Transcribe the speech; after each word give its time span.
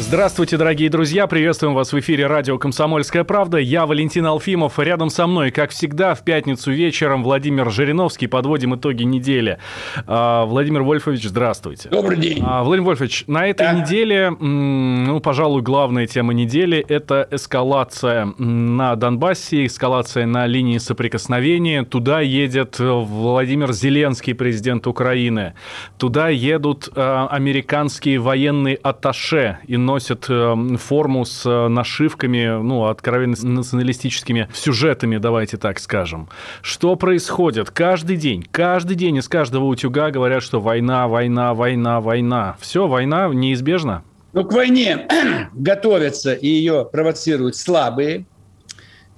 Здравствуйте, 0.00 0.56
дорогие 0.56 0.88
друзья! 0.88 1.26
Приветствуем 1.26 1.74
вас 1.74 1.92
в 1.92 1.98
эфире 2.00 2.26
радио 2.26 2.56
«Комсомольская 2.58 3.22
правда». 3.22 3.58
Я 3.58 3.84
Валентин 3.84 4.24
Алфимов. 4.26 4.78
Рядом 4.78 5.10
со 5.10 5.26
мной, 5.26 5.50
как 5.50 5.70
всегда, 5.70 6.14
в 6.14 6.24
пятницу 6.24 6.72
вечером 6.72 7.22
Владимир 7.22 7.70
Жириновский. 7.70 8.26
Подводим 8.26 8.74
итоги 8.74 9.02
недели. 9.02 9.58
А, 10.06 10.46
Владимир 10.46 10.82
Вольфович, 10.82 11.24
здравствуйте. 11.24 11.90
Добрый 11.90 12.16
день. 12.16 12.42
А, 12.44 12.64
Владимир 12.64 12.88
Вольфович, 12.88 13.24
на 13.26 13.46
этой 13.46 13.66
Да. 13.66 13.72
неделе, 13.74 14.30
ну, 14.30 15.20
пожалуй, 15.20 15.60
главная 15.62 16.06
тема 16.06 16.32
недели– 16.32 16.78
это 16.88 17.28
эскалация 17.30 18.32
на 18.38 18.96
Донбассе, 18.96 19.66
эскалация 19.66 20.24
на 20.26 20.46
линии 20.46 20.78
соприкосновения. 20.78 21.84
Туда 21.84 22.20
едет 22.20 22.80
э, 22.80 22.90
Владимир 22.90 23.72
Зеленский, 23.72 24.34
президент 24.34 24.86
Украины. 24.86 25.52
Туда 25.98 26.30
едут 26.30 26.88
э, 26.96 27.26
американские 27.30 28.18
военные 28.18 28.76
атташе 28.76 29.58
и 29.66 29.76
носят 29.90 30.26
э, 30.28 30.76
форму 30.78 31.24
с 31.24 31.44
э, 31.44 31.68
нашивками, 31.68 32.62
ну, 32.62 32.84
откровенно 32.84 33.36
националистическими 33.42 34.48
сюжетами, 34.54 35.18
давайте 35.18 35.56
так 35.56 35.80
скажем. 35.80 36.28
Что 36.62 36.94
происходит? 36.94 37.70
Каждый 37.72 38.16
день, 38.16 38.46
каждый 38.52 38.94
день 38.94 39.16
из 39.16 39.28
каждого 39.28 39.64
утюга 39.64 40.12
говорят, 40.12 40.44
что 40.44 40.60
война, 40.60 41.08
война, 41.08 41.54
война, 41.54 42.00
война. 42.00 42.56
Все, 42.60 42.86
война 42.86 43.28
неизбежна. 43.34 44.04
Ну, 44.32 44.44
к 44.44 44.52
войне 44.52 45.08
готовятся 45.54 46.34
и 46.34 46.46
ее 46.46 46.88
провоцируют 46.90 47.56
слабые 47.56 48.26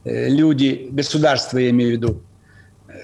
э, 0.05 0.31
люди, 0.31 0.89
государства, 0.91 1.59
я 1.59 1.69
имею 1.69 1.91
в 1.91 1.93
виду. 1.93 2.23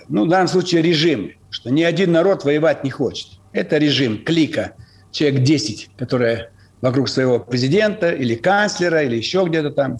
Ну, 0.08 0.24
в 0.24 0.28
данном 0.28 0.48
случае 0.48 0.80
режим, 0.80 1.32
что 1.50 1.70
ни 1.70 1.82
один 1.82 2.12
народ 2.12 2.44
воевать 2.44 2.82
не 2.82 2.90
хочет. 2.90 3.28
Это 3.52 3.76
режим, 3.76 4.24
клика, 4.24 4.72
человек 5.12 5.42
10, 5.42 5.90
которые 5.98 6.50
вокруг 6.80 7.08
своего 7.08 7.38
президента 7.40 8.10
или 8.10 8.34
канцлера, 8.34 9.02
или 9.02 9.16
еще 9.16 9.44
где-то 9.46 9.70
там. 9.70 9.98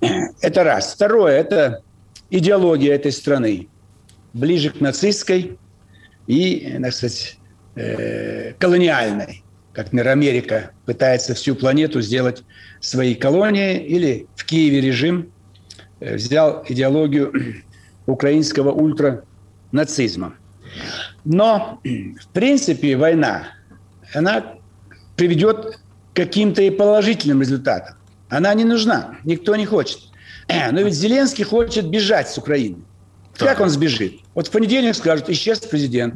Это 0.40 0.64
раз. 0.64 0.94
Второе– 0.94 1.38
это 1.40 1.82
идеология 2.30 2.94
этой 2.94 3.12
страны. 3.12 3.68
Ближе 4.32 4.70
к 4.70 4.80
нацистской 4.80 5.58
и, 6.26 6.78
так 6.80 6.92
сказать, 6.92 7.38
э, 7.74 8.52
колониальной. 8.58 9.42
Как, 9.72 9.86
например, 9.86 10.08
Америка 10.08 10.70
пытается 10.86 11.34
всю 11.34 11.54
планету 11.54 12.00
сделать 12.00 12.42
своей 12.80 13.14
колонией, 13.14 13.78
или 13.78 14.26
в 14.36 14.44
Киеве 14.44 14.80
режим 14.80 15.32
э, 16.00 16.14
взял 16.14 16.64
идеологию 16.68 17.32
украинского 18.06 18.72
ультранацизма. 18.72 20.34
Но, 21.24 21.80
в 21.84 22.28
принципе, 22.32 22.96
война, 22.96 23.48
она 24.14 24.59
приведет 25.20 25.76
к 26.14 26.16
каким-то 26.16 26.62
и 26.62 26.70
положительным 26.70 27.42
результатам. 27.42 27.96
Она 28.30 28.54
не 28.54 28.64
нужна, 28.64 29.18
никто 29.24 29.54
не 29.54 29.66
хочет. 29.66 29.98
Но 30.48 30.80
ведь 30.80 30.94
Зеленский 30.94 31.44
хочет 31.44 31.90
бежать 31.90 32.30
с 32.30 32.38
Украины. 32.38 32.78
Как 33.36 33.60
он 33.60 33.68
сбежит? 33.68 34.20
Вот 34.34 34.46
в 34.46 34.50
понедельник 34.50 34.94
скажут, 34.94 35.28
исчез 35.28 35.58
президент. 35.58 36.14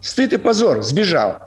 Стыд 0.00 0.32
и 0.32 0.38
позор, 0.38 0.82
сбежал. 0.82 1.40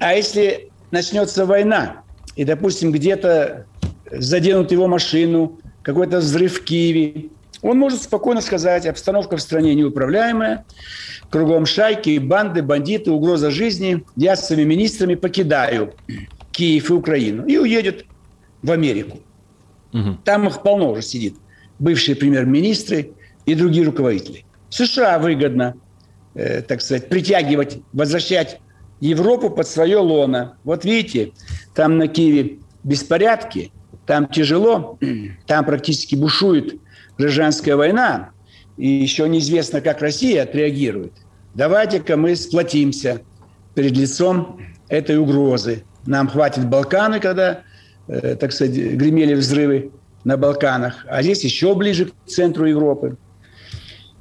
А 0.00 0.14
если 0.14 0.70
начнется 0.90 1.44
война, 1.44 2.02
и, 2.36 2.44
допустим, 2.46 2.90
где-то 2.90 3.66
заденут 4.10 4.72
его 4.72 4.88
машину, 4.88 5.60
какой-то 5.82 6.20
взрыв 6.20 6.60
в 6.60 6.64
Киеве, 6.64 7.28
он 7.62 7.78
может 7.78 8.02
спокойно 8.02 8.40
сказать, 8.40 8.86
обстановка 8.86 9.36
в 9.36 9.40
стране 9.40 9.74
неуправляемая, 9.74 10.64
кругом 11.30 11.64
шайки, 11.64 12.18
банды, 12.18 12.60
бандиты, 12.60 13.12
угроза 13.12 13.50
жизни. 13.50 14.04
Я 14.16 14.34
с 14.36 14.48
своими 14.48 14.64
министрами 14.64 15.14
покидаю 15.14 15.94
Киев 16.50 16.90
и 16.90 16.92
Украину 16.92 17.46
и 17.46 17.56
уедет 17.56 18.04
в 18.62 18.70
Америку. 18.70 19.20
Там 20.24 20.48
их 20.48 20.62
полно 20.62 20.90
уже 20.90 21.02
сидит. 21.02 21.36
Бывшие 21.78 22.16
премьер-министры 22.16 23.12
и 23.46 23.54
другие 23.54 23.84
руководители. 23.84 24.44
США 24.70 25.18
выгодно, 25.18 25.74
э, 26.34 26.62
так 26.62 26.80
сказать, 26.80 27.08
притягивать, 27.08 27.78
возвращать 27.92 28.60
Европу 29.00 29.50
под 29.50 29.66
свое 29.66 29.98
лоно. 29.98 30.56
Вот 30.64 30.84
видите, 30.84 31.32
там 31.74 31.98
на 31.98 32.08
Киеве 32.08 32.58
беспорядки, 32.84 33.70
там 34.06 34.26
тяжело, 34.28 34.98
там 35.46 35.64
практически 35.64 36.14
бушует 36.14 36.80
гражданская 37.18 37.76
война, 37.76 38.30
и 38.76 38.88
еще 38.88 39.28
неизвестно, 39.28 39.80
как 39.80 40.00
Россия 40.00 40.42
отреагирует. 40.42 41.12
Давайте-ка 41.54 42.16
мы 42.16 42.34
сплотимся 42.36 43.20
перед 43.74 43.96
лицом 43.96 44.60
этой 44.88 45.18
угрозы. 45.18 45.84
Нам 46.06 46.28
хватит 46.28 46.68
Балканы, 46.68 47.20
когда, 47.20 47.62
э, 48.08 48.36
так 48.36 48.52
сказать, 48.52 48.74
гремели 48.74 49.34
взрывы 49.34 49.92
на 50.24 50.36
Балканах, 50.36 51.04
а 51.08 51.22
здесь 51.22 51.44
еще 51.44 51.74
ближе 51.74 52.06
к 52.06 52.12
центру 52.26 52.66
Европы. 52.66 53.16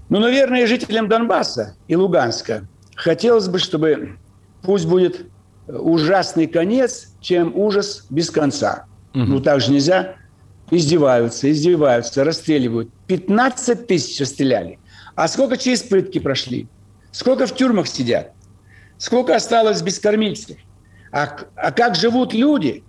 Ну, 0.09 0.19
наверное, 0.19 0.67
жителям 0.67 1.07
Донбасса 1.07 1.75
и 1.87 1.95
Луганска 1.95 2.67
хотелось 2.95 3.47
бы, 3.47 3.59
чтобы 3.59 4.17
пусть 4.61 4.85
будет 4.85 5.27
ужасный 5.67 6.47
конец, 6.47 7.13
чем 7.21 7.55
ужас 7.55 8.05
без 8.09 8.29
конца. 8.29 8.85
Ну, 9.13 9.39
так 9.39 9.61
же 9.61 9.71
нельзя. 9.71 10.15
Издеваются, 10.71 11.51
издеваются, 11.51 12.23
расстреливают. 12.23 12.89
15 13.07 13.87
тысяч 13.87 14.25
стреляли. 14.25 14.79
А 15.15 15.27
сколько 15.27 15.57
через 15.57 15.83
пытки 15.83 16.19
прошли? 16.19 16.67
Сколько 17.11 17.45
в 17.45 17.53
тюрьмах 17.53 17.87
сидят? 17.87 18.31
Сколько 18.97 19.35
осталось 19.35 19.81
без 19.81 19.99
кормильцев? 19.99 20.57
А, 21.11 21.37
а 21.55 21.71
как 21.71 21.95
живут 21.95 22.33
люди? 22.33 22.83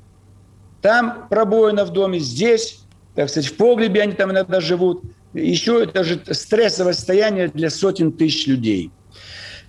Там 0.80 1.26
пробоина 1.28 1.84
в 1.84 1.90
доме, 1.90 2.20
здесь, 2.20 2.80
так 3.16 3.28
сказать, 3.28 3.50
в 3.50 3.56
погребе 3.56 4.02
они 4.02 4.12
там 4.12 4.30
иногда 4.30 4.60
живут. 4.60 5.02
Еще 5.34 5.82
это 5.82 6.04
же 6.04 6.22
стрессовое 6.30 6.92
состояние 6.92 7.48
для 7.48 7.68
сотен 7.68 8.12
тысяч 8.12 8.46
людей. 8.46 8.92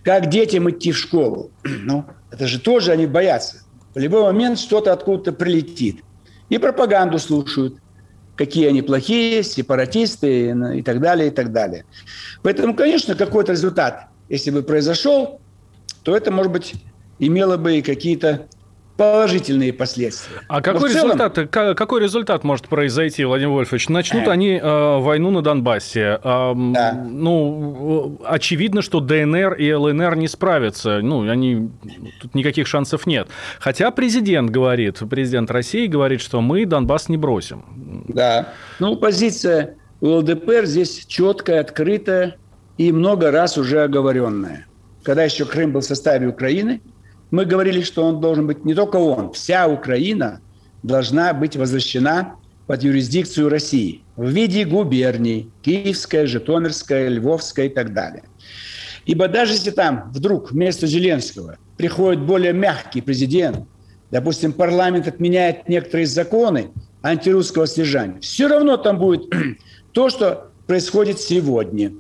Как 0.04 0.30
детям 0.30 0.70
идти 0.70 0.92
в 0.92 0.98
школу? 0.98 1.52
Ну, 1.64 2.06
это 2.30 2.48
же 2.48 2.60
тоже 2.60 2.92
они 2.92 3.08
боятся. 3.08 3.64
В 3.96 4.00
любой 4.00 4.24
момент 4.24 4.60
что-то 4.60 4.94
откуда-то 4.94 5.34
прилетит. 5.34 6.04
И 6.50 6.58
пропаганду 6.58 7.20
слушают. 7.20 7.78
Какие 8.36 8.68
они 8.68 8.82
плохие, 8.82 9.44
сепаратисты 9.44 10.56
и 10.76 10.82
так 10.82 11.00
далее, 11.00 11.28
и 11.28 11.32
так 11.32 11.52
далее. 11.52 11.86
Поэтому, 12.42 12.76
конечно, 12.76 13.14
какой-то 13.16 13.52
результат, 13.52 14.08
если 14.30 14.50
бы 14.52 14.64
произошел, 14.64 15.40
то 16.04 16.16
это, 16.16 16.32
может 16.32 16.52
быть, 16.52 16.74
имело 17.20 17.58
бы 17.58 17.78
и 17.78 17.82
какие-то 17.82 18.48
положительные 18.96 19.74
последствия. 19.74 20.38
А 20.48 20.62
какой, 20.62 20.92
целом- 20.92 21.18
результат, 21.18 21.50
ка- 21.50 21.74
какой 21.74 22.02
результат 22.04 22.44
может 22.44 22.68
произойти, 22.68 23.26
Владимир 23.26 23.52
Вольфович? 23.52 23.90
Начнут 23.90 24.28
Э. 24.28 24.32
они 24.32 24.52
э, 24.62 24.98
войну 25.00 25.32
на 25.32 25.42
Донбассе. 25.42 26.20
Ам, 26.24 26.74
Да. 26.74 26.94
Ну, 27.10 28.20
э, 28.22 28.26
очевидно, 28.28 28.84
что 28.84 29.00
ДНР 29.00 29.54
и 29.54 29.72
ЛНР 29.74 30.16
не 30.16 30.28
справятся. 30.28 31.00
Ну, 31.02 31.28
они, 31.28 31.72
тут 32.22 32.36
никаких 32.36 32.68
шансов 32.68 33.08
нет. 33.08 33.30
Хотя 33.60 33.90
президент 33.90 34.52
говорит, 34.52 35.00
президент 35.10 35.50
России 35.50 35.88
говорит, 35.88 36.22
что 36.22 36.42
мы 36.42 36.64
Донбасс 36.66 37.10
не 37.10 37.18
бросим. 37.18 37.64
Да. 38.08 38.50
Ну, 38.80 38.96
позиция 38.96 39.76
ЛДПР 40.02 40.66
здесь 40.66 41.06
четкая, 41.06 41.62
открытая 41.62 42.36
и 42.78 42.92
много 42.92 43.32
раз 43.32 43.58
уже 43.58 43.84
оговоренная. 43.84 44.66
Когда 45.04 45.24
еще 45.24 45.46
Крым 45.46 45.72
был 45.72 45.82
в 45.82 45.86
составе 45.86 46.28
Украины, 46.28 46.82
мы 47.32 47.46
говорили, 47.46 47.82
что 47.82 48.04
он 48.06 48.22
должен 48.22 48.48
быть 48.48 48.66
не 48.66 48.74
только 48.74 48.98
он, 48.98 49.32
вся 49.34 49.68
Украина 49.68 50.42
должна 50.84 51.34
быть 51.34 51.56
возвращена 51.56 52.36
под 52.68 52.84
юрисдикцию 52.84 53.50
России 53.50 54.04
в 54.16 54.30
виде 54.30 54.66
губерний, 54.66 55.50
Киевская, 55.62 56.28
Житомирская, 56.28 57.10
Львовская 57.10 57.68
и 57.68 57.70
так 57.70 57.94
далее. 57.94 58.24
Ибо 59.06 59.28
даже 59.28 59.54
если 59.54 59.72
там 59.72 60.12
вдруг 60.14 60.52
вместо 60.52 60.88
Зеленского 60.88 61.58
приходит 61.78 62.22
более 62.22 62.54
мягкий 62.54 63.02
президент, 63.02 63.68
допустим, 64.12 64.54
парламент 64.54 65.08
отменяет 65.08 65.68
некоторые 65.68 66.08
законы 66.08 66.72
антирусского 67.04 67.66
содержания, 67.66 68.20
все 68.22 68.48
равно 68.48 68.78
там 68.78 68.98
будет 68.98 69.32
то, 69.92 70.10
что 70.10 70.50
происходит 70.66 71.20
сегодня. 71.20 71.94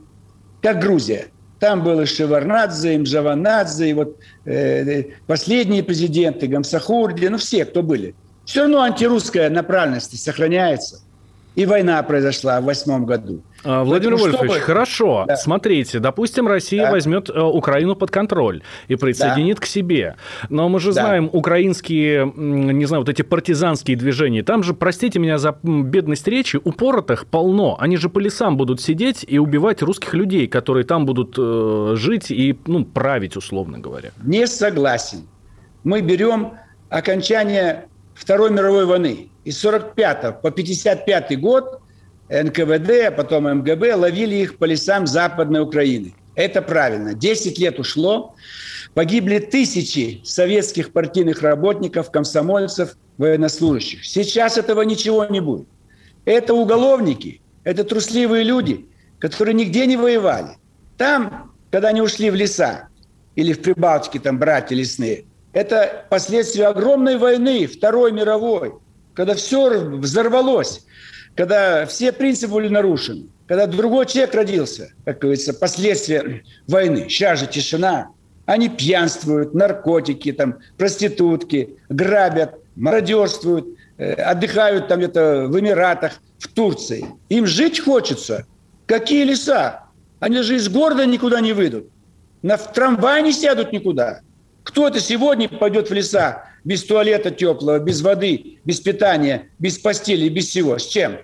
Как 0.61 0.81
Грузия. 0.81 1.27
Там 1.59 1.83
был 1.83 2.01
и 2.01 2.05
Шеварнадзе, 2.05 2.95
и 2.95 2.97
Мжаванадзе, 2.97 3.89
и 3.89 3.93
вот 3.93 4.17
э, 4.43 5.03
последние 5.27 5.81
президенты, 5.83 6.47
Гамсахурди, 6.47 7.27
ну 7.27 7.37
все, 7.37 7.63
кто 7.63 7.83
были. 7.83 8.15
Все 8.43 8.61
равно 8.61 8.81
антирусская 8.81 9.49
направленность 9.49 10.21
сохраняется. 10.21 11.02
И 11.55 11.65
война 11.67 12.01
произошла 12.01 12.59
в 12.59 12.65
восьмом 12.65 13.05
году. 13.05 13.43
А, 13.63 13.83
Владимир 13.83 14.17
Поэтому, 14.17 14.31
Вольфович, 14.31 14.51
чтобы... 14.51 14.65
хорошо. 14.65 15.25
Да. 15.27 15.35
Смотрите, 15.37 15.99
допустим, 15.99 16.47
Россия 16.47 16.85
да. 16.85 16.91
возьмет 16.91 17.29
э, 17.29 17.39
Украину 17.39 17.95
под 17.95 18.09
контроль 18.09 18.63
и 18.87 18.95
присоединит 18.95 19.57
да. 19.57 19.61
к 19.61 19.65
себе. 19.65 20.15
Но 20.49 20.67
мы 20.67 20.79
же 20.79 20.93
да. 20.93 21.03
знаем, 21.03 21.29
украинские, 21.31 22.31
не 22.35 22.85
знаю, 22.85 23.01
вот 23.01 23.09
эти 23.09 23.21
партизанские 23.21 23.95
движения, 23.95 24.43
там 24.43 24.63
же, 24.63 24.73
простите 24.73 25.19
меня 25.19 25.37
за 25.37 25.55
бедность 25.63 26.27
речи, 26.27 26.59
упоротых 26.63 27.27
полно. 27.27 27.77
Они 27.79 27.97
же 27.97 28.09
по 28.09 28.19
лесам 28.19 28.57
будут 28.57 28.81
сидеть 28.81 29.23
и 29.27 29.37
убивать 29.37 29.81
русских 29.83 30.13
людей, 30.15 30.47
которые 30.47 30.85
там 30.85 31.05
будут 31.05 31.35
э, 31.37 31.93
жить 31.95 32.31
и 32.31 32.57
ну, 32.65 32.83
править, 32.83 33.37
условно 33.37 33.77
говоря. 33.77 34.09
Не 34.23 34.47
согласен. 34.47 35.27
Мы 35.83 36.01
берем 36.01 36.53
окончание 36.89 37.85
Второй 38.15 38.51
мировой 38.51 38.85
войны. 38.85 39.29
Из 39.45 39.57
45 39.59 40.41
по 40.41 40.51
55 40.51 41.39
год 41.39 41.81
НКВД, 42.29 43.07
а 43.07 43.11
потом 43.11 43.45
МГБ 43.59 43.95
ловили 43.95 44.35
их 44.35 44.57
по 44.57 44.65
лесам 44.65 45.05
Западной 45.07 45.61
Украины. 45.61 46.15
Это 46.35 46.61
правильно. 46.61 47.13
Десять 47.13 47.59
лет 47.59 47.79
ушло. 47.79 48.35
Погибли 48.93 49.39
тысячи 49.39 50.21
советских 50.23 50.91
партийных 50.91 51.41
работников, 51.41 52.11
комсомольцев, 52.11 52.95
военнослужащих. 53.17 54.05
Сейчас 54.05 54.57
этого 54.57 54.81
ничего 54.81 55.25
не 55.25 55.39
будет. 55.39 55.67
Это 56.25 56.53
уголовники, 56.53 57.41
это 57.63 57.83
трусливые 57.83 58.43
люди, 58.43 58.85
которые 59.19 59.53
нигде 59.53 59.85
не 59.85 59.97
воевали. 59.97 60.57
Там, 60.97 61.51
когда 61.71 61.89
они 61.89 62.01
ушли 62.01 62.29
в 62.29 62.35
леса 62.35 62.87
или 63.35 63.53
в 63.53 63.61
Прибалтике, 63.61 64.19
там 64.19 64.39
братья 64.39 64.75
лесные, 64.75 65.25
это 65.53 66.05
последствия 66.09 66.67
огромной 66.67 67.17
войны, 67.17 67.67
Второй 67.67 68.11
мировой, 68.11 68.73
когда 69.13 69.35
все 69.35 69.69
взорвалось 69.69 70.85
когда 71.35 71.85
все 71.85 72.11
принципы 72.11 72.53
были 72.53 72.67
нарушены, 72.67 73.27
когда 73.47 73.67
другой 73.67 74.05
человек 74.05 74.35
родился, 74.35 74.93
как 75.05 75.19
говорится, 75.19 75.53
последствия 75.53 76.43
войны. 76.67 77.07
Сейчас 77.09 77.39
же 77.39 77.47
тишина. 77.47 78.09
Они 78.45 78.67
пьянствуют, 78.69 79.53
наркотики, 79.53 80.33
там, 80.33 80.59
проститутки, 80.77 81.77
грабят, 81.89 82.59
мародерствуют, 82.75 83.65
э, 83.97 84.13
отдыхают 84.13 84.89
там 84.89 84.99
где-то 84.99 85.47
в 85.47 85.57
Эмиратах, 85.57 86.13
в 86.39 86.49
Турции. 86.49 87.05
Им 87.29 87.47
жить 87.47 87.79
хочется. 87.79 88.45
Какие 88.85 89.23
леса? 89.23 89.85
Они 90.19 90.35
даже 90.35 90.57
из 90.57 90.67
города 90.67 91.05
никуда 91.05 91.39
не 91.39 91.53
выйдут. 91.53 91.87
На 92.41 92.57
в 92.57 92.73
трамвай 92.73 93.23
не 93.23 93.31
сядут 93.31 93.71
никуда. 93.71 94.19
Кто 94.63 94.87
это 94.87 94.99
сегодня 94.99 95.49
пойдет 95.49 95.89
в 95.89 95.93
леса 95.93 96.45
без 96.63 96.83
туалета 96.83 97.31
теплого, 97.31 97.79
без 97.79 98.01
воды, 98.01 98.59
без 98.63 98.79
питания, 98.79 99.49
без 99.59 99.77
постели, 99.77 100.29
без 100.29 100.47
всего? 100.47 100.77
С 100.77 100.87
чем? 100.87 101.17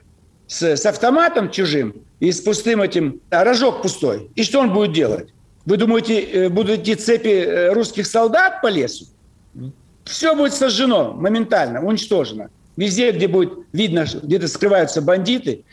С, 0.47 0.63
с 0.63 0.85
автоматом 0.85 1.49
чужим 1.49 1.95
и 2.19 2.31
с 2.31 2.41
пустым 2.41 2.81
этим, 2.81 3.21
а 3.29 3.43
рожок 3.43 3.81
пустой. 3.81 4.29
И 4.35 4.43
что 4.43 4.59
он 4.59 4.73
будет 4.73 4.93
делать? 4.93 5.29
Вы 5.65 5.77
думаете, 5.77 6.21
э, 6.21 6.49
будут 6.49 6.79
идти 6.79 6.95
цепи 6.95 7.27
э, 7.27 7.73
русских 7.73 8.07
солдат 8.07 8.61
по 8.61 8.67
лесу? 8.67 9.05
Все 10.03 10.35
будет 10.35 10.53
сожжено 10.53 11.13
моментально, 11.13 11.81
уничтожено. 11.85 12.49
Везде, 12.75 13.11
где 13.11 13.27
будет 13.27 13.53
видно, 13.73 14.05
где-то 14.23 14.47
скрываются 14.47 15.01
бандиты. 15.01 15.65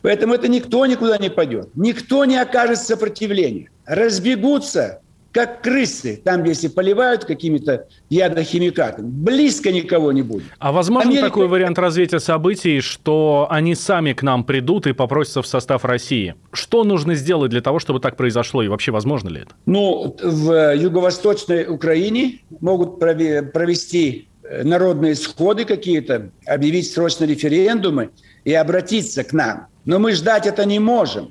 Поэтому 0.00 0.32
это 0.32 0.48
никто 0.48 0.86
никуда 0.86 1.18
не 1.18 1.28
пойдет. 1.28 1.68
Никто 1.74 2.24
не 2.24 2.38
окажет 2.38 2.78
сопротивления. 2.78 3.68
Разбегутся 3.84 5.01
как 5.32 5.62
крысы, 5.62 6.20
там, 6.22 6.44
если 6.44 6.68
поливают 6.68 7.24
какими-то 7.24 7.86
ядохимикатами, 8.10 9.06
близко 9.06 9.72
никого 9.72 10.12
не 10.12 10.22
будет. 10.22 10.44
А 10.58 10.72
возможно 10.72 11.10
Америка... 11.10 11.28
такой 11.28 11.48
вариант 11.48 11.78
развития 11.78 12.20
событий, 12.20 12.80
что 12.80 13.46
они 13.50 13.74
сами 13.74 14.12
к 14.12 14.22
нам 14.22 14.44
придут 14.44 14.86
и 14.86 14.92
попросятся 14.92 15.40
в 15.40 15.46
состав 15.46 15.84
России? 15.86 16.34
Что 16.52 16.84
нужно 16.84 17.14
сделать 17.14 17.50
для 17.50 17.62
того, 17.62 17.78
чтобы 17.78 18.00
так 18.00 18.16
произошло, 18.16 18.62
и 18.62 18.68
вообще 18.68 18.92
возможно 18.92 19.30
ли 19.30 19.40
это? 19.40 19.54
Ну, 19.64 20.16
в 20.22 20.74
юго-восточной 20.74 21.66
Украине 21.66 22.40
могут 22.60 23.00
провести 23.00 24.28
э, 24.42 24.62
народные 24.64 25.14
сходы 25.14 25.64
какие-то, 25.64 26.30
объявить 26.46 26.92
срочно 26.92 27.24
референдумы 27.24 28.10
и 28.44 28.52
обратиться 28.52 29.24
к 29.24 29.32
нам. 29.32 29.68
Но 29.86 29.98
мы 29.98 30.12
ждать 30.12 30.46
это 30.46 30.66
не 30.66 30.78
можем. 30.78 31.30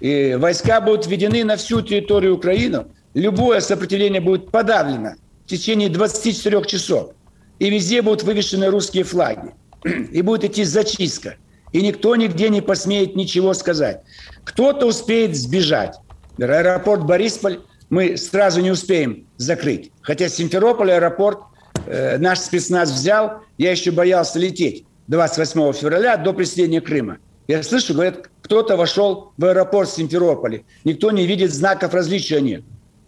И 0.00 0.36
войска 0.38 0.82
будут 0.82 1.06
введены 1.06 1.44
на 1.44 1.56
всю 1.56 1.80
территорию 1.80 2.34
Украины, 2.34 2.84
любое 3.14 3.60
сопротивление 3.60 4.20
будет 4.20 4.50
подавлено 4.50 5.14
в 5.46 5.48
течение 5.48 5.88
24 5.88 6.64
часов. 6.64 7.12
И 7.58 7.70
везде 7.70 8.02
будут 8.02 8.24
вывешены 8.24 8.66
русские 8.66 9.04
флаги. 9.04 9.54
И 9.84 10.22
будет 10.22 10.44
идти 10.44 10.64
зачистка. 10.64 11.36
И 11.72 11.82
никто 11.82 12.14
нигде 12.16 12.48
не 12.48 12.60
посмеет 12.60 13.16
ничего 13.16 13.54
сказать. 13.54 14.02
Кто-то 14.44 14.86
успеет 14.86 15.36
сбежать. 15.36 15.96
Аэропорт 16.38 17.04
Борисполь 17.04 17.60
мы 17.90 18.16
сразу 18.16 18.60
не 18.60 18.70
успеем 18.70 19.26
закрыть. 19.36 19.92
Хотя 20.02 20.28
Симферополь 20.28 20.92
аэропорт 20.92 21.38
э, 21.86 22.18
наш 22.18 22.40
спецназ 22.40 22.90
взял. 22.90 23.40
Я 23.58 23.70
еще 23.70 23.90
боялся 23.90 24.38
лететь 24.38 24.84
28 25.08 25.72
февраля 25.74 26.16
до 26.16 26.32
присоединения 26.32 26.80
Крыма. 26.80 27.18
Я 27.46 27.62
слышу, 27.62 27.92
говорят, 27.92 28.30
кто-то 28.40 28.76
вошел 28.76 29.32
в 29.36 29.44
аэропорт 29.44 29.90
Симферополя. 29.90 30.64
Никто 30.84 31.10
не 31.10 31.26
видит 31.26 31.52
знаков 31.52 31.92
различия 31.92 32.40
нет. 32.40 32.64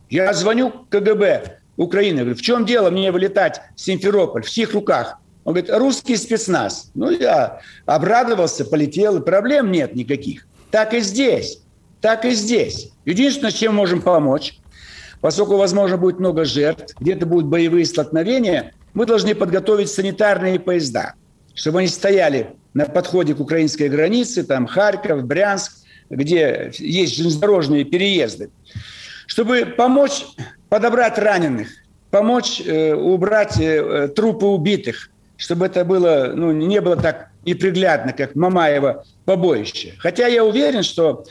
Я 0.09 0.33
звоню 0.35 0.87
КГБ 0.89 1.59
Украины, 1.77 2.21
говорю, 2.21 2.37
в 2.37 2.43
чем 2.43 2.65
дело 2.65 2.91
мне 2.91 3.11
вылетать 3.11 3.61
в 3.75 3.81
Симферополь, 3.81 4.43
в 4.43 4.51
чьих 4.51 4.73
руках? 4.73 5.19
Он 5.45 5.55
говорит, 5.55 5.71
русский 5.71 6.17
спецназ. 6.17 6.91
Ну, 6.95 7.11
я 7.11 7.61
обрадовался, 7.85 8.65
полетел, 8.65 9.19
и 9.19 9.25
проблем 9.25 9.71
нет 9.71 9.95
никаких. 9.95 10.47
Так 10.71 10.95
и 10.95 11.01
здесь, 11.01 11.61
так 12.01 12.25
и 12.25 12.31
здесь. 12.31 12.91
Единственное, 13.05 13.53
чем 13.53 13.75
можем 13.75 14.01
помочь, 14.01 14.59
поскольку, 15.21 15.57
возможно, 15.57 15.97
будет 15.97 16.19
много 16.19 16.45
жертв, 16.45 16.95
где-то 16.99 17.27
будут 17.27 17.47
боевые 17.47 17.85
столкновения, 17.85 18.75
мы 18.95 19.07
должны 19.07 19.35
подготовить 19.35 19.91
санитарные 19.91 20.59
поезда, 20.59 21.15
чтобы 21.55 21.81
они 21.81 21.89
стояли 21.89 22.57
на 22.75 22.87
подходе 22.87 23.35
к 23.35 23.41
украинской 23.41 23.89
границе, 23.89 24.43
там 24.43 24.67
Харьков, 24.67 25.25
Брянск, 25.25 25.73
где 26.11 26.73
есть 26.79 27.17
железнодорожные 27.17 27.85
переезды 27.85 28.51
чтобы 29.27 29.67
помочь 29.67 30.25
подобрать 30.69 31.19
раненых, 31.19 31.69
помочь 32.11 32.63
э, 32.65 32.95
убрать 32.95 33.61
э, 33.61 34.09
трупы 34.09 34.47
убитых, 34.47 35.11
чтобы 35.37 35.67
это 35.67 35.85
было, 35.85 36.33
ну, 36.35 36.53
не 36.53 36.81
было 36.81 36.97
так 36.97 37.29
неприглядно, 37.45 38.13
как 38.13 38.35
Мамаева 38.35 39.05
побоище. 39.25 39.95
Хотя 39.99 40.27
я 40.27 40.45
уверен, 40.45 40.83
что, 40.83 41.25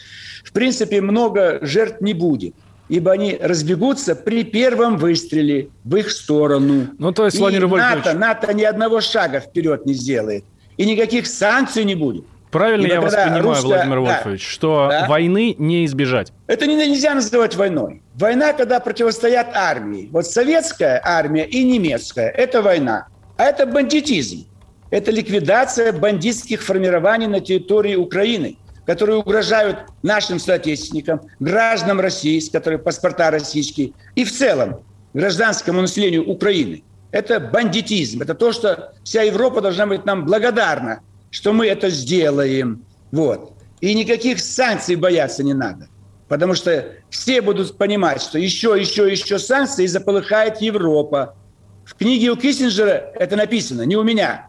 в 0.43 0.51
принципе, 0.51 1.01
много 1.01 1.59
жертв 1.61 2.01
не 2.01 2.13
будет 2.13 2.55
ибо 2.89 3.11
они 3.11 3.37
разбегутся 3.41 4.15
при 4.15 4.43
первом 4.43 4.97
выстреле 4.97 5.69
в 5.83 5.95
их 5.95 6.11
сторону. 6.11 6.89
Ну, 6.97 7.11
то 7.11 7.25
есть, 7.25 7.37
Владимир 7.37 7.65
и 7.65 7.77
НАТО, 7.77 8.13
НАТО 8.13 8.53
ни 8.53 8.63
одного 8.63 9.01
шага 9.01 9.39
вперед 9.39 9.85
не 9.85 9.93
сделает. 9.93 10.43
И 10.77 10.85
никаких 10.85 11.25
санкций 11.25 11.83
не 11.83 11.95
будет. 11.95 12.25
Правильно 12.55 12.87
я 12.87 13.01
вас 13.01 13.13
понимаю, 13.13 13.43
русская... 13.43 13.67
Владимир 13.67 13.99
Вольфович, 13.99 14.41
да. 14.41 14.49
что 14.49 14.87
да. 14.89 15.07
войны 15.09 15.55
не 15.57 15.83
избежать? 15.83 16.31
Это 16.47 16.65
нельзя 16.67 17.13
называть 17.13 17.53
войной. 17.57 18.01
Война, 18.13 18.53
когда 18.53 18.79
противостоят 18.79 19.49
армии. 19.53 20.07
Вот 20.09 20.25
советская 20.25 21.01
армия 21.03 21.45
и 21.45 21.65
немецкая– 21.65 22.29
это 22.37 22.61
война. 22.61 23.07
А 23.35 23.43
это 23.43 23.65
бандитизм. 23.65 24.45
Это 24.89 25.11
ликвидация 25.11 25.91
бандитских 25.91 26.63
формирований 26.63 27.27
на 27.27 27.41
территории 27.41 27.95
Украины, 27.95 28.57
которые 28.85 29.17
угрожают 29.17 29.79
нашим 30.01 30.39
соотечественникам, 30.39 31.23
гражданам 31.41 31.99
России, 31.99 32.39
с 32.39 32.49
которых 32.49 32.85
паспорта 32.85 33.31
российские, 33.31 33.91
и 34.15 34.23
в 34.23 34.31
целом 34.31 34.79
гражданскому 35.13 35.81
населению 35.81 36.29
Украины. 36.29 36.85
Это 37.11 37.41
бандитизм. 37.41 38.21
Это 38.21 38.33
то, 38.33 38.53
что 38.53 38.93
вся 39.03 39.23
Европа 39.23 39.59
должна 39.59 39.87
быть 39.87 40.05
нам 40.05 40.25
благодарна 40.25 41.01
что 41.35 41.51
мы 41.51 41.67
это 41.67 41.89
сделаем. 41.89 42.85
Вот. 43.11 43.51
И 43.81 43.93
никаких 43.93 44.39
санкций 44.39 44.95
бояться 44.95 45.43
не 45.43 45.53
надо. 45.53 45.89
Потому 46.29 46.55
что 46.55 46.93
все 47.09 47.41
будут 47.41 47.77
понимать, 47.77 48.21
что 48.21 48.39
еще, 48.39 48.73
еще, 48.79 49.11
еще 49.11 49.37
санкции, 49.37 49.83
и 49.83 49.87
заполыхает 49.87 50.61
Европа. 50.61 51.35
В 51.83 51.95
книге 51.95 52.31
у 52.31 52.37
Киссинджера 52.37 53.11
это 53.15 53.35
написано, 53.35 53.81
не 53.81 53.97
у 53.97 54.03
меня. 54.03 54.47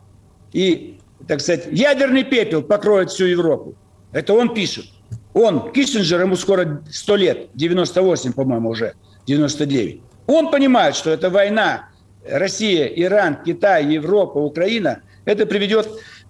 И, 0.53 1.01
так 1.27 1.41
сказать, 1.41 1.67
ядерный 1.73 2.23
пепел 2.23 2.63
покроет 2.63 3.11
всю 3.11 3.25
Европу. 3.25 3.75
Это 4.13 4.33
он 4.35 4.55
пишет. 4.55 4.87
Он, 5.35 5.73
Киссинджер, 5.73 6.21
ему 6.21 6.37
скоро 6.37 6.85
100 6.89 7.17
лет, 7.17 7.49
98, 7.55 8.33
по-моему, 8.33 8.71
уже, 8.71 8.95
99. 9.27 10.03
Он 10.29 10.53
понимает, 10.53 10.95
что 10.95 11.11
эта 11.11 11.31
война 11.31 11.89
Россия, 12.25 12.87
Иран, 12.87 13.43
Китай, 13.45 13.87
Европа, 13.87 14.39
Украина, 14.39 15.01
это 15.25 15.47
приведет 15.47 15.89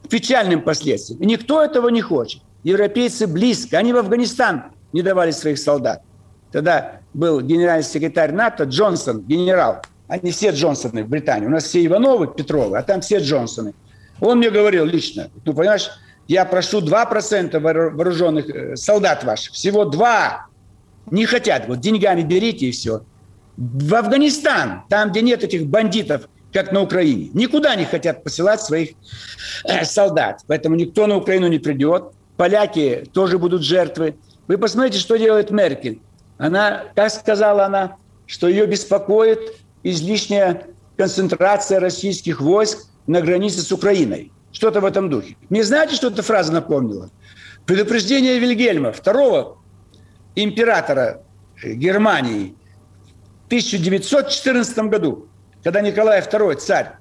печальным 0.08 0.62
последствиям. 0.62 1.20
И 1.20 1.26
никто 1.26 1.62
этого 1.62 1.88
не 1.88 2.00
хочет. 2.00 2.42
Европейцы 2.64 3.26
близко. 3.26 3.78
Они 3.78 3.92
в 3.92 3.96
Афганистан 3.96 4.64
не 4.92 5.02
давали 5.02 5.30
своих 5.30 5.58
солдат. 5.58 6.02
Тогда 6.52 7.00
был 7.14 7.40
генеральный 7.40 7.84
секретарь 7.84 8.32
НАТО 8.32 8.64
Джонсон, 8.64 9.22
генерал. 9.22 9.82
они 10.08 10.30
все 10.30 10.50
Джонсоны 10.50 11.04
в 11.04 11.08
Британии. 11.08 11.46
У 11.46 11.50
нас 11.50 11.64
все 11.64 11.84
Ивановы, 11.84 12.28
Петровы, 12.28 12.78
а 12.78 12.82
там 12.82 13.00
все 13.00 13.18
Джонсоны. 13.18 13.74
Он 14.20 14.38
мне 14.38 14.50
говорил 14.50 14.84
лично, 14.84 15.30
ну, 15.44 15.52
понимаешь, 15.52 15.90
я 16.28 16.44
прошу 16.44 16.80
2% 16.80 17.58
вооруженных 17.60 18.48
э, 18.48 18.76
солдат 18.76 19.24
ваших, 19.24 19.52
всего 19.52 19.84
2 19.84 20.46
не 21.10 21.26
хотят, 21.26 21.68
вот 21.68 21.80
деньгами 21.80 22.22
берите 22.22 22.66
и 22.66 22.70
все. 22.72 23.02
В 23.56 23.94
Афганистан, 23.94 24.82
там, 24.88 25.10
где 25.10 25.22
нет 25.22 25.44
этих 25.44 25.66
бандитов, 25.66 26.28
как 26.56 26.72
на 26.72 26.80
Украине, 26.80 27.28
никуда 27.34 27.76
не 27.76 27.84
хотят 27.84 28.24
посылать 28.24 28.62
своих 28.62 28.92
э, 29.64 29.84
солдат. 29.84 30.40
Поэтому 30.46 30.74
никто 30.74 31.06
на 31.06 31.18
Украину 31.18 31.48
не 31.48 31.58
придет. 31.58 32.12
Поляки 32.38 33.04
тоже 33.12 33.38
будут 33.38 33.62
жертвы. 33.62 34.16
Вы 34.48 34.56
посмотрите, 34.56 34.98
что 34.98 35.18
делает 35.18 35.50
Меркель. 35.50 36.00
Она, 36.38 36.84
как 36.94 37.10
сказала 37.10 37.66
она, 37.66 37.96
что 38.24 38.48
ее 38.48 38.64
беспокоит 38.64 39.38
излишняя 39.82 40.62
концентрация 40.96 41.78
российских 41.78 42.40
войск 42.40 42.86
на 43.06 43.20
границе 43.20 43.60
с 43.60 43.70
Украиной. 43.70 44.32
Что-то 44.50 44.80
в 44.80 44.86
этом 44.86 45.10
духе. 45.10 45.36
Мне 45.50 45.62
знаете, 45.62 45.94
что 45.94 46.06
эта 46.06 46.22
фраза 46.22 46.54
напомнила? 46.54 47.10
Предупреждение 47.66 48.38
Вильгельма, 48.38 48.92
второго 48.92 49.58
императора 50.34 51.22
Германии 51.62 52.54
в 53.42 53.46
1914 53.48 54.78
году, 54.88 55.28
когда 55.66 55.80
Николай 55.80 56.20
II, 56.20 56.54
царь, 56.58 56.92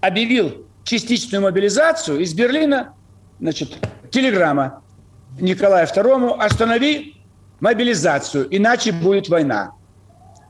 объявил 0.00 0.64
частичную 0.84 1.42
мобилизацию, 1.42 2.20
из 2.20 2.32
Берлина, 2.32 2.94
значит, 3.40 3.76
телеграмма 4.12 4.84
Николаю 5.40 5.84
II, 5.84 6.38
останови 6.38 7.16
мобилизацию, 7.58 8.46
иначе 8.56 8.92
будет 8.92 9.28
война. 9.28 9.72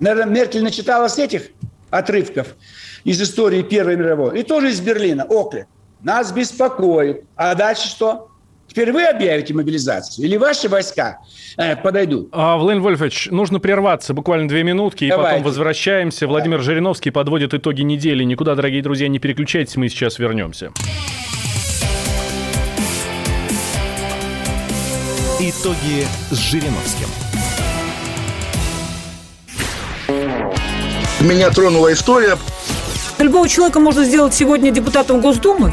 Наверное, 0.00 0.34
Меркель 0.34 0.62
начиталась 0.62 1.18
этих 1.18 1.48
отрывков 1.88 2.56
из 3.04 3.22
истории 3.22 3.62
Первой 3.62 3.96
мировой. 3.96 4.40
И 4.40 4.42
тоже 4.42 4.70
из 4.70 4.82
Берлина, 4.82 5.24
Окле. 5.24 5.66
Нас 6.02 6.30
беспокоит. 6.30 7.24
А 7.36 7.54
дальше 7.54 7.88
что? 7.88 8.28
Теперь 8.74 8.90
вы 8.90 9.04
объявите 9.04 9.54
мобилизацию 9.54 10.26
или 10.26 10.36
ваши 10.36 10.68
войска 10.68 11.20
э, 11.56 11.76
подойдут? 11.76 12.30
А, 12.32 12.56
Владимир 12.56 12.82
Вольфович, 12.82 13.28
нужно 13.30 13.60
прерваться 13.60 14.14
буквально 14.14 14.48
две 14.48 14.64
минутки, 14.64 15.04
и 15.04 15.10
Давайте. 15.10 15.30
потом 15.30 15.44
возвращаемся. 15.44 16.26
Владимир 16.26 16.58
да. 16.58 16.64
Жириновский 16.64 17.10
подводит 17.10 17.54
итоги 17.54 17.82
недели. 17.82 18.24
Никуда, 18.24 18.56
дорогие 18.56 18.82
друзья, 18.82 19.06
не 19.06 19.20
переключайтесь, 19.20 19.76
мы 19.76 19.88
сейчас 19.88 20.18
вернемся. 20.18 20.72
Итоги 25.38 26.04
с 26.32 26.38
Жириновским. 26.38 27.06
Меня 31.20 31.50
тронула 31.50 31.92
история. 31.92 32.36
Любого 33.20 33.48
человека 33.48 33.78
можно 33.78 34.02
сделать 34.02 34.34
сегодня 34.34 34.72
депутатом 34.72 35.20
Госдумы. 35.20 35.72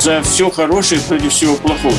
За 0.00 0.22
все 0.22 0.50
хорошее 0.50 0.98
против 1.02 1.30
всего 1.30 1.56
плохого. 1.56 1.94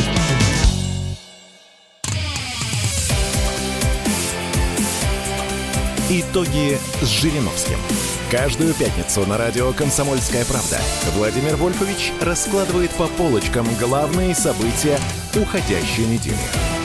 Итоги 6.09 6.79
с 7.01 7.07
Жириновским. 7.07 7.77
Каждую 8.31 8.73
пятницу 8.73 9.23
на 9.27 9.37
радио 9.37 9.71
«Комсомольская 9.73 10.45
правда» 10.45 10.79
Владимир 11.15 11.55
Вольфович 11.57 12.11
раскладывает 12.19 12.89
по 12.91 13.05
полочкам 13.05 13.67
главные 13.79 14.33
события 14.33 14.97
уходящей 15.35 16.07
недели. 16.07 16.80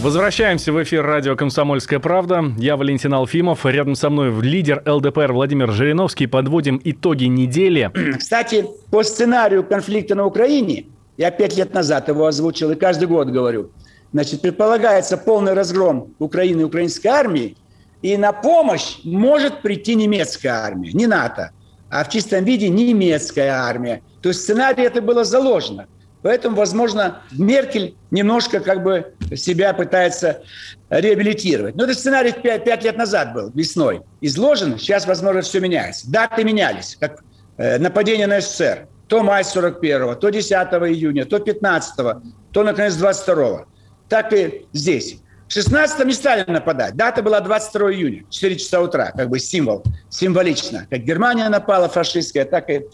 Возвращаемся 0.00 0.72
в 0.72 0.80
эфир 0.80 1.04
радио 1.04 1.34
«Комсомольская 1.34 1.98
правда». 1.98 2.44
Я 2.56 2.76
Валентин 2.76 3.12
Алфимов. 3.14 3.66
Рядом 3.66 3.96
со 3.96 4.10
мной 4.10 4.32
лидер 4.42 4.80
ЛДПР 4.86 5.32
Владимир 5.32 5.72
Жириновский. 5.72 6.28
Подводим 6.28 6.80
итоги 6.84 7.24
недели. 7.24 7.90
Кстати, 8.16 8.64
по 8.92 9.02
сценарию 9.02 9.64
конфликта 9.64 10.14
на 10.14 10.24
Украине, 10.24 10.86
я 11.16 11.32
пять 11.32 11.56
лет 11.56 11.74
назад 11.74 12.06
его 12.06 12.26
озвучил 12.26 12.70
и 12.70 12.76
каждый 12.76 13.08
год 13.08 13.26
говорю, 13.28 13.72
значит, 14.12 14.40
предполагается 14.40 15.16
полный 15.16 15.54
разгром 15.54 16.14
Украины 16.20 16.60
и 16.60 16.64
украинской 16.64 17.08
армии, 17.08 17.56
и 18.00 18.16
на 18.16 18.32
помощь 18.32 18.98
может 19.02 19.62
прийти 19.62 19.96
немецкая 19.96 20.52
армия, 20.52 20.92
не 20.92 21.08
НАТО, 21.08 21.50
а 21.90 22.04
в 22.04 22.08
чистом 22.08 22.44
виде 22.44 22.68
немецкая 22.68 23.50
армия. 23.50 24.02
То 24.22 24.28
есть 24.28 24.42
сценарий 24.42 24.84
это 24.84 25.02
было 25.02 25.24
заложено– 25.24 25.86
Поэтому, 26.28 26.56
возможно, 26.56 27.22
Меркель 27.30 27.96
немножко 28.10 28.60
как 28.60 28.82
бы 28.82 29.14
себя 29.34 29.72
пытается 29.72 30.42
реабилитировать. 30.90 31.74
Но 31.74 31.84
этот 31.84 31.98
сценарий 31.98 32.32
5, 32.32 32.64
5 32.64 32.84
лет 32.84 32.98
назад 32.98 33.32
был, 33.32 33.50
весной, 33.54 34.02
изложен. 34.20 34.78
Сейчас, 34.78 35.06
возможно, 35.06 35.40
все 35.40 35.58
меняется. 35.58 36.10
Даты 36.10 36.44
менялись, 36.44 36.98
как 37.00 37.24
э, 37.56 37.78
нападение 37.78 38.26
на 38.26 38.42
СССР. 38.42 38.88
То 39.06 39.22
май 39.22 39.42
41-го, 39.42 40.16
то 40.16 40.28
10 40.28 40.50
июня, 40.52 41.24
то 41.24 41.38
15-го, 41.38 42.20
то, 42.52 42.62
наконец, 42.62 42.92
22-го. 42.96 43.64
Так 44.10 44.34
и 44.34 44.66
здесь. 44.74 45.22
В 45.48 45.52
16 45.52 46.04
не 46.04 46.12
стали 46.12 46.44
нападать. 46.50 46.94
Дата 46.94 47.22
была 47.22 47.40
22 47.40 47.92
июня, 47.92 48.24
4 48.28 48.56
часа 48.56 48.82
утра, 48.82 49.12
как 49.16 49.30
бы 49.30 49.38
символ, 49.38 49.82
символично. 50.10 50.86
Как 50.90 51.00
Германия 51.00 51.48
напала 51.48 51.88
фашистская, 51.88 52.44
так 52.44 52.68
и 52.68 52.84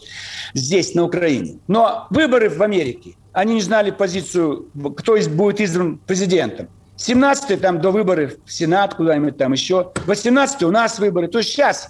здесь, 0.53 0.95
на 0.95 1.03
Украине. 1.03 1.59
Но 1.67 2.07
выборы 2.11 2.49
в 2.49 2.61
Америке, 2.63 3.15
они 3.33 3.55
не 3.55 3.61
знали 3.61 3.91
позицию, 3.91 4.69
кто 4.95 5.17
будет 5.27 5.59
избран 5.59 5.97
президентом. 5.97 6.69
17 6.95 7.59
там 7.59 7.81
до 7.81 7.91
выборов 7.91 8.35
в 8.45 8.53
Сенат, 8.53 8.95
куда-нибудь 8.95 9.37
там 9.37 9.51
еще. 9.51 9.91
18 10.05 10.63
у 10.63 10.71
нас 10.71 10.97
выборы. 10.97 11.27
То 11.27 11.39
есть 11.39 11.49
сейчас 11.49 11.89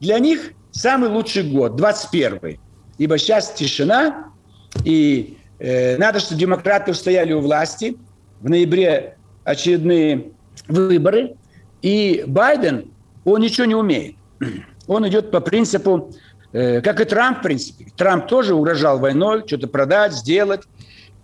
для 0.00 0.18
них 0.18 0.52
самый 0.70 1.10
лучший 1.10 1.42
год, 1.42 1.76
21 1.76 2.58
Ибо 2.96 3.18
сейчас 3.18 3.52
тишина, 3.52 4.32
и 4.84 5.36
э, 5.58 5.98
надо, 5.98 6.20
чтобы 6.20 6.40
демократы 6.40 6.92
устояли 6.92 7.34
у 7.34 7.40
власти. 7.40 7.98
В 8.40 8.48
ноябре 8.48 9.15
очередные 9.46 10.32
выборы, 10.68 11.36
и 11.80 12.24
Байден, 12.26 12.90
он 13.24 13.40
ничего 13.40 13.64
не 13.64 13.74
умеет. 13.74 14.16
Он 14.88 15.08
идет 15.08 15.32
по 15.32 15.40
принципу, 15.40 16.12
э, 16.52 16.80
как 16.80 17.00
и 17.00 17.04
Трамп, 17.04 17.40
в 17.40 17.42
принципе. 17.42 17.86
Трамп 17.96 18.28
тоже 18.28 18.54
угрожал 18.54 19.00
войной, 19.00 19.42
что-то 19.44 19.66
продать, 19.66 20.12
сделать. 20.12 20.60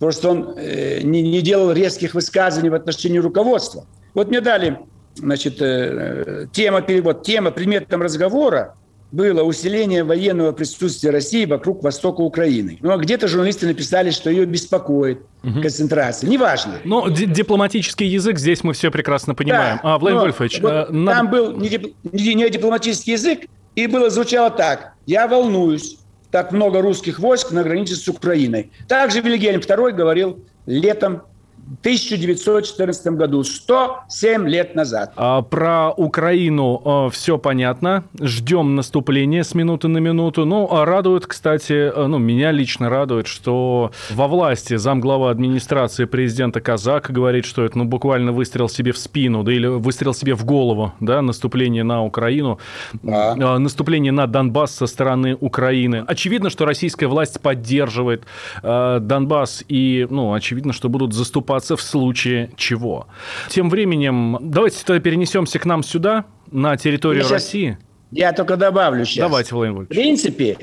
Просто 0.01 0.31
он 0.31 0.55
э, 0.57 1.03
не, 1.03 1.23
не 1.23 1.43
делал 1.43 1.71
резких 1.71 2.15
высказываний 2.15 2.71
в 2.71 2.75
отношении 2.75 3.19
руководства. 3.19 3.87
Вот 4.15 4.31
мне 4.31 4.41
дали, 4.41 4.81
значит, 5.15 5.63
э, 5.63 6.49
тема, 6.53 6.83
перевод, 6.83 7.23
тема 7.23 7.53
предметом 7.53 8.03
разговора 8.03 8.75
было 9.13 9.43
усиление 9.43 10.05
военного 10.05 10.53
присутствия 10.53 11.11
России 11.11 11.45
вокруг 11.45 11.83
востока 11.83 12.23
Украины. 12.23 12.79
Ну, 12.81 12.93
а 12.93 12.97
где-то 12.97 13.29
журналисты 13.29 13.67
написали, 13.67 14.11
что 14.11 14.31
ее 14.31 14.47
беспокоит 14.47 15.21
угу. 15.45 15.61
концентрация. 15.61 16.29
Неважно. 16.29 16.79
Но 16.85 17.09
дипломатический 17.09 18.07
язык 18.07 18.39
здесь 18.39 18.65
мы 18.65 18.73
все 18.73 18.91
прекрасно 18.91 19.35
понимаем. 19.35 19.79
Да, 19.83 19.95
а, 19.95 19.99
Владимир 19.99 20.23
Вольфович... 20.25 20.61
Вот 20.61 20.71
э, 20.71 20.87
надо... 20.91 21.19
Там 21.19 21.31
был 21.31 21.53
не, 21.53 21.69
дип... 21.69 21.95
не 22.03 22.51
дипломатический 22.51 23.13
язык, 23.13 23.41
и 23.77 23.87
было 23.87 24.09
звучало 24.09 24.51
так. 24.51 24.95
Я 25.07 25.29
волнуюсь. 25.29 25.99
Так 26.31 26.51
много 26.51 26.81
русских 26.81 27.19
войск 27.19 27.53
на 27.53 27.63
границе 27.63 27.95
с 27.95 28.09
Украиной. 28.09 28.73
Также 28.89 29.21
Вильгельм 29.21 29.61
II 29.61 29.93
говорил 29.93 30.43
летом 30.65 31.23
1914 31.81 33.07
году, 33.09 33.45
107 33.45 34.49
лет 34.49 34.75
назад. 34.75 35.13
А, 35.17 35.43
про 35.43 35.91
Украину 35.91 36.81
а, 36.85 37.11
все 37.11 37.39
понятно. 37.39 38.05
Ждем 38.21 38.75
наступления 38.75 39.43
с 39.43 39.55
минуты 39.55 39.89
на 39.89 39.99
минуту. 39.99 40.45
Ну, 40.45 40.69
а 40.71 40.85
радует, 40.85 41.27
кстати, 41.27 41.91
а, 41.95 42.07
ну, 42.07 42.19
меня 42.19 42.51
лично 42.51 42.91
радует, 42.91 43.27
что 43.27 43.93
во 44.11 44.29
власти 44.29 44.77
замглава 44.77 45.31
администрации 45.31 46.05
президента 46.05 46.61
Казак 46.61 47.11
говорит, 47.11 47.45
что 47.45 47.65
это 47.65 47.79
ну, 47.79 47.85
буквально 47.85 48.33
выстрел 48.33 48.69
себе 48.69 48.93
в 48.93 48.99
спину, 48.99 49.43
да 49.43 49.53
или 49.53 49.67
выстрел 49.67 50.15
себе 50.15 50.35
в 50.35 50.45
голову, 50.45 50.93
да, 51.01 51.23
наступление 51.23 51.85
на 51.85 52.05
Украину, 52.05 52.59
а. 53.07 53.35
А, 53.39 53.59
наступление 53.59 54.13
на 54.13 54.27
Донбасс 54.27 54.75
со 54.75 54.87
стороны 54.87 55.37
Украины. 55.41 56.05
Очевидно, 56.07 56.51
что 56.51 56.65
российская 56.67 57.07
власть 57.07 57.41
поддерживает 57.41 58.25
а, 58.63 59.01
Донбасс 59.01 59.65
и, 59.69 60.07
ну, 60.11 60.35
очевидно, 60.35 60.73
что 60.73 60.89
будут 60.89 61.13
заступать 61.13 61.62
сдаться 61.63 61.77
в 61.77 61.83
случае 61.83 62.51
чего. 62.57 63.07
Тем 63.49 63.71
временем, 63.71 64.39
давайте 64.41 64.85
тогда 64.85 65.01
перенесемся 65.01 65.59
к 65.59 65.65
нам 65.65 65.83
сюда, 65.83 66.25
на 66.51 66.77
территорию 66.77 67.23
сейчас, 67.23 67.33
России. 67.33 67.79
Я 68.11 68.33
только 68.33 68.57
добавлю 68.57 69.05
сейчас. 69.05 69.29
Давайте, 69.29 69.55
Владимир 69.55 69.85
В 69.85 69.89
принципе, 69.89 70.59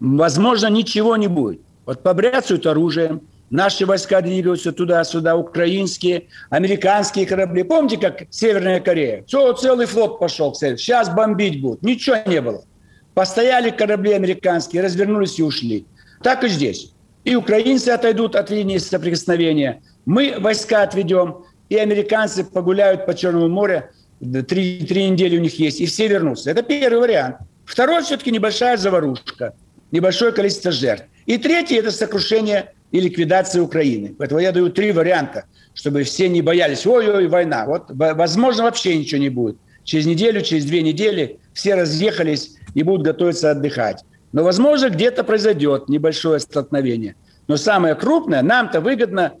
возможно, 0.00 0.68
ничего 0.68 1.16
не 1.16 1.28
будет. 1.28 1.60
Вот 1.86 2.02
побряцают 2.02 2.66
оружием, 2.66 3.20
Наши 3.50 3.86
войска 3.86 4.20
двигаются 4.20 4.72
туда-сюда, 4.72 5.36
украинские, 5.36 6.24
американские 6.50 7.24
корабли. 7.24 7.62
Помните, 7.62 7.98
как 7.98 8.22
Северная 8.30 8.80
Корея? 8.80 9.22
Все, 9.28 9.52
целый 9.52 9.86
флот 9.86 10.18
пошел. 10.18 10.52
Сейчас 10.54 11.14
бомбить 11.14 11.60
будут. 11.60 11.82
Ничего 11.82 12.16
не 12.26 12.40
было. 12.40 12.64
Постояли 13.12 13.70
корабли 13.70 14.12
американские, 14.12 14.82
развернулись 14.82 15.38
и 15.38 15.42
ушли. 15.42 15.86
Так 16.22 16.42
и 16.42 16.48
здесь. 16.48 16.94
И 17.24 17.36
украинцы 17.36 17.88
отойдут 17.88 18.34
от 18.34 18.50
линии 18.50 18.78
соприкосновения. 18.78 19.82
Мы 20.06 20.36
войска 20.38 20.82
отведем, 20.82 21.44
и 21.68 21.76
американцы 21.76 22.44
погуляют 22.44 23.06
по 23.06 23.14
Черному 23.14 23.48
морю. 23.48 23.84
Три, 24.20 24.84
три 24.86 25.08
недели 25.08 25.36
у 25.36 25.40
них 25.40 25.58
есть, 25.58 25.80
и 25.80 25.86
все 25.86 26.06
вернутся. 26.08 26.50
Это 26.50 26.62
первый 26.62 27.00
вариант. 27.00 27.36
Второй 27.64 28.02
все-таки 28.02 28.30
небольшая 28.30 28.76
заварушка, 28.76 29.54
небольшое 29.90 30.32
количество 30.32 30.70
жертв. 30.70 31.06
И 31.26 31.38
третий– 31.38 31.74
это 31.76 31.90
сокрушение 31.90 32.72
и 32.90 33.00
ликвидация 33.00 33.62
Украины. 33.62 34.14
Поэтому 34.16 34.40
я 34.40 34.52
даю 34.52 34.70
три 34.70 34.92
варианта, 34.92 35.44
чтобы 35.72 36.04
все 36.04 36.28
не 36.28 36.42
боялись, 36.42 36.86
ой-ой, 36.86 37.26
война. 37.26 37.66
Вот, 37.66 37.86
возможно, 37.88 38.64
вообще 38.64 38.96
ничего 38.96 39.20
не 39.20 39.30
будет. 39.30 39.56
Через 39.84 40.06
неделю, 40.06 40.42
через 40.42 40.64
две 40.64 40.82
недели 40.82 41.38
все 41.52 41.74
разъехались 41.74 42.56
и 42.74 42.82
будут 42.82 43.06
готовиться 43.06 43.50
отдыхать. 43.50 44.04
Но, 44.32 44.44
возможно, 44.44 44.90
где-то 44.90 45.24
произойдет 45.24 45.88
небольшое 45.88 46.40
столкновение. 46.40 47.16
Но 47.46 47.56
самое 47.56 47.94
крупное, 47.94 48.42
нам-то 48.42 48.80
выгодно 48.80 49.34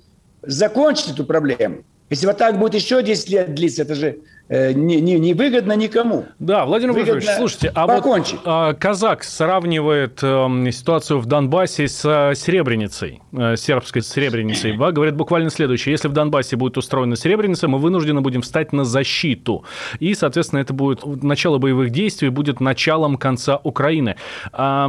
закончить 0.46 1.10
эту 1.12 1.24
проблему. 1.24 1.84
Если 2.10 2.26
вот 2.26 2.36
так 2.36 2.58
будет 2.58 2.74
еще 2.74 3.02
10 3.02 3.30
лет 3.30 3.54
длиться, 3.54 3.82
это 3.82 3.94
же 3.94 4.18
э, 4.48 4.72
не, 4.72 5.00
не, 5.00 5.18
не 5.18 5.32
выгодно 5.32 5.72
никому. 5.72 6.26
Да, 6.38 6.66
Владимир 6.66 6.92
Владимирович, 6.92 7.26
слушайте, 7.26 7.72
а 7.74 7.86
покончить. 7.86 8.38
вот 8.44 8.72
э, 8.72 8.74
казак 8.74 9.24
сравнивает 9.24 10.20
э, 10.22 10.70
ситуацию 10.70 11.18
в 11.18 11.26
Донбассе 11.26 11.88
с 11.88 12.04
э, 12.04 12.34
Сребреницей, 12.34 13.22
э, 13.32 13.56
сербской 13.56 14.02
Сребреницей. 14.02 14.76
Да, 14.76 14.92
говорит 14.92 15.16
буквально 15.16 15.48
следующее. 15.48 15.92
Если 15.92 16.08
в 16.08 16.12
Донбассе 16.12 16.56
будет 16.56 16.76
устроена 16.76 17.16
Сребреница, 17.16 17.68
мы 17.68 17.78
вынуждены 17.78 18.20
будем 18.20 18.42
встать 18.42 18.74
на 18.74 18.84
защиту. 18.84 19.64
И, 19.98 20.14
соответственно, 20.14 20.60
это 20.60 20.74
будет 20.74 21.04
начало 21.22 21.56
боевых 21.56 21.90
действий, 21.90 22.28
будет 22.28 22.60
началом 22.60 23.16
конца 23.16 23.58
Украины. 23.64 24.16
Э, 24.52 24.86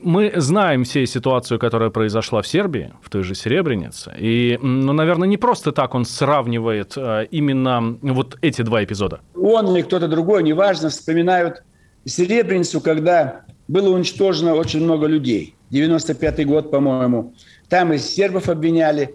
мы 0.00 0.32
знаем 0.36 0.84
все 0.84 1.06
ситуацию, 1.06 1.58
которая 1.58 1.90
произошла 1.90 2.42
в 2.42 2.46
Сербии, 2.46 2.92
в 3.02 3.10
той 3.10 3.22
же 3.22 3.34
Серебренице. 3.34 4.14
И, 4.18 4.58
ну, 4.62 4.92
наверное, 4.92 5.28
не 5.28 5.36
просто 5.36 5.72
так 5.72 5.94
он 5.94 6.04
сравнивает 6.04 6.94
а, 6.96 7.22
именно 7.22 7.98
вот 8.02 8.38
эти 8.42 8.62
два 8.62 8.84
эпизода. 8.84 9.20
Он 9.34 9.74
или 9.74 9.82
кто-то 9.82 10.08
другой, 10.08 10.42
неважно, 10.42 10.88
вспоминают 10.90 11.62
Серебреницу, 12.04 12.80
когда 12.80 13.42
было 13.66 13.94
уничтожено 13.94 14.54
очень 14.54 14.82
много 14.82 15.06
людей. 15.06 15.54
95-й 15.70 16.44
год, 16.44 16.70
по-моему. 16.70 17.34
Там 17.68 17.92
и 17.92 17.98
сербов 17.98 18.48
обвиняли, 18.48 19.14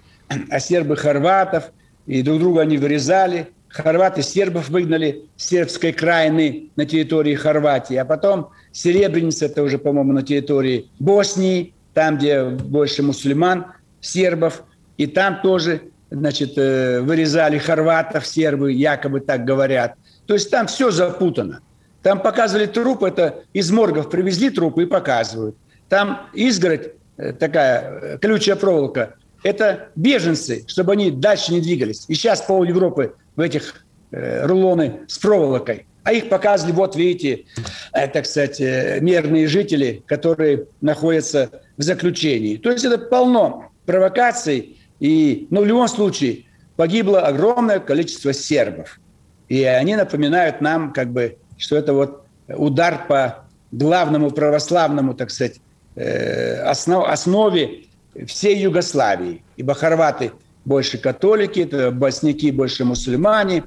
а 0.50 0.60
сербы 0.60 0.96
хорватов, 0.96 1.72
и 2.06 2.22
друг 2.22 2.40
друга 2.40 2.62
они 2.62 2.78
вырезали. 2.78 3.50
Хорваты 3.70 4.22
сербов 4.22 4.70
выгнали 4.70 5.26
с 5.36 5.48
сербской 5.48 5.94
краины 5.94 6.70
на 6.76 6.86
территории 6.86 7.34
Хорватии, 7.34 7.96
а 7.96 8.06
потом 8.06 8.50
Серебреница, 8.74 9.46
это 9.46 9.64
уже, 9.64 9.78
по-моему, 9.78 10.12
на 10.14 10.24
территории 10.24 10.90
Боснии, 11.00 11.74
там, 11.94 12.18
где 12.18 12.44
больше 12.44 13.04
мусульман, 13.04 13.68
сербов, 14.02 14.64
и 14.98 15.08
там 15.08 15.42
тоже, 15.42 15.84
значит, 16.10 16.58
э, 16.58 17.02
вырезали 17.02 17.60
хорватов, 17.60 18.26
сербы, 18.26 18.74
якобы 18.74 19.20
так 19.22 19.46
говорят. 19.46 19.94
То 20.26 20.34
есть 20.34 20.50
там 20.50 20.68
все 20.68 20.92
запутано. 20.92 21.62
Там 22.02 22.20
показывали 22.20 22.66
труп, 22.66 23.04
это 23.04 23.44
из 23.54 23.72
моргов 23.72 24.10
привезли 24.10 24.50
трупы 24.50 24.84
и 24.84 24.86
показывают. 24.88 25.56
Там 25.88 26.28
изгородь, 26.34 26.94
э, 27.18 27.34
такая 27.34 28.18
колючая 28.18 28.56
проволока, 28.56 29.16
это 29.44 29.90
беженцы, 29.96 30.64
чтобы 30.68 30.94
они 30.94 31.12
дальше 31.12 31.54
не 31.54 31.62
двигались. 31.62 32.06
И 32.08 32.16
сейчас 32.16 32.42
пол 32.42 32.64
Европы 32.64 33.14
в 33.36 33.42
этих 33.42 33.86
э, 34.12 34.46
рулоны 34.48 35.02
с 35.08 35.20
проволокой. 35.20 35.86
А 36.04 36.12
их 36.12 36.30
показывали, 36.30 36.74
вот 36.74 36.96
видите, 36.96 37.46
это, 37.94 38.22
кстати, 38.22 39.00
мирные 39.00 39.48
жители, 39.48 40.04
которые 40.06 40.66
находятся 40.82 41.50
в 41.78 41.84
заключении. 41.84 42.58
То 42.58 42.72
есть 42.72 42.84
это 42.84 42.98
полно 42.98 43.72
провокаций. 43.86 44.78
И, 45.00 45.48
но 45.50 45.62
в 45.62 45.66
любом 45.66 45.88
случае 45.88 46.44
погибло 46.76 47.22
огромное 47.22 47.80
количество 47.80 48.34
сербов. 48.34 49.00
И 49.48 49.64
они 49.64 49.96
напоминают 49.96 50.62
нам, 50.62 50.92
как 50.92 51.12
бы, 51.12 51.38
что 51.58 51.78
это 51.78 51.94
вот 51.94 52.26
удар 52.48 53.06
по 53.08 53.46
главному 53.72 54.32
православному, 54.32 55.14
так 55.14 55.32
сказать, 55.32 55.62
э, 55.96 56.62
основ, 56.64 57.08
основе 57.08 57.86
всей 58.28 58.58
Югославии. 58.58 59.44
Ибо 59.56 59.74
хорваты 59.74 60.32
больше 60.66 60.98
католики, 60.98 61.90
босняки 61.92 62.52
больше 62.52 62.86
мусульмане 62.86 63.64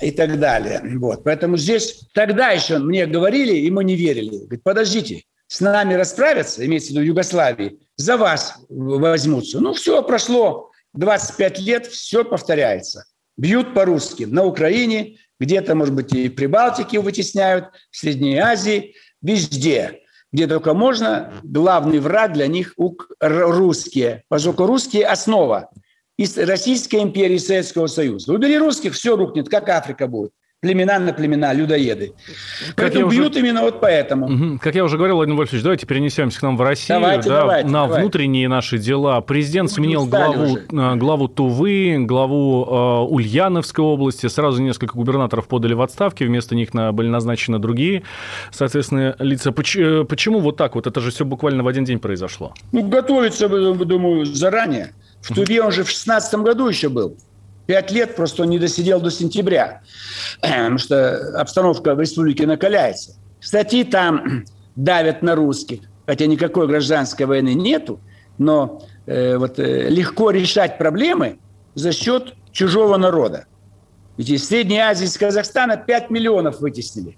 и 0.00 0.10
так 0.10 0.38
далее. 0.38 0.82
Вот. 0.96 1.24
Поэтому 1.24 1.56
здесь 1.56 2.08
тогда 2.14 2.50
еще 2.50 2.78
мне 2.78 3.06
говорили, 3.06 3.54
и 3.54 3.70
мы 3.70 3.84
не 3.84 3.96
верили. 3.96 4.38
Говорит, 4.38 4.62
подождите, 4.62 5.24
с 5.46 5.60
нами 5.60 5.94
расправятся, 5.94 6.64
имеется 6.64 6.88
в 6.88 6.90
виду 6.92 7.02
Югославии, 7.02 7.78
за 7.96 8.16
вас 8.16 8.56
возьмутся. 8.68 9.60
Ну, 9.60 9.74
все 9.74 10.02
прошло 10.02 10.70
25 10.94 11.58
лет, 11.60 11.86
все 11.86 12.24
повторяется. 12.24 13.04
Бьют 13.36 13.74
по-русски 13.74 14.24
на 14.24 14.44
Украине, 14.44 15.18
где-то, 15.40 15.74
может 15.74 15.94
быть, 15.94 16.12
и 16.14 16.28
в 16.28 16.34
Прибалтике 16.34 17.00
вытесняют, 17.00 17.66
в 17.90 17.96
Средней 17.96 18.38
Азии, 18.38 18.94
везде 19.20 20.02
где 20.32 20.46
только 20.46 20.72
можно, 20.72 21.32
главный 21.42 21.98
враг 21.98 22.32
для 22.32 22.46
них– 22.46 22.74
русские. 23.20 24.24
Поскольку 24.28 24.66
русские– 24.66 25.06
основа 25.06 25.70
из 26.16 26.36
Российской 26.38 27.02
империи 27.02 27.38
Советского 27.38 27.86
Союза. 27.86 28.32
Убери 28.32 28.58
русских, 28.58 28.94
все 28.94 29.16
рухнет, 29.16 29.48
как 29.48 29.68
Африка 29.68 30.06
будет 30.06 30.32
племена 30.62 31.00
на 31.00 31.12
племена, 31.12 31.52
людоеды. 31.52 32.12
Как 32.68 32.76
Поэтому 32.76 33.10
бьют 33.10 33.32
уже... 33.32 33.40
именно 33.40 33.62
вот 33.62 33.80
поэтому. 33.80 34.26
Угу. 34.26 34.58
Как 34.62 34.76
я 34.76 34.84
уже 34.84 34.96
говорил, 34.96 35.16
Владимир 35.16 35.38
Вольфович, 35.38 35.60
давайте 35.60 35.86
перенесемся 35.86 36.38
к 36.38 36.42
нам 36.42 36.56
в 36.56 36.62
Россию, 36.62 37.00
давайте, 37.00 37.28
да, 37.28 37.40
давайте, 37.40 37.66
на 37.66 37.72
давайте. 37.72 38.00
внутренние 38.00 38.48
наши 38.48 38.78
дела. 38.78 39.20
Президент 39.22 39.70
Мы 39.70 39.74
сменил 39.74 40.06
главу, 40.06 40.58
э, 40.58 40.94
главу 40.94 41.26
Тувы, 41.26 41.96
главу 42.06 42.64
э, 42.64 43.12
Ульяновской 43.12 43.84
области. 43.84 44.28
Сразу 44.28 44.62
несколько 44.62 44.94
губернаторов 44.94 45.48
подали 45.48 45.74
в 45.74 45.82
отставки, 45.82 46.22
вместо 46.22 46.54
них 46.54 46.72
на, 46.74 46.92
были 46.92 47.08
назначены 47.08 47.58
другие, 47.58 48.04
соответственно, 48.52 49.16
лица. 49.18 49.50
Почему, 49.50 49.84
э, 49.84 50.04
почему 50.04 50.38
вот 50.38 50.56
так 50.56 50.76
вот? 50.76 50.86
Это 50.86 51.00
же 51.00 51.10
все 51.10 51.24
буквально 51.24 51.64
в 51.64 51.66
один 51.66 51.84
день 51.84 51.98
произошло. 51.98 52.54
Ну, 52.70 52.86
готовиться, 52.86 53.48
думаю, 53.48 54.26
заранее. 54.26 54.92
В 55.22 55.34
Туве 55.34 55.62
он 55.62 55.70
же 55.70 55.84
в 55.84 55.90
16 55.90 56.34
году 56.40 56.68
еще 56.68 56.88
был. 56.88 57.16
Пять 57.66 57.92
лет 57.92 58.16
просто 58.16 58.42
он 58.42 58.50
не 58.50 58.58
досидел 58.58 59.00
до 59.00 59.10
сентября, 59.10 59.82
потому 60.40 60.78
что 60.78 61.40
обстановка 61.40 61.94
в 61.94 62.00
республике 62.00 62.46
накаляется. 62.46 63.14
Кстати, 63.40 63.84
там 63.84 64.44
давят 64.76 65.22
на 65.22 65.34
русских, 65.36 65.80
хотя 66.06 66.26
никакой 66.26 66.66
гражданской 66.66 67.26
войны 67.26 67.54
нету, 67.54 68.00
но 68.38 68.82
э, 69.06 69.36
вот, 69.36 69.58
э, 69.58 69.88
легко 69.88 70.30
решать 70.30 70.76
проблемы 70.76 71.38
за 71.74 71.92
счет 71.92 72.34
чужого 72.50 72.96
народа. 72.96 73.46
Ведь 74.16 74.28
из 74.28 74.46
Средней 74.46 74.78
Азии, 74.78 75.04
из 75.04 75.16
Казахстана 75.16 75.76
5 75.76 76.10
миллионов 76.10 76.60
вытеснили. 76.60 77.16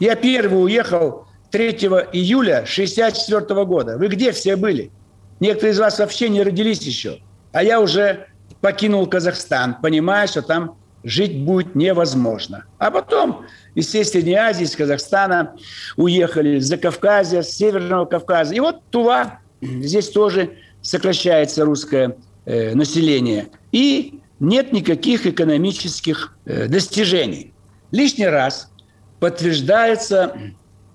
Я 0.00 0.14
первый 0.14 0.64
уехал 0.64 1.26
3 1.50 1.68
июля 2.12 2.58
1964 2.58 3.64
года. 3.64 3.98
Вы 3.98 4.08
где 4.08 4.32
все 4.32 4.56
были? 4.56 4.90
Некоторые 5.40 5.72
из 5.72 5.78
вас 5.78 5.98
вообще 5.98 6.28
не 6.28 6.42
родились 6.42 6.80
еще. 6.82 7.18
А 7.52 7.62
я 7.62 7.80
уже 7.80 8.26
покинул 8.60 9.06
Казахстан, 9.06 9.76
понимая, 9.80 10.26
что 10.26 10.42
там 10.42 10.76
жить 11.04 11.44
будет 11.44 11.74
невозможно. 11.74 12.64
А 12.78 12.90
потом 12.90 13.44
из 13.74 13.90
Средней 13.90 14.34
Азии, 14.34 14.64
из 14.64 14.76
Казахстана 14.76 15.54
уехали, 15.96 16.58
из 16.58 16.66
Закавказья, 16.66 17.42
с 17.42 17.50
Северного 17.50 18.04
Кавказа. 18.04 18.54
И 18.54 18.60
вот 18.60 18.82
Тува, 18.90 19.40
здесь 19.60 20.10
тоже 20.10 20.56
сокращается 20.80 21.64
русское 21.64 22.16
э, 22.44 22.74
население. 22.74 23.48
И 23.72 24.20
нет 24.40 24.72
никаких 24.72 25.26
экономических 25.26 26.36
э, 26.44 26.66
достижений. 26.68 27.52
Лишний 27.90 28.26
раз 28.26 28.70
подтверждается 29.20 30.34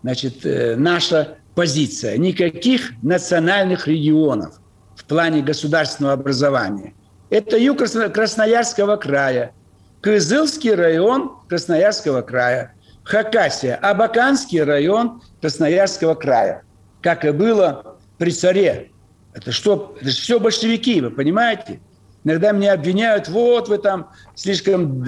значит, 0.02 0.46
э, 0.46 0.76
наша 0.76 1.38
позиция. 1.56 2.18
Никаких 2.18 2.92
национальных 3.02 3.88
регионов 3.88 4.60
в 4.98 5.06
плане 5.06 5.42
государственного 5.42 6.16
образования. 6.16 6.94
Это 7.30 7.58
юг 7.58 7.78
Красноярского 7.78 8.98
края, 8.98 9.54
Кызылский 10.02 10.74
район 10.74 11.32
Красноярского 11.48 12.22
края, 12.22 12.74
Хакасия, 13.04 13.76
Абаканский 13.76 14.64
район 14.64 15.22
Красноярского 15.40 16.16
края. 16.16 16.64
Как 17.02 17.24
и 17.26 17.32
было 17.32 17.98
при 18.18 18.32
царе. 18.32 18.92
Это 19.34 19.52
что? 19.52 19.96
Это 20.02 20.10
все 20.10 20.40
большевики, 20.40 21.00
вы 21.00 21.12
понимаете? 21.12 21.80
Иногда 22.24 22.52
меня 22.52 22.74
обвиняют, 22.74 23.30
вот 23.30 23.70
вы 23.70 23.78
там 23.78 24.10
слишком 24.36 25.06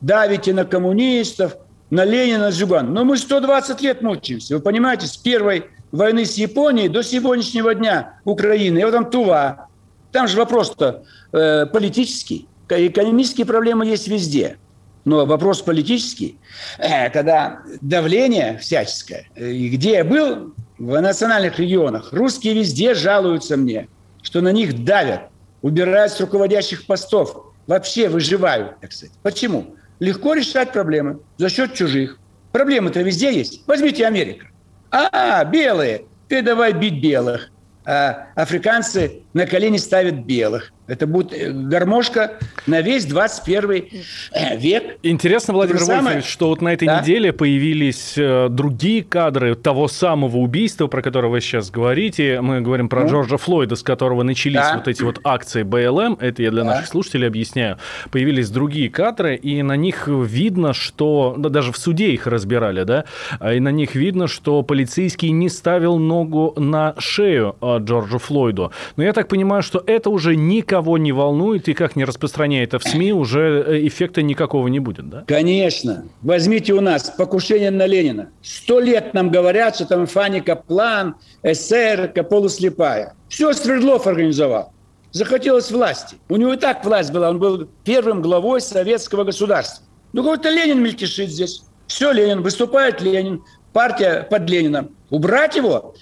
давите 0.00 0.54
на 0.54 0.64
коммунистов, 0.64 1.56
на 1.90 2.04
Ленина, 2.04 2.44
на 2.44 2.50
Зюган. 2.50 2.94
Но 2.94 3.04
мы 3.04 3.18
120 3.18 3.80
лет 3.82 4.02
мучаемся. 4.02 4.56
Вы 4.56 4.62
понимаете, 4.62 5.06
с 5.06 5.16
первой 5.16 5.66
войны 5.92 6.24
с 6.24 6.34
Японией 6.34 6.88
до 6.88 7.02
сегодняшнего 7.02 7.74
дня 7.74 8.18
Украины. 8.24 8.80
И 8.80 8.84
вот 8.84 8.92
там 8.92 9.10
Тува. 9.10 9.68
Там 10.10 10.26
же 10.26 10.36
вопрос-то 10.36 11.04
э, 11.32 11.66
политический. 11.66 12.48
Экономические 12.68 13.46
проблемы 13.46 13.86
есть 13.86 14.08
везде. 14.08 14.56
Но 15.04 15.26
вопрос 15.26 15.62
политический, 15.62 16.38
э, 16.78 17.10
когда 17.10 17.60
давление 17.80 18.58
всяческое, 18.58 19.26
и 19.36 19.68
где 19.68 19.94
я 19.94 20.04
был, 20.04 20.54
в 20.78 21.00
национальных 21.00 21.58
регионах, 21.58 22.12
русские 22.12 22.54
везде 22.54 22.94
жалуются 22.94 23.56
мне, 23.56 23.88
что 24.22 24.40
на 24.40 24.52
них 24.52 24.84
давят, 24.84 25.28
убирают 25.60 26.12
с 26.12 26.20
руководящих 26.20 26.86
постов, 26.86 27.52
вообще 27.66 28.08
выживают, 28.08 28.80
так 28.80 28.92
сказать. 28.92 29.14
Почему? 29.22 29.76
Легко 30.00 30.34
решать 30.34 30.72
проблемы 30.72 31.20
за 31.36 31.48
счет 31.48 31.74
чужих. 31.74 32.18
Проблемы-то 32.50 33.00
везде 33.02 33.32
есть. 33.32 33.62
Возьмите 33.66 34.06
Америка. 34.06 34.46
А, 34.92 35.44
белые, 35.44 36.04
ты 36.28 36.42
давай 36.42 36.72
бить 36.72 37.02
белых. 37.02 37.50
А 37.84 38.28
африканцы 38.36 39.22
на 39.32 39.46
колени 39.46 39.78
ставят 39.78 40.24
белых. 40.24 40.72
Это 40.88 41.06
будет 41.06 41.32
э, 41.32 41.52
гармошка 41.52 42.32
на 42.66 42.80
весь 42.80 43.04
21 43.04 43.70
э, 43.70 44.56
век. 44.56 44.98
Интересно, 45.04 45.54
Владимир 45.54 45.80
самое... 45.80 46.02
Вольфович, 46.02 46.26
что 46.26 46.48
вот 46.48 46.60
на 46.60 46.72
этой 46.72 46.86
да? 46.86 47.00
неделе 47.00 47.32
появились 47.32 48.14
э, 48.16 48.48
другие 48.50 49.04
кадры 49.04 49.54
того 49.54 49.86
самого 49.86 50.38
убийства, 50.38 50.88
про 50.88 51.00
которое 51.00 51.28
вы 51.28 51.40
сейчас 51.40 51.70
говорите. 51.70 52.40
Мы 52.40 52.62
говорим 52.62 52.88
про 52.88 53.02
ну? 53.02 53.10
Джорджа 53.10 53.36
Флойда, 53.36 53.76
с 53.76 53.84
которого 53.84 54.24
начались 54.24 54.56
да. 54.56 54.74
вот 54.74 54.88
эти 54.88 55.02
вот 55.04 55.20
акции 55.22 55.62
БЛМ. 55.62 56.18
Это 56.20 56.42
я 56.42 56.50
для 56.50 56.64
да. 56.64 56.70
наших 56.70 56.88
слушателей 56.88 57.28
объясняю. 57.28 57.78
Появились 58.10 58.50
другие 58.50 58.90
кадры, 58.90 59.36
и 59.36 59.62
на 59.62 59.76
них 59.76 60.08
видно, 60.08 60.72
что... 60.72 61.36
Да, 61.38 61.48
даже 61.48 61.70
в 61.70 61.78
суде 61.78 62.10
их 62.10 62.26
разбирали, 62.26 62.82
да? 62.82 63.04
И 63.52 63.60
на 63.60 63.70
них 63.70 63.94
видно, 63.94 64.26
что 64.26 64.62
полицейский 64.64 65.30
не 65.30 65.48
ставил 65.48 65.98
ногу 65.98 66.54
на 66.56 66.96
шею 66.98 67.54
Джорджу 67.62 68.18
Флойду. 68.18 68.72
Но 68.96 69.04
я 69.04 69.12
так 69.12 69.28
понимаю, 69.28 69.62
что 69.62 69.82
это 69.86 70.10
уже 70.10 70.34
никого 70.34 70.71
никого 70.72 70.96
не 70.96 71.12
волнует, 71.12 71.68
и 71.68 71.74
как 71.74 71.96
не 71.96 72.04
распространяя 72.04 72.64
это 72.64 72.78
в 72.78 72.82
СМИ, 72.82 73.12
уже 73.12 73.64
э, 73.66 73.86
эффекта 73.86 74.22
никакого 74.22 74.68
не 74.68 74.80
будет, 74.80 75.10
да? 75.10 75.24
Конечно. 75.26 76.06
Возьмите 76.22 76.72
у 76.72 76.80
нас 76.80 77.10
покушение 77.10 77.70
на 77.70 77.86
Ленина. 77.86 78.30
Сто 78.40 78.80
лет 78.80 79.12
нам 79.12 79.30
говорят, 79.30 79.74
что 79.74 79.84
там 79.84 80.06
Фанни 80.06 80.40
Каплан, 80.40 81.16
эсерка, 81.42 82.22
полуслепая. 82.22 83.14
Все 83.28 83.52
Свердлов 83.52 84.06
организовал. 84.06 84.72
Захотелось 85.10 85.70
власти. 85.70 86.16
У 86.30 86.36
него 86.36 86.54
и 86.54 86.56
так 86.56 86.82
власть 86.86 87.12
была. 87.12 87.28
Он 87.28 87.38
был 87.38 87.68
первым 87.84 88.22
главой 88.22 88.62
советского 88.62 89.24
государства. 89.24 89.84
Ну, 90.14 90.22
какой-то 90.22 90.48
Ленин 90.48 90.82
мельтешит 90.82 91.28
здесь. 91.28 91.64
Все 91.86 92.12
Ленин, 92.12 92.40
выступает 92.40 93.02
Ленин, 93.02 93.42
партия 93.74 94.26
под 94.30 94.48
Лениным. 94.48 94.96
Убрать 95.12 95.56
его 95.56 95.94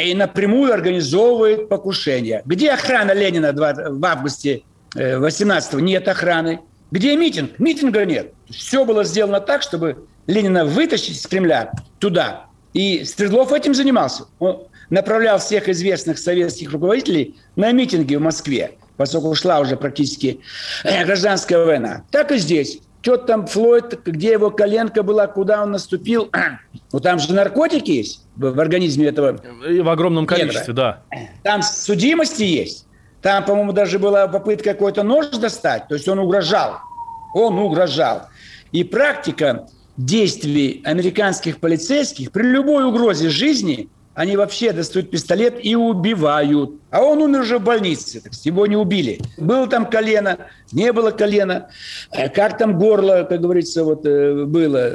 и 0.00 0.14
напрямую 0.14 0.72
организовывает 0.72 1.68
покушение. 1.68 2.40
Где 2.46 2.70
охрана 2.70 3.12
Ленина 3.12 3.52
в 3.52 4.04
августе 4.06 4.62
18-го? 4.94 5.78
Э, 5.78 5.82
нет 5.82 6.08
охраны. 6.08 6.60
Где 6.90 7.14
митинг? 7.16 7.58
Митинга 7.58 8.06
нет. 8.06 8.32
Все 8.48 8.86
было 8.86 9.04
сделано 9.04 9.40
так, 9.40 9.60
чтобы 9.60 10.06
Ленина 10.26 10.64
вытащить 10.64 11.18
из 11.18 11.26
Кремля 11.26 11.70
туда. 11.98 12.46
И 12.72 13.04
Свердлов 13.04 13.52
этим 13.52 13.74
занимался. 13.74 14.24
Он 14.38 14.62
направлял 14.88 15.38
всех 15.38 15.68
известных 15.68 16.18
советских 16.18 16.72
руководителей 16.72 17.36
на 17.56 17.72
митинги 17.72 18.14
в 18.14 18.22
Москве, 18.22 18.78
поскольку 18.96 19.28
ушла 19.28 19.60
уже 19.60 19.76
практически 19.76 20.40
э, 20.82 21.04
гражданская 21.04 21.62
война. 21.62 22.04
Так 22.10 22.32
и 22.32 22.38
здесь 22.38 22.80
что 23.06 23.18
там 23.18 23.46
Флойд, 23.46 24.04
где 24.04 24.32
его 24.32 24.50
коленка 24.50 25.04
была, 25.04 25.28
куда 25.28 25.62
он 25.62 25.70
наступил. 25.70 26.30
Ну, 26.92 27.00
там 27.00 27.18
же 27.18 27.34
наркотики 27.34 27.90
есть 27.90 28.26
в 28.36 28.58
организме 28.58 29.06
этого. 29.08 29.40
И 29.68 29.80
в 29.80 29.88
огромном 29.88 30.24
количестве, 30.24 30.72
недра. 30.72 31.02
да. 31.10 31.18
Там 31.42 31.62
судимости 31.62 32.44
есть. 32.44 32.86
Там, 33.20 33.44
по-моему, 33.44 33.72
даже 33.72 33.98
была 33.98 34.28
попытка 34.28 34.72
какой-то 34.72 35.02
нож 35.02 35.26
достать. 35.28 35.88
То 35.88 35.94
есть 35.94 36.08
он 36.08 36.20
угрожал. 36.20 36.78
Он 37.34 37.58
угрожал. 37.58 38.28
И 38.72 38.82
практика 38.84 39.66
действий 39.96 40.80
американских 40.84 41.58
полицейских 41.58 42.30
при 42.30 42.44
любой 42.44 42.84
угрозе 42.84 43.28
жизни 43.28 43.90
они 44.16 44.34
вообще 44.34 44.72
достают 44.72 45.10
пистолет 45.10 45.62
и 45.62 45.76
убивают. 45.76 46.70
А 46.90 47.02
он 47.02 47.20
умер 47.20 47.40
уже 47.40 47.58
в 47.58 47.62
больнице, 47.62 48.22
так 48.22 48.32
его 48.32 48.66
не 48.66 48.74
убили. 48.74 49.20
Было 49.36 49.68
там 49.68 49.84
колено, 49.90 50.38
не 50.72 50.90
было 50.90 51.10
колена, 51.10 51.68
э, 52.12 52.30
как 52.30 52.56
там 52.56 52.78
горло, 52.78 53.26
как 53.28 53.42
говорится, 53.42 53.84
вот 53.84 54.06
э, 54.06 54.46
было. 54.46 54.90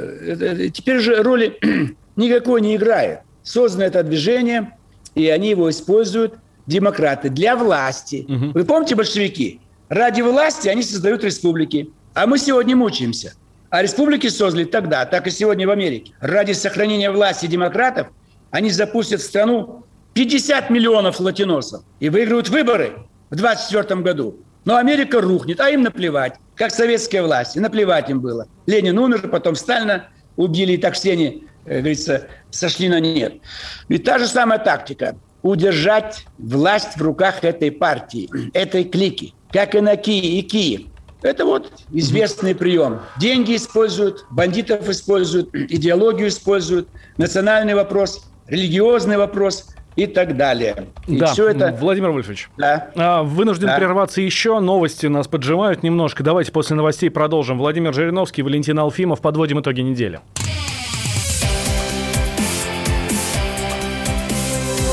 Теперь 0.70 0.98
же 0.98 1.22
роли 1.22 1.56
никакой 2.16 2.62
не 2.62 2.74
играет. 2.74 3.20
Создано 3.44 3.84
это 3.84 4.02
движение, 4.02 4.76
и 5.14 5.28
они 5.28 5.50
его 5.50 5.70
используют, 5.70 6.34
демократы, 6.66 7.28
для 7.28 7.54
власти. 7.54 8.26
Угу. 8.28 8.50
Вы 8.54 8.64
помните 8.64 8.96
большевики? 8.96 9.60
Ради 9.88 10.22
власти 10.22 10.66
они 10.66 10.82
создают 10.82 11.22
республики. 11.22 11.90
А 12.14 12.26
мы 12.26 12.38
сегодня 12.38 12.74
мучаемся. 12.74 13.34
А 13.70 13.82
республики 13.82 14.26
создали 14.26 14.64
тогда, 14.64 15.06
так 15.06 15.28
и 15.28 15.30
сегодня 15.30 15.68
в 15.68 15.70
Америке. 15.70 16.12
Ради 16.18 16.52
сохранения 16.52 17.12
власти 17.12 17.46
демократов– 17.46 18.08
они 18.52 18.70
запустят 18.70 19.20
в 19.20 19.24
страну 19.24 19.82
50 20.14 20.70
миллионов 20.70 21.18
латиносов 21.18 21.82
и 21.98 22.08
выиграют 22.08 22.50
выборы 22.50 22.98
в 23.30 23.36
2024 23.36 24.00
году. 24.02 24.36
Но 24.64 24.76
Америка 24.76 25.20
рухнет, 25.20 25.58
а 25.58 25.70
им 25.70 25.82
наплевать, 25.82 26.34
как 26.54 26.70
советская 26.70 27.22
власть. 27.24 27.56
И 27.56 27.60
наплевать 27.60 28.10
им 28.10 28.20
было. 28.20 28.46
Ленин 28.66 28.96
умер, 28.98 29.28
потом 29.28 29.56
Сталина 29.56 30.06
убили, 30.36 30.74
и 30.74 30.76
так 30.76 30.94
все 30.94 31.12
они, 31.12 31.48
как 31.64 31.78
говорится, 31.78 32.28
сошли 32.50 32.88
на 32.88 33.00
нет. 33.00 33.40
Ведь 33.88 34.04
та 34.04 34.18
же 34.18 34.28
самая 34.28 34.60
тактика– 34.60 35.16
удержать 35.42 36.24
власть 36.38 36.96
в 36.96 37.02
руках 37.02 37.42
этой 37.42 37.72
партии, 37.72 38.30
этой 38.52 38.84
клики, 38.84 39.34
как 39.50 39.74
и 39.74 39.80
на 39.80 39.96
Киев, 39.96 40.24
и 40.24 40.42
Киев. 40.46 40.82
Это 41.22 41.44
вот 41.44 41.72
известный 41.90 42.54
прием. 42.54 43.00
Деньги 43.18 43.56
используют, 43.56 44.24
бандитов 44.30 44.88
используют, 44.88 45.52
идеологию 45.54 46.28
используют, 46.28 46.88
национальный 47.16 47.74
вопрос– 47.74 48.26
религиозный 48.46 49.16
вопрос 49.16 49.74
и 49.96 50.06
так 50.06 50.36
далее. 50.36 50.86
И 51.06 51.18
да, 51.18 51.32
все 51.32 51.48
это... 51.48 51.76
Владимир 51.78 52.10
Вольфович, 52.10 52.50
да. 52.56 52.90
А, 52.94 53.22
вынужден 53.22 53.68
да. 53.68 53.76
прерваться 53.76 54.20
еще. 54.20 54.58
Новости 54.60 55.06
нас 55.06 55.28
поджимают 55.28 55.82
немножко. 55.82 56.22
Давайте 56.22 56.52
после 56.52 56.76
новостей 56.76 57.10
продолжим. 57.10 57.58
Владимир 57.58 57.92
Жириновский, 57.92 58.42
Валентин 58.42 58.78
Алфимов. 58.78 59.20
Подводим 59.20 59.60
итоги 59.60 59.80
недели. 59.80 60.20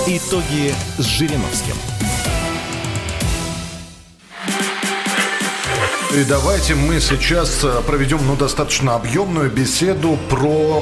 Итоги 0.07 0.73
с 0.97 1.05
Жириновским. 1.05 1.75
И 6.15 6.23
давайте 6.23 6.73
мы 6.73 6.99
сейчас 6.99 7.63
э, 7.63 7.81
проведем 7.85 8.17
ну, 8.25 8.35
достаточно 8.35 8.95
объемную 8.95 9.51
беседу 9.51 10.17
про 10.27 10.81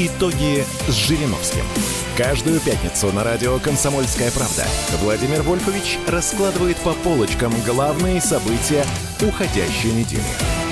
Итоги 0.00 0.64
с 0.86 0.92
Жириновским. 0.92 1.64
Каждую 2.16 2.60
пятницу 2.60 3.10
на 3.12 3.24
радио 3.24 3.58
«Комсомольская 3.58 4.30
правда» 4.30 4.64
Владимир 5.02 5.42
Вольфович 5.42 5.98
раскладывает 6.06 6.76
по 6.76 6.92
полочкам 6.92 7.52
главные 7.66 8.20
события 8.20 8.84
уходящей 9.20 9.90
недели. 9.90 10.67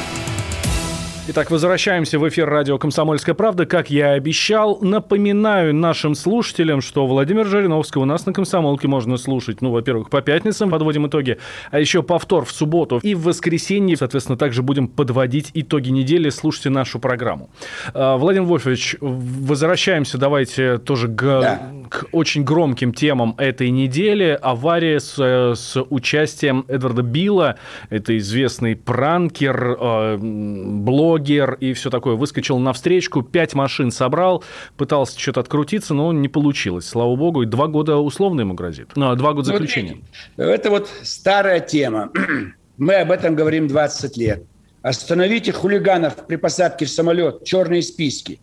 Итак, 1.29 1.51
возвращаемся 1.51 2.21
в 2.21 2.29
эфир 2.29 2.49
радио 2.49 2.79
«Комсомольская 2.79 3.35
правда». 3.35 3.67
Как 3.67 3.91
я 3.91 4.15
и 4.15 4.17
обещал, 4.17 4.79
напоминаю 4.81 5.75
нашим 5.75 6.15
слушателям, 6.15 6.81
что 6.81 7.05
Владимир 7.05 7.47
Жириновский 7.47 7.99
у 7.99 8.05
нас 8.05 8.27
на 8.27 8.33
«Комсомолке» 8.33 8.87
можно 8.87 9.17
слушать, 9.17 9.61
ну, 9.61 9.73
во-первых, 9.73 10.09
по 10.09 10.23
пятницам 10.23 10.71
подводим 10.71 11.09
итоги, 11.09 11.39
а 11.73 11.81
еще 11.81 12.05
повтор 12.05 12.45
в 12.45 12.53
субботу 12.53 13.01
и 13.03 13.17
в 13.17 13.25
воскресенье, 13.25 13.97
соответственно, 13.97 14.39
также 14.39 14.63
будем 14.63 14.87
подводить 14.87 15.51
итоги 15.55 15.91
недели. 15.91 16.31
Слушайте 16.31 16.71
нашу 16.71 17.01
программу. 17.01 17.51
А, 17.93 18.17
Владимир 18.19 18.47
Вольфович, 18.47 18.95
возвращаемся, 19.01 20.19
давайте 20.19 20.79
тоже 20.79 21.09
к, 21.09 21.23
да. 21.23 21.73
к 21.89 22.05
очень 22.13 22.45
громким 22.45 22.95
темам 22.95 23.35
этой 23.39 23.71
недели. 23.71 24.39
Авария 24.41 25.01
с, 25.01 25.19
с 25.19 25.77
участием 25.91 26.65
Эдварда 26.69 27.03
Билла, 27.03 27.57
это 27.91 28.17
известный 28.17 28.77
пранкер, 28.77 29.77
а, 29.81 30.19
блогер, 30.19 31.16
блогер 31.17 31.55
и 31.55 31.73
все 31.73 31.91
такое, 31.91 32.15
выскочил 32.15 32.59
на 32.59 32.73
встречку, 32.73 33.23
пять 33.23 33.55
машин 33.55 33.91
собрал, 33.91 34.45
пытался 34.77 35.19
что-то 35.19 35.41
открутиться, 35.41 35.95
но 35.95 36.13
не 36.13 36.29
получилось, 36.29 36.87
слава 36.87 37.17
богу, 37.17 37.43
и 37.43 37.47
два 37.47 37.67
года 37.67 37.97
условно 37.97 38.43
ему 38.43 38.55
грозит. 38.55 38.91
Ну, 38.97 39.11
а 39.11 39.17
два 39.17 39.33
года 39.33 39.49
заключения. 39.49 39.99
Вот, 40.37 40.45
это 40.45 40.71
вот 40.71 40.89
старая 41.03 41.61
тема. 41.61 42.11
Мы 42.77 42.95
об 42.95 43.11
этом 43.11 43.35
говорим 43.35 43.69
20 43.69 44.17
лет. 44.17 44.45
Остановите 44.83 45.53
хулиганов 45.53 46.27
при 46.27 46.37
посадке 46.37 46.85
в 46.85 46.91
самолет, 46.91 47.45
черные 47.45 47.83
списки. 47.83 48.39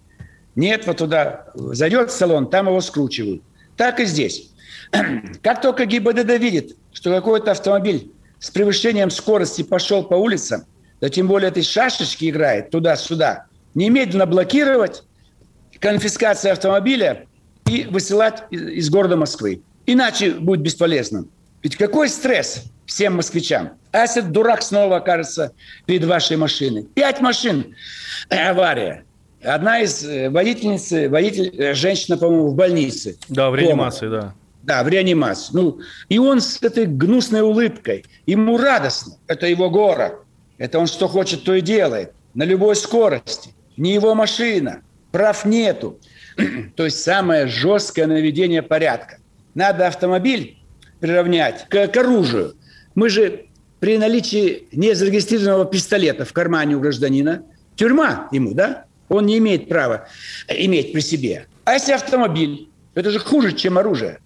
Нет, 0.55 0.85
вот 0.87 0.97
туда 0.97 1.47
зайдет 1.55 2.09
в 2.09 2.13
салон, 2.13 2.49
там 2.49 2.67
его 2.67 2.81
скручивают. 2.81 3.41
Так 3.77 3.99
и 3.99 4.05
здесь. 4.05 4.51
Как 5.41 5.61
только 5.61 5.85
ГИБДД 5.85 6.39
видит, 6.39 6.75
что 6.91 7.11
какой-то 7.11 7.51
автомобиль 7.51 8.11
с 8.39 8.51
превышением 8.51 9.09
скорости 9.09 9.63
пошел 9.63 10.03
по 10.03 10.15
улицам, 10.15 10.65
да 11.03 11.09
тем 11.09 11.27
более 11.27 11.49
этой 11.49 11.63
шашечки 11.63 12.29
играет 12.29 12.69
туда-сюда, 12.69 13.47
немедленно 13.75 14.25
блокировать, 14.25 15.03
конфискация 15.79 16.53
автомобиля 16.53 17.25
и 17.67 17.83
высылать 17.83 18.43
из 18.51 18.89
города 18.89 19.17
Москвы. 19.17 19.63
Иначе 19.85 20.31
будет 20.31 20.61
бесполезно. 20.61 21.25
Ведь 21.61 21.75
какой 21.75 22.07
стресс 22.07 22.63
всем 22.85 23.17
москвичам? 23.17 23.71
А 23.91 24.03
если 24.03 24.21
дурак 24.21 24.61
снова 24.61 24.95
окажется 24.95 25.51
перед 25.85 26.05
вашей 26.05 26.37
машиной? 26.37 26.83
Пять 26.95 27.19
машин. 27.19 27.75
Э, 28.29 28.51
авария. 28.51 29.03
Одна 29.43 29.81
из 29.81 30.05
э, 30.05 30.29
водительниц, 30.29 31.09
водитель, 31.11 31.53
э, 31.57 31.73
женщина, 31.73 32.17
по-моему, 32.17 32.47
в 32.47 32.55
больнице. 32.55 33.17
Да, 33.27 33.49
в 33.49 33.55
реанимации, 33.55 34.07
да. 34.07 34.33
Да, 34.61 34.81
в 34.85 34.87
реанимации. 34.87 35.49
Ну, 35.51 35.79
и 36.07 36.17
он 36.17 36.39
с 36.39 36.63
этой 36.63 36.85
гнусной 36.85 37.41
улыбкой. 37.41 38.05
Ему 38.25 38.57
радостно. 38.57 39.17
Это 39.27 39.47
его 39.47 39.69
город. 39.69 40.23
Это 40.57 40.79
он 40.79 40.87
что 40.87 41.07
хочет, 41.07 41.43
то 41.43 41.53
и 41.55 41.61
делает. 41.61 42.13
На 42.33 42.43
любой 42.43 42.75
скорости. 42.75 43.53
Не 43.77 43.93
его 43.93 44.15
машина. 44.15 44.81
Прав 45.11 45.45
нету. 45.45 45.99
то 46.75 46.85
есть 46.85 47.01
самое 47.01 47.47
жесткое 47.47 48.07
наведение 48.07 48.61
порядка. 48.61 49.17
Надо 49.55 49.87
автомобиль 49.87 50.57
приравнять 50.99 51.67
к, 51.69 51.87
к 51.87 51.97
оружию. 51.97 52.55
Мы 52.95 53.09
же 53.09 53.45
при 53.79 53.97
наличии 53.97 54.67
незарегистрированного 54.71 55.65
пистолета 55.65 56.25
в 56.25 56.33
кармане 56.33 56.77
у 56.77 56.79
гражданина, 56.79 57.43
тюрьма 57.75 58.29
ему, 58.31 58.53
да? 58.53 58.85
Он 59.09 59.25
не 59.25 59.37
имеет 59.37 59.67
права 59.67 60.07
иметь 60.47 60.93
при 60.93 61.01
себе. 61.01 61.47
А 61.65 61.73
если 61.73 61.91
автомобиль? 61.91 62.69
Это 62.95 63.11
же 63.11 63.19
хуже, 63.19 63.51
чем 63.53 63.77
оружие. 63.77 64.19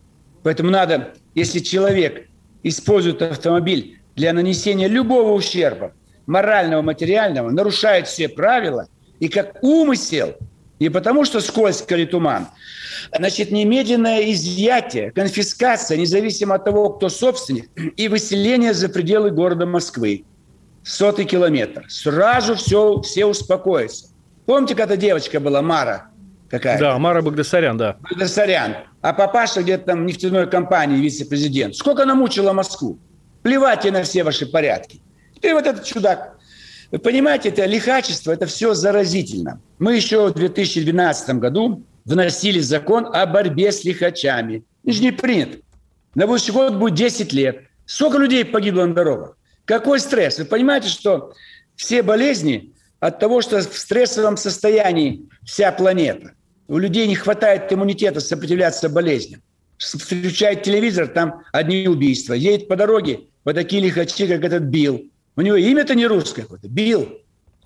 Поэтому 0.44 0.70
надо, 0.70 1.13
если 1.36 1.60
человек 1.60 2.28
использует 2.63 3.22
автомобиль 3.22 4.00
для 4.16 4.34
нанесения 4.34 4.88
любого 4.88 5.34
ущерба, 5.34 5.94
морального, 6.28 6.84
материального, 6.84 7.50
нарушает 7.50 8.08
все 8.08 8.30
правила, 8.30 8.88
и 9.20 9.30
как 9.30 9.63
умысел, 9.63 10.36
не 10.80 10.90
потому 10.90 11.26
что 11.26 11.40
скользко 11.40 11.96
или 11.96 12.06
туман, 12.06 12.48
значит, 13.16 13.52
немедленное 13.52 14.32
изъятие, 14.32 15.12
конфискация, 15.12 15.98
независимо 15.98 16.56
от 16.56 16.66
того, 16.66 16.92
кто 16.92 17.10
собственник, 17.10 17.70
и 17.98 18.08
выселение 18.08 18.74
за 18.74 18.90
пределы 18.90 19.32
города 19.32 19.66
Москвы. 19.66 20.26
Сотый 20.84 21.26
километр. 21.26 21.86
Сразу 21.90 22.56
все, 22.56 23.02
все 23.02 23.26
успокоятся. 23.26 24.10
Помните, 24.46 24.74
когда 24.74 24.96
девочка 24.96 25.42
была, 25.42 25.62
Мара 25.62 26.12
какая-то? 26.50 26.82
Да, 26.82 26.98
Мара 26.98 27.22
Багдасарян, 27.22 27.78
да. 27.78 27.98
Багдасарян. 28.00 28.76
А 29.02 29.12
папаша 29.12 29.63
где-то 29.63 29.88
там 29.88 30.04
в 30.04 30.06
нефтяной 30.06 30.50
компании, 30.50 31.02
вице-президент. 31.02 31.76
Сколько 31.76 32.04
она 32.04 32.16
мучила 32.16 32.54
Москву? 32.54 33.00
Плевать 33.44 33.84
на 33.92 34.04
все 34.04 34.24
ваши 34.24 34.46
порядки. 34.46 35.02
Теперь 35.38 35.54
вот 35.54 35.67
этот 35.67 35.86
чудак. 35.86 36.36
Вы 36.89 36.97
понимаете, 36.97 37.50
это 37.50 37.65
лихачество, 37.65 38.32
это 38.32 38.47
все 38.47 38.73
заразительно. 38.73 39.62
Мы 39.78 39.95
еще 39.95 40.28
в 40.28 40.34
2012 40.34 41.36
году 41.36 41.84
вносили 42.06 42.60
закон 42.60 43.06
о 43.13 43.26
борьбе 43.28 43.71
с 43.71 43.84
лихачами. 43.84 44.63
Он 44.84 44.93
же 44.93 45.04
не 45.04 45.12
принят. 45.12 45.60
На 46.15 46.26
будущий 46.26 46.52
год 46.52 46.73
будет 46.76 46.95
10 46.95 47.34
лет. 47.34 47.65
Сколько 47.86 48.17
людей 48.17 48.45
погибло 48.45 48.86
на 48.86 48.95
дорогах? 48.95 49.38
Какой 49.65 50.00
стресс? 50.00 50.39
Вы 50.39 50.45
понимаете, 50.45 50.89
что 50.89 51.34
все 51.76 52.02
болезни 52.02 52.73
от 53.00 53.19
того, 53.19 53.43
что 53.43 53.60
в 53.60 53.78
стрессовом 53.78 54.36
состоянии 54.38 55.30
вся 55.45 55.71
планета. 55.71 56.32
У 56.67 56.80
людей 56.80 57.06
не 57.08 57.15
хватает 57.15 57.71
иммунитета 57.71 58.21
сопротивляться 58.21 58.89
болезням. 58.89 59.43
Включает 59.78 60.63
телевизор, 60.63 61.08
там 61.08 61.43
одни 61.54 61.88
убийства. 61.88 62.34
Едет 62.34 62.67
по 62.67 62.76
дороге, 62.76 63.19
вот 63.45 63.54
такие 63.54 63.84
лихачи, 63.84 64.26
как 64.26 64.43
этот 64.43 64.63
Билл. 64.63 65.04
У 65.38 65.41
него 65.41 65.56
имя-то 65.56 65.95
не 65.95 66.08
русское 66.08 66.41
какое-то, 66.41 66.67
Билл. 66.67 67.10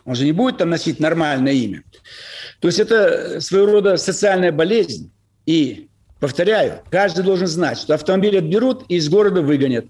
Он 0.04 0.14
же 0.16 0.26
не 0.26 0.34
будет 0.34 0.58
там 0.58 0.70
носить 0.70 1.00
нормальное 1.00 1.54
имя. 1.54 1.84
То 2.60 2.68
есть 2.68 2.80
это 2.80 3.40
своего 3.40 3.68
рода 3.68 3.98
социальная 3.98 4.52
болезнь. 4.52 5.12
И, 5.46 5.88
повторяю, 6.20 6.82
каждый 6.92 7.24
должен 7.24 7.48
знать, 7.48 7.78
что 7.78 7.94
автомобиль 7.94 8.38
отберут 8.38 8.84
и 8.90 8.96
из 8.96 9.10
города 9.10 9.42
выгонят. 9.42 9.86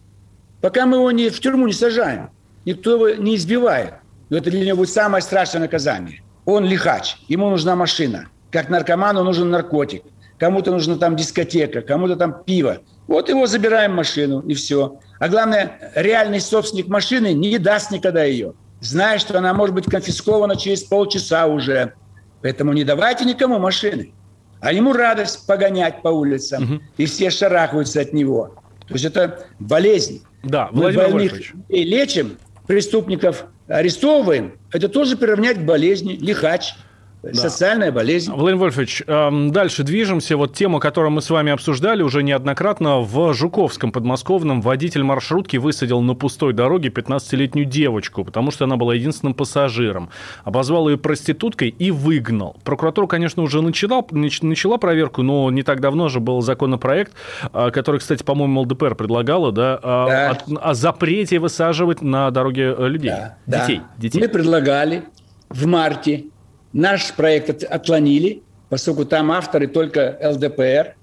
Пока 0.61 0.85
мы 0.85 0.97
его 0.97 1.11
не, 1.11 1.29
в 1.29 1.39
тюрьму 1.39 1.65
не 1.65 1.73
сажаем, 1.73 2.29
никто 2.65 2.91
его 2.91 3.21
не 3.21 3.35
избивает. 3.35 3.95
Но 4.29 4.37
это 4.37 4.51
для 4.51 4.65
него 4.65 4.77
будет 4.77 4.89
самое 4.89 5.23
страшное 5.23 5.61
наказание. 5.61 6.21
Он 6.45 6.65
лихач, 6.65 7.17
ему 7.27 7.49
нужна 7.49 7.75
машина. 7.75 8.29
Как 8.51 8.69
наркоману 8.69 9.23
нужен 9.23 9.49
наркотик. 9.49 10.03
Кому-то 10.37 10.71
нужна 10.71 10.97
там 10.97 11.15
дискотека, 11.15 11.81
кому-то 11.81 12.15
там 12.15 12.43
пиво. 12.43 12.79
Вот 13.07 13.29
его 13.29 13.47
забираем 13.47 13.93
машину, 13.93 14.41
и 14.41 14.53
все. 14.53 14.99
А 15.19 15.27
главное, 15.27 15.91
реальный 15.95 16.39
собственник 16.39 16.87
машины 16.87 17.33
не 17.33 17.57
даст 17.57 17.91
никогда 17.91 18.23
ее, 18.23 18.53
зная, 18.79 19.19
что 19.19 19.37
она 19.37 19.53
может 19.53 19.75
быть 19.75 19.85
конфискована 19.85 20.55
через 20.55 20.83
полчаса 20.83 21.47
уже. 21.47 21.93
Поэтому 22.41 22.73
не 22.73 22.83
давайте 22.83 23.25
никому 23.25 23.59
машины. 23.59 24.13
А 24.61 24.71
ему 24.71 24.93
радость 24.93 25.45
погонять 25.47 26.01
по 26.01 26.09
улицам, 26.09 26.63
угу. 26.63 26.81
и 26.97 27.05
все 27.05 27.29
шарахаются 27.29 28.01
от 28.01 28.13
него. 28.13 28.55
То 28.87 28.93
есть 28.93 29.05
это 29.05 29.45
болезнь. 29.59 30.23
Да, 30.43 30.69
Мы 30.71 30.81
Владимир 30.81 31.11
больных 31.11 31.53
и 31.69 31.83
лечим, 31.83 32.37
преступников 32.67 33.45
арестовываем. 33.67 34.59
Это 34.71 34.89
тоже 34.89 35.17
приравнять 35.17 35.57
к 35.57 35.65
болезни, 35.65 36.13
лихач– 36.13 36.75
да. 37.23 37.34
Социальная 37.34 37.91
болезнь. 37.91 38.31
Владимир 38.31 38.62
Вольфович, 38.62 39.03
эм, 39.05 39.51
дальше 39.51 39.84
движемся. 39.84 40.38
Вот 40.38 40.55
тему, 40.55 40.79
которую 40.79 41.12
мы 41.12 41.21
с 41.21 41.29
вами 41.29 41.51
обсуждали 41.51 42.01
уже 42.01 42.23
неоднократно. 42.23 42.99
В 42.99 43.34
Жуковском 43.34 43.91
подмосковном 43.91 44.62
водитель 44.62 45.03
маршрутки 45.03 45.57
высадил 45.57 46.01
на 46.01 46.15
пустой 46.15 46.53
дороге 46.53 46.89
15-летнюю 46.89 47.65
девочку, 47.65 48.25
потому 48.25 48.49
что 48.49 48.65
она 48.65 48.75
была 48.75 48.95
единственным 48.95 49.36
пассажиром. 49.36 50.10
Обозвал 50.45 50.89
ее 50.89 50.97
проституткой 50.97 51.69
и 51.69 51.91
выгнал. 51.91 52.57
Прокуратура, 52.63 53.05
конечно, 53.05 53.43
уже 53.43 53.62
начала, 53.62 54.03
начала 54.12 54.77
проверку, 54.77 55.21
но 55.21 55.51
не 55.51 55.62
так 55.62 55.79
давно 55.79 56.10
же 56.10 56.19
был 56.19 56.41
законопроект, 56.41 57.13
э, 57.53 57.69
который, 57.69 57.99
кстати, 57.99 58.23
по-моему, 58.23 58.62
ЛДПР 58.62 58.95
предлагала, 58.95 59.51
да, 59.51 59.77
да. 59.81 60.31
О, 60.31 60.69
о 60.69 60.73
запрете 60.73 61.38
высаживать 61.38 62.01
на 62.01 62.31
дороге 62.31 62.73
э, 62.75 62.88
людей, 62.88 63.12
да, 63.12 63.38
детей, 63.45 63.77
да. 63.77 63.89
детей. 63.97 64.19
Мы 64.21 64.27
предлагали 64.27 65.03
в 65.49 65.67
марте 65.67 66.25
Наш 66.73 67.13
проект 67.13 67.63
отклонили, 67.63 68.43
поскольку 68.69 69.05
там 69.05 69.31
авторы 69.31 69.67
только 69.67 70.17
ЛДПР. 70.23 70.95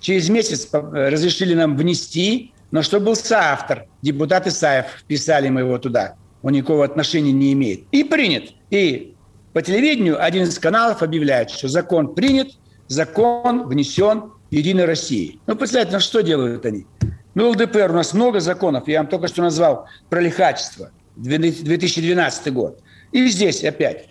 Через 0.00 0.28
месяц 0.28 0.68
разрешили 0.72 1.54
нам 1.54 1.76
внести, 1.76 2.52
но 2.70 2.82
что 2.82 3.00
был 3.00 3.16
соавтор, 3.16 3.86
депутат 4.02 4.46
Исаев, 4.46 4.86
вписали 5.00 5.48
мы 5.48 5.60
его 5.60 5.78
туда. 5.78 6.16
Он 6.42 6.52
никакого 6.52 6.84
отношения 6.84 7.32
не 7.32 7.52
имеет. 7.54 7.84
И 7.92 8.04
принят. 8.04 8.52
И 8.70 9.14
по 9.52 9.62
телевидению 9.62 10.22
один 10.22 10.44
из 10.44 10.58
каналов 10.58 11.02
объявляет, 11.02 11.50
что 11.50 11.68
закон 11.68 12.14
принят, 12.14 12.48
закон 12.88 13.66
внесен 13.66 14.32
в 14.50 14.54
Единой 14.54 14.84
России. 14.84 15.40
Ну, 15.46 15.56
представляете, 15.56 15.94
ну 15.94 16.00
что 16.00 16.20
делают 16.20 16.66
они? 16.66 16.86
Ну, 17.34 17.50
ЛДПР, 17.50 17.90
у 17.90 17.94
нас 17.94 18.12
много 18.12 18.40
законов, 18.40 18.86
я 18.88 18.98
вам 18.98 19.08
только 19.08 19.28
что 19.28 19.42
назвал 19.42 19.86
про 20.10 20.20
лихачество, 20.20 20.90
2012 21.16 22.52
год. 22.52 22.80
И 23.12 23.28
здесь 23.28 23.64
опять. 23.64 24.08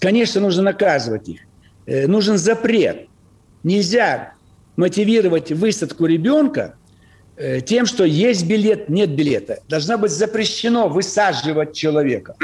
Конечно, 0.00 0.40
нужно 0.40 0.62
наказывать 0.62 1.28
их. 1.28 1.40
Э, 1.86 2.06
нужен 2.06 2.38
запрет. 2.38 3.08
Нельзя 3.62 4.34
мотивировать 4.76 5.52
высадку 5.52 6.06
ребенка 6.06 6.74
э, 7.36 7.60
тем, 7.60 7.86
что 7.86 8.04
есть 8.04 8.46
билет, 8.46 8.88
нет 8.88 9.10
билета. 9.10 9.60
Должно 9.68 9.98
быть 9.98 10.10
запрещено 10.10 10.88
высаживать 10.88 11.74
человека. 11.74 12.36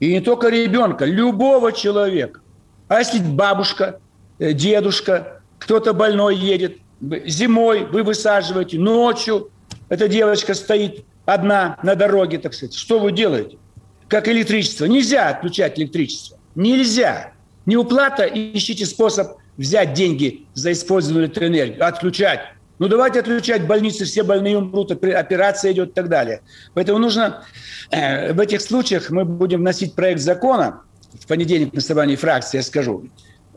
И 0.00 0.12
не 0.12 0.20
только 0.20 0.48
ребенка, 0.48 1.04
любого 1.04 1.72
человека. 1.72 2.40
А 2.88 2.98
если 2.98 3.18
бабушка, 3.18 4.00
э, 4.38 4.52
дедушка, 4.52 5.40
кто-то 5.58 5.92
больной 5.92 6.36
едет, 6.36 6.78
зимой 7.00 7.84
вы 7.84 8.02
высаживаете, 8.02 8.78
ночью 8.78 9.50
эта 9.88 10.08
девочка 10.08 10.54
стоит 10.54 11.04
одна 11.24 11.78
на 11.82 11.94
дороге, 11.94 12.38
так 12.38 12.54
сказать. 12.54 12.74
Что 12.74 12.98
вы 12.98 13.12
делаете? 13.12 13.58
Как 14.08 14.28
электричество. 14.28 14.84
Нельзя 14.86 15.28
отключать 15.28 15.78
электричество. 15.78 16.38
Нельзя. 16.54 17.32
Не 17.66 17.76
уплата, 17.76 18.24
ищите 18.26 18.84
способ 18.86 19.38
взять 19.56 19.94
деньги 19.94 20.46
за 20.54 20.72
использованную 20.72 21.26
электроэнергию, 21.26 21.86
отключать. 21.86 22.40
Ну, 22.78 22.88
давайте 22.88 23.20
отключать 23.20 23.66
больницы, 23.66 24.04
все 24.04 24.24
больные 24.24 24.58
умрут, 24.58 24.90
операция 24.90 25.72
идет 25.72 25.90
и 25.90 25.92
так 25.92 26.08
далее. 26.08 26.42
Поэтому 26.74 26.98
нужно 26.98 27.44
э, 27.90 28.32
в 28.32 28.40
этих 28.40 28.60
случаях 28.60 29.10
мы 29.10 29.24
будем 29.24 29.60
вносить 29.60 29.94
проект 29.94 30.20
закона, 30.20 30.82
в 31.18 31.26
понедельник 31.26 31.72
на 31.72 31.80
собрании 31.80 32.16
фракции 32.16 32.58
я 32.58 32.62
скажу, 32.64 33.08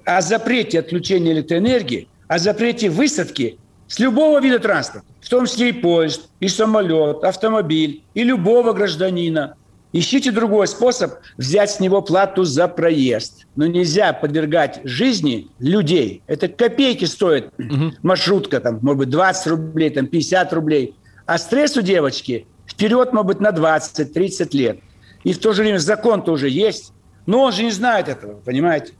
о 0.05 0.21
запрете 0.21 0.79
отключения 0.79 1.33
электроэнергии, 1.33 2.07
о 2.27 2.37
запрете 2.37 2.89
высадки 2.89 3.57
с 3.87 3.97
любого 3.97 4.39
вида 4.39 4.59
транспорта, 4.59 5.07
в 5.19 5.27
том 5.27 5.47
числе 5.47 5.69
и 5.69 5.73
поезд, 5.73 6.29
и 6.39 6.47
самолет, 6.47 7.23
автомобиль, 7.23 8.03
и 8.13 8.23
любого 8.23 8.73
гражданина– 8.73 9.55
Ищите 9.93 10.31
другой 10.31 10.67
способ 10.67 11.13
взять 11.37 11.71
с 11.71 11.79
него 11.79 12.01
плату 12.01 12.43
за 12.43 12.67
проезд. 12.67 13.45
Но 13.55 13.67
нельзя 13.67 14.11
подвергать 14.11 14.81
жизни 14.83 15.47
людей. 15.59 16.23
Это 16.27 16.49
копейки 16.49 17.05
стоит 17.05 17.51
угу. 17.57 17.93
маршрутка, 18.03 18.59
там, 18.59 18.79
может 18.81 18.99
быть, 18.99 19.09
20 19.09 19.47
рублей, 19.47 19.89
там, 19.89 20.07
50 20.07 20.53
рублей. 20.53 20.95
А 21.25 21.37
стресс 21.37 21.77
у 21.77 21.81
девочки 21.81 22.47
вперед, 22.67 23.13
может 23.13 23.27
быть, 23.27 23.39
на 23.39 23.49
20-30 23.49 24.49
лет. 24.57 24.79
И 25.23 25.33
в 25.33 25.39
то 25.39 25.53
же 25.53 25.61
время 25.61 25.77
закон-то 25.77 26.33
уже 26.33 26.49
есть. 26.49 26.91
Но 27.25 27.43
он 27.43 27.53
же 27.53 27.63
не 27.63 27.71
знает 27.71 28.09
этого, 28.09 28.39
понимаете? 28.41 28.93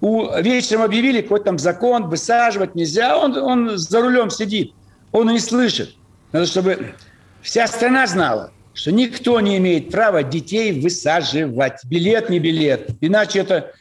У, 0.00 0.28
вечером 0.40 0.82
объявили 0.82 1.20
какой-то 1.20 1.46
там 1.46 1.58
закон, 1.58 2.08
высаживать 2.08 2.74
нельзя. 2.74 3.16
Он, 3.16 3.36
он 3.36 3.78
за 3.78 4.00
рулем 4.00 4.30
сидит. 4.30 4.72
Он 5.12 5.28
не 5.28 5.38
слышит. 5.38 5.94
Надо, 6.32 6.46
чтобы 6.46 6.94
вся 7.42 7.68
страна 7.68 8.08
знала– 8.08 8.50
что 8.74 8.90
никто 8.90 9.40
не 9.40 9.58
имеет 9.58 9.90
права 9.90 10.22
детей 10.22 10.80
высаживать. 10.80 11.84
Билет 11.84 12.30
не 12.30 12.38
билет. 12.38 12.90
Иначе 13.00 13.40
это 13.40 13.72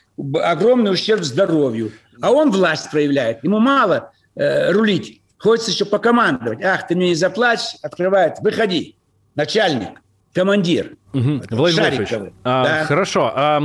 огромный 0.42 0.92
ущерб 0.92 1.24
здоровью. 1.24 1.92
А 2.22 2.32
он 2.32 2.52
власть 2.52 2.92
проявляет. 2.92 3.44
Ему 3.44 3.60
мало 3.60 4.12
э, 4.36 4.72
рулить. 4.72 5.22
Хочется 5.38 5.72
еще 5.72 5.86
покомандовать. 5.86 6.64
Ах, 6.64 6.88
ты 6.88 6.96
мне 6.96 7.10
не 7.10 7.16
заплатишь. 7.16 7.76
Открывает. 7.82 8.36
Выходи. 8.42 8.96
Начальник 9.36 10.02
командир. 10.34 10.94
Угу. 11.14 11.42
Владимир 11.50 12.32
а, 12.44 12.64
да. 12.64 12.86
хорошо. 12.86 13.34
А, 13.36 13.62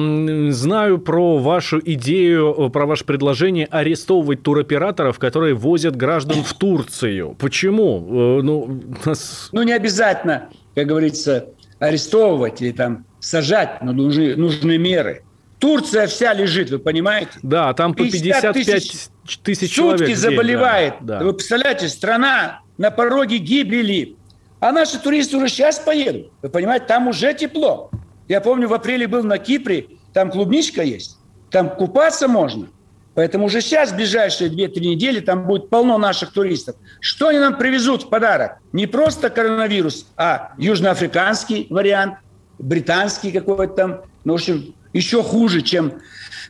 знаю 0.50 0.98
про 0.98 1.38
вашу 1.38 1.80
идею, 1.84 2.70
про 2.70 2.86
ваше 2.86 3.04
предложение 3.04 3.66
арестовывать 3.66 4.42
туроператоров, 4.42 5.18
которые 5.18 5.54
возят 5.54 5.94
граждан 5.94 6.42
в 6.42 6.52
Турцию. 6.54 7.36
Почему? 7.38 8.38
Э, 8.38 8.42
ну, 8.42 8.82
нас... 9.04 9.50
ну 9.52 9.62
не 9.62 9.72
обязательно 9.72 10.48
как 10.76 10.86
говорится, 10.86 11.48
арестовывать 11.78 12.60
или 12.60 12.70
там 12.70 13.06
сажать, 13.18 13.82
но 13.82 13.92
нужны, 13.92 14.36
нужны 14.36 14.76
меры. 14.76 15.24
Турция 15.58 16.06
вся 16.06 16.34
лежит, 16.34 16.70
вы 16.70 16.78
понимаете? 16.78 17.30
Да, 17.42 17.72
там 17.72 17.94
по 17.94 18.04
55 18.04 18.52
тысяч, 18.52 19.08
тысяч 19.42 19.72
человек. 19.72 20.00
Сутки 20.00 20.12
заболевает. 20.12 20.94
Да, 21.00 21.18
да. 21.18 21.24
Вы 21.24 21.32
представляете, 21.32 21.88
страна 21.88 22.60
на 22.76 22.90
пороге 22.90 23.38
гибели. 23.38 24.16
А 24.60 24.70
наши 24.70 24.98
туристы 24.98 25.38
уже 25.38 25.48
сейчас 25.48 25.78
поедут. 25.78 26.30
Вы 26.42 26.50
понимаете, 26.50 26.84
там 26.84 27.08
уже 27.08 27.32
тепло. 27.32 27.90
Я 28.28 28.42
помню, 28.42 28.68
в 28.68 28.74
апреле 28.74 29.06
был 29.06 29.22
на 29.24 29.38
Кипре, 29.38 29.86
там 30.12 30.30
клубничка 30.30 30.82
есть, 30.82 31.16
там 31.50 31.70
купаться 31.70 32.28
можно. 32.28 32.68
Поэтому 33.16 33.46
уже 33.46 33.62
сейчас, 33.62 33.92
в 33.92 33.96
ближайшие 33.96 34.50
2-3 34.50 34.80
недели, 34.80 35.20
там 35.20 35.46
будет 35.46 35.70
полно 35.70 35.96
наших 35.96 36.32
туристов. 36.32 36.76
Что 37.00 37.28
они 37.28 37.38
нам 37.38 37.56
привезут 37.56 38.02
в 38.02 38.08
подарок? 38.10 38.58
Не 38.72 38.86
просто 38.86 39.30
коронавирус, 39.30 40.06
а 40.18 40.52
южноафриканский 40.58 41.66
вариант, 41.70 42.16
британский 42.58 43.32
какой-то 43.32 43.72
там, 43.72 44.00
ну, 44.24 44.34
в 44.34 44.36
общем, 44.36 44.74
еще 44.92 45.22
хуже, 45.22 45.62
чем 45.62 45.94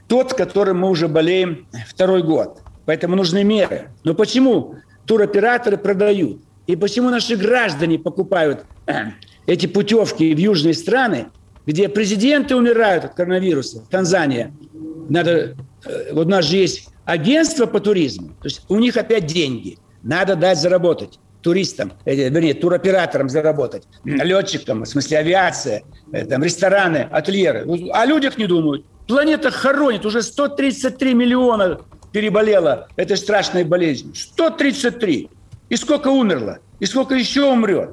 тот, 0.09 0.35
которым 0.35 0.81
мы 0.81 0.91
уже 0.91 1.07
болеем 1.07 1.69
второй 1.89 2.25
год. 2.25 2.61
Поэтому 2.85 3.15
нужны 3.15 3.45
меры. 3.45 3.91
Но 4.03 4.15
почему 4.15 4.75
туроператоры 5.07 5.77
продают? 5.77 6.43
И 6.67 6.75
почему 6.75 7.11
наши 7.11 7.37
граждане 7.37 8.01
покупают 8.01 8.65
эти 9.47 9.67
путевки 9.67 10.35
в 10.35 10.39
южные 10.39 10.75
страны, 10.75 11.29
где 11.65 11.89
президенты 11.89 12.57
умирают 12.57 13.05
от 13.05 13.15
коронавируса, 13.15 13.85
Танзания, 13.89 14.53
надо 15.09 15.31
Э, 15.31 15.55
вот 16.12 16.27
у 16.27 16.31
нас 16.31 16.44
же 16.44 16.57
есть 16.57 16.88
агентство 17.05 17.66
по 17.66 17.81
туризму, 17.81 18.29
то 18.29 18.44
есть 18.44 18.62
у 18.68 18.79
них 18.79 18.96
опять 18.96 19.27
деньги. 19.27 19.79
Надо 20.03 20.37
дать 20.37 20.59
заработать 20.59 21.18
туристам, 21.46 21.92
э, 22.05 22.29
вернее, 22.29 22.55
туроператорам 22.55 23.29
заработать, 23.29 23.85
летчикам, 24.05 24.83
в 24.83 24.87
смысле 24.87 25.18
авиация, 25.18 25.83
э, 26.12 26.27
там, 26.27 26.42
рестораны, 26.42 27.09
ательеры. 27.11 27.64
О 27.92 28.05
людях 28.05 28.37
не 28.37 28.46
думают. 28.46 28.85
Планета 29.07 29.53
хоронит, 29.53 30.05
уже 30.05 30.22
133 30.22 31.14
миллиона 31.14 31.81
переболела 32.12 32.88
этой 32.96 33.16
страшной 33.16 33.62
болезнью. 33.62 34.14
133. 34.16 35.31
И 35.68 35.77
сколько 35.77 36.09
умерло? 36.09 36.59
И 36.81 36.87
сколько 36.87 37.14
еще 37.14 37.44
умрет? 37.44 37.90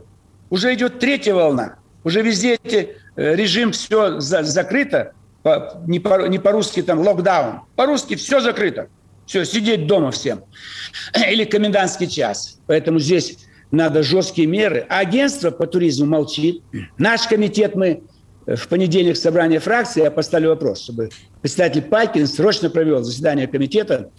Уже 0.50 0.74
идет 0.74 1.00
третья 1.00 1.36
волна. 1.36 1.76
Уже 2.04 2.24
везде 2.24 2.58
эти, 2.64 2.98
режим 3.16 3.72
все 3.72 4.20
за, 4.20 4.44
закрыто, 4.44 5.14
не, 5.88 6.00
по, 6.00 6.28
не 6.28 6.40
по-русски 6.40 6.82
там 6.82 7.00
локдаун, 7.00 7.62
по-русски 7.76 8.16
все 8.16 8.40
закрыто. 8.40 8.88
Все, 9.26 9.46
сидеть 9.46 9.88
дома 9.88 10.12
всем. 10.12 10.44
Или 11.30 11.46
комендантский 11.46 12.08
час. 12.08 12.60
Поэтому 12.68 13.00
здесь 13.00 13.38
надо 13.72 14.04
жесткие 14.04 14.48
меры. 14.48 14.86
А 14.90 15.00
агентство 15.00 15.52
по 15.52 15.66
туризму 15.66 16.06
молчит. 16.06 16.62
Наш 16.98 17.28
комитет 17.28 17.76
мы 17.76 18.04
э, 18.46 18.56
в 18.56 18.68
понедельник 18.68 19.18
собрание 19.18 19.60
фракции, 19.60 20.04
я 20.04 20.12
поставлю 20.12 20.50
вопрос, 20.50 20.82
чтобы 20.82 21.10
председатель 21.42 21.82
Пайкин 21.82 22.28
срочно 22.28 22.70
провел 22.70 23.04
заседание 23.04 23.48
комитета 23.48 24.12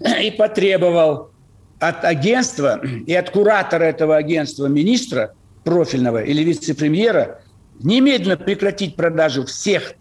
и 0.22 0.30
потребовал 0.30 1.30
от 1.78 2.04
агентства 2.04 2.80
и 3.06 3.14
от 3.14 3.30
куратора 3.30 3.84
этого 3.84 4.16
агентства 4.16 4.66
министра 4.66 5.34
профильного 5.64 6.22
или 6.22 6.42
вице-премьера 6.42 7.42
немедленно 7.82 8.36
прекратить 8.36 8.96
продажу 8.96 9.44
всех 9.46 9.94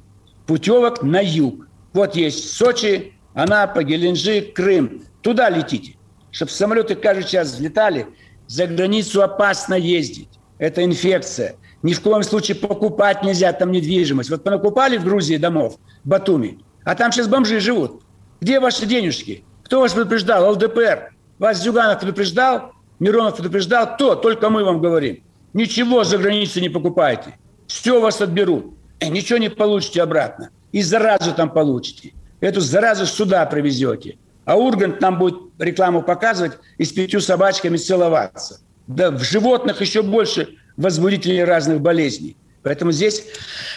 путевок 0.49 1.03
на 1.03 1.21
юг. 1.21 1.67
Вот 1.93 2.15
есть 2.15 2.57
Сочи, 2.57 3.13
Анапа, 3.35 3.83
Геленджик, 3.83 4.55
Крым. 4.55 5.03
Туда 5.21 5.47
летите. 5.47 5.95
Чтобы 6.31 6.49
самолеты 6.49 6.95
каждый 6.95 7.25
час 7.25 7.49
взлетали, 7.49 8.07
за 8.47 8.65
границу 8.65 9.21
опасно 9.21 9.75
ездить. 9.75 10.27
Это 10.57 10.83
инфекция. 10.83 11.55
Ни 11.83 11.93
в 11.93 12.01
коем 12.01 12.23
случае 12.23 12.55
покупать 12.55 13.23
нельзя 13.23 13.53
там 13.53 13.71
недвижимость. 13.71 14.31
Вот 14.31 14.43
понакупали 14.43 14.97
в 14.97 15.03
Грузии 15.03 15.38
домов, 15.38 15.77
Батуми, 16.03 16.57
а 16.83 16.95
там 16.95 17.12
сейчас 17.12 17.27
бомжи 17.27 17.59
живут. 17.59 18.01
Где 18.41 18.59
ваши 18.59 18.88
денежки? 18.88 19.43
Кто 19.63 19.81
вас 19.81 19.93
предупреждал? 19.93 20.51
ЛДПР. 20.53 21.13
Вас 21.38 21.62
Зюганов 21.62 21.99
предупреждал? 21.99 22.71
Миронов 22.97 23.35
предупреждал? 23.35 23.93
Кто? 23.93 24.15
Только 24.15 24.49
мы 24.49 24.63
вам 24.63 24.81
говорим. 24.81 25.21
Ничего 25.53 26.03
за 26.03 26.17
границей 26.17 26.63
не 26.63 26.69
покупайте. 26.69 27.38
Все 27.67 28.01
вас 28.01 28.19
отберут. 28.19 28.78
Ничего 29.01 29.39
не 29.39 29.49
получите 29.49 30.01
обратно. 30.01 30.49
И 30.71 30.81
заразу 30.81 31.33
там 31.33 31.51
получите. 31.51 32.13
Эту 32.41 32.62
заразу 32.62 33.05
сюда 33.05 33.45
привезете. 33.45 34.17
А 34.45 34.55
Ургант 34.55 35.01
нам 35.01 35.17
будет 35.19 35.35
рекламу 35.57 36.01
показывать 36.01 36.53
и 36.77 36.85
с 36.85 36.91
пятью 36.91 37.21
собачками 37.21 37.77
целоваться. 37.77 38.62
Да 38.88 39.12
в 39.12 39.23
животных 39.23 39.81
еще 39.81 40.01
больше 40.01 40.49
возбудителей 40.77 41.43
разных 41.43 41.81
болезней. 41.81 42.35
Поэтому 42.63 42.91
здесь 42.91 43.25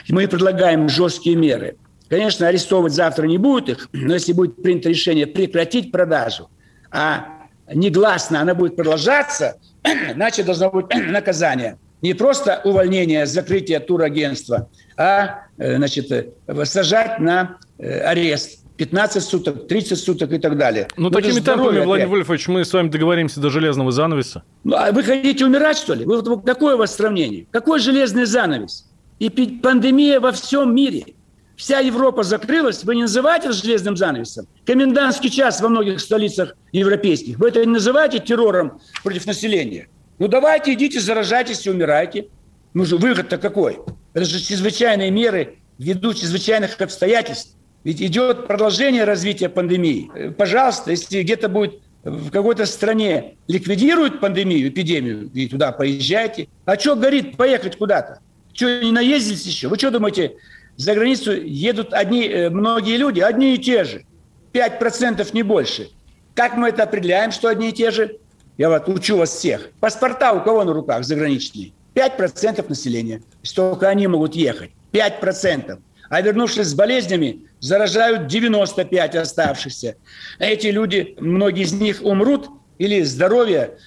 мы 0.08 0.26
предлагаем 0.28 0.88
жесткие 0.88 1.36
меры. 1.36 1.76
Конечно, 2.08 2.48
арестовывать 2.48 2.92
завтра 2.92 3.26
не 3.26 3.38
будет 3.38 3.68
их, 3.68 3.88
но 3.92 4.14
если 4.14 4.32
будет 4.32 4.62
принято 4.62 4.88
решение 4.88 5.26
прекратить 5.26 5.92
продажу, 5.92 6.50
а 6.90 7.26
негласно 7.72 8.40
она 8.40 8.54
будет 8.54 8.76
продолжаться, 8.76 9.56
значит, 10.14 10.46
должно 10.46 10.70
быть 10.70 10.86
наказание. 10.94 11.78
Не 12.02 12.14
просто 12.14 12.60
увольнение, 12.64 13.26
закрытие 13.26 13.78
турагентства, 13.80 14.68
а 14.96 15.46
э, 15.58 15.76
значит, 15.76 16.10
э, 16.10 16.64
сажать 16.64 17.18
на 17.18 17.58
э, 17.78 18.00
арест. 18.00 18.60
15 18.78 19.22
суток, 19.22 19.68
30 19.68 19.98
суток 19.98 20.32
и 20.32 20.38
так 20.38 20.56
далее. 20.56 20.88
Ну, 20.96 21.04
Но 21.04 21.10
такими 21.10 21.38
темпами, 21.40 21.84
Владимир 21.84 22.10
Вольфович, 22.10 22.48
мы 22.48 22.64
с 22.64 22.72
вами 22.72 22.88
договоримся 22.88 23.38
до 23.38 23.50
железного 23.50 23.92
занавеса. 23.92 24.42
Ну, 24.64 24.74
а 24.74 24.90
вы 24.90 25.04
хотите 25.04 25.44
умирать, 25.44 25.76
что 25.76 25.94
ли? 25.94 26.04
Вы, 26.04 26.20
вот, 26.20 26.44
какое 26.44 26.74
у 26.74 26.78
вас 26.78 26.96
сравнение? 26.96 27.46
Какой 27.52 27.78
железный 27.78 28.24
занавес? 28.24 28.90
И 29.20 29.28
пандемия 29.30 30.18
во 30.18 30.32
всем 30.32 30.74
мире. 30.74 31.14
Вся 31.54 31.78
Европа 31.78 32.24
закрылась, 32.24 32.82
вы 32.82 32.96
не 32.96 33.02
называете 33.02 33.48
это 33.48 33.56
железным 33.56 33.96
занавесом? 33.96 34.48
Комендантский 34.66 35.30
час 35.30 35.60
во 35.60 35.68
многих 35.68 36.00
столицах 36.00 36.56
европейских. 36.72 37.38
Вы 37.38 37.48
это 37.48 37.60
не 37.60 37.72
называете 37.72 38.18
террором 38.18 38.80
против 39.04 39.26
населения? 39.26 39.88
Ну 40.18 40.28
давайте 40.28 40.72
идите, 40.72 40.98
заражайтесь 40.98 41.66
и 41.66 41.70
умирайте. 41.70 42.28
Ну 42.74 42.84
же 42.84 42.96
выход-то 42.96 43.38
какой? 43.38 43.78
Это 44.14 44.24
же 44.24 44.40
чрезвычайные 44.40 45.10
меры 45.10 45.58
ввиду 45.78 46.14
чрезвычайных 46.14 46.80
обстоятельств. 46.80 47.56
Ведь 47.84 48.00
идет 48.00 48.46
продолжение 48.46 49.04
развития 49.04 49.48
пандемии. 49.48 50.10
Э, 50.14 50.30
пожалуйста, 50.30 50.90
если 50.90 51.22
где-то 51.22 51.48
будет 51.48 51.80
в 52.04 52.30
какой-то 52.30 52.66
стране 52.66 53.36
ликвидируют 53.48 54.20
пандемию, 54.20 54.68
эпидемию, 54.68 55.30
и 55.32 55.48
туда 55.48 55.72
поезжайте. 55.72 56.48
А 56.64 56.78
что 56.78 56.96
горит 56.96 57.36
поехать 57.36 57.76
куда-то? 57.76 58.20
Что, 58.52 58.82
не 58.82 58.92
наездились 58.92 59.46
еще? 59.46 59.68
Вы 59.68 59.78
что 59.78 59.90
думаете, 59.90 60.32
за 60.76 60.94
границу 60.94 61.32
едут 61.32 61.92
одни, 61.92 62.26
э, 62.26 62.50
многие 62.50 62.96
люди, 62.96 63.20
одни 63.20 63.54
и 63.54 63.58
те 63.58 63.84
же. 63.84 64.04
5% 64.52 65.32
не 65.32 65.42
больше. 65.42 65.90
Как 66.34 66.56
мы 66.56 66.68
это 66.68 66.82
определяем, 66.82 67.30
что 67.30 67.48
одни 67.48 67.70
и 67.70 67.72
те 67.72 67.90
же? 67.90 68.18
Я 68.58 68.68
вот 68.68 68.88
учу 68.88 69.16
вас 69.16 69.30
всех. 69.30 69.70
Паспорта 69.80 70.32
у 70.32 70.42
кого 70.42 70.64
на 70.64 70.72
руках 70.72 71.04
заграничные? 71.04 71.72
5% 71.94 72.68
населения. 72.68 73.22
Столько 73.42 73.88
они 73.88 74.06
могут 74.06 74.34
ехать. 74.34 74.70
5%. 74.92 75.78
А 76.08 76.20
вернувшись 76.20 76.66
с 76.66 76.74
болезнями, 76.74 77.46
заражают 77.60 78.26
95 78.26 79.16
оставшихся. 79.16 79.96
Эти 80.38 80.66
люди, 80.66 81.14
многие 81.18 81.62
из 81.62 81.72
них 81.72 82.02
умрут 82.02 82.50
или 82.76 83.02
здоровье 83.02 83.78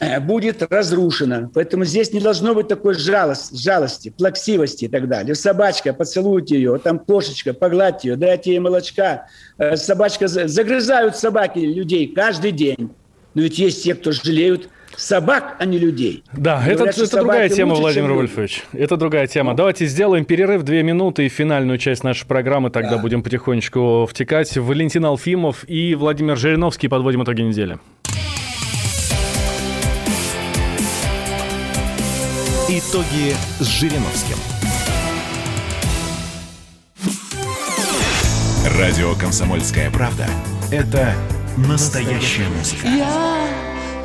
э, 0.00 0.18
будет 0.18 0.62
разрушено. 0.72 1.50
Поэтому 1.54 1.84
здесь 1.84 2.12
не 2.12 2.20
должно 2.20 2.54
быть 2.54 2.66
такой 2.66 2.94
жалость, 2.94 3.56
жалости, 3.56 4.08
плаксивости 4.08 4.86
и 4.86 4.88
так 4.88 5.08
далее. 5.08 5.34
Собачка, 5.34 5.92
поцелуйте 5.92 6.56
ее, 6.56 6.78
там 6.78 6.98
кошечка, 6.98 7.52
погладьте 7.52 8.08
ее, 8.08 8.16
дайте 8.16 8.52
ей 8.52 8.58
молочка. 8.58 9.28
Э, 9.58 9.76
собачка, 9.76 10.26
загрызают 10.26 11.16
собаки 11.16 11.58
людей 11.60 12.08
каждый 12.08 12.52
день. 12.52 12.90
Но 13.34 13.42
ведь 13.42 13.58
есть 13.58 13.84
те, 13.84 13.94
кто 13.94 14.10
жалеют 14.10 14.68
собак, 14.98 15.56
а 15.58 15.64
не 15.64 15.78
людей. 15.78 16.24
Да, 16.32 16.60
Говорят, 16.60 16.80
это, 16.80 17.04
это 17.04 17.16
другая 17.16 17.48
тема, 17.48 17.70
лучше, 17.70 17.82
Владимир 17.82 18.12
Вольфович. 18.12 18.64
Это 18.72 18.96
другая 18.96 19.26
тема. 19.26 19.54
Давайте 19.54 19.86
сделаем 19.86 20.24
перерыв 20.24 20.62
две 20.62 20.82
минуты 20.82 21.26
и 21.26 21.28
финальную 21.28 21.78
часть 21.78 22.04
нашей 22.04 22.26
программы. 22.26 22.70
Тогда 22.70 22.96
да. 22.96 22.98
будем 22.98 23.22
потихонечку 23.22 24.06
втекать. 24.10 24.56
Валентин 24.56 25.04
Алфимов 25.04 25.64
и 25.68 25.94
Владимир 25.94 26.36
Жириновский 26.36 26.88
подводим 26.88 27.22
итоги 27.22 27.42
недели. 27.42 27.78
Итоги 32.68 33.34
с 33.60 33.66
Жириновским. 33.66 34.36
Радио 38.78 39.14
«Комсомольская 39.14 39.90
правда»— 39.90 40.26
это 40.70 41.14
настоящая 41.56 42.48
музыка. 42.48 42.86
Я 42.86 43.67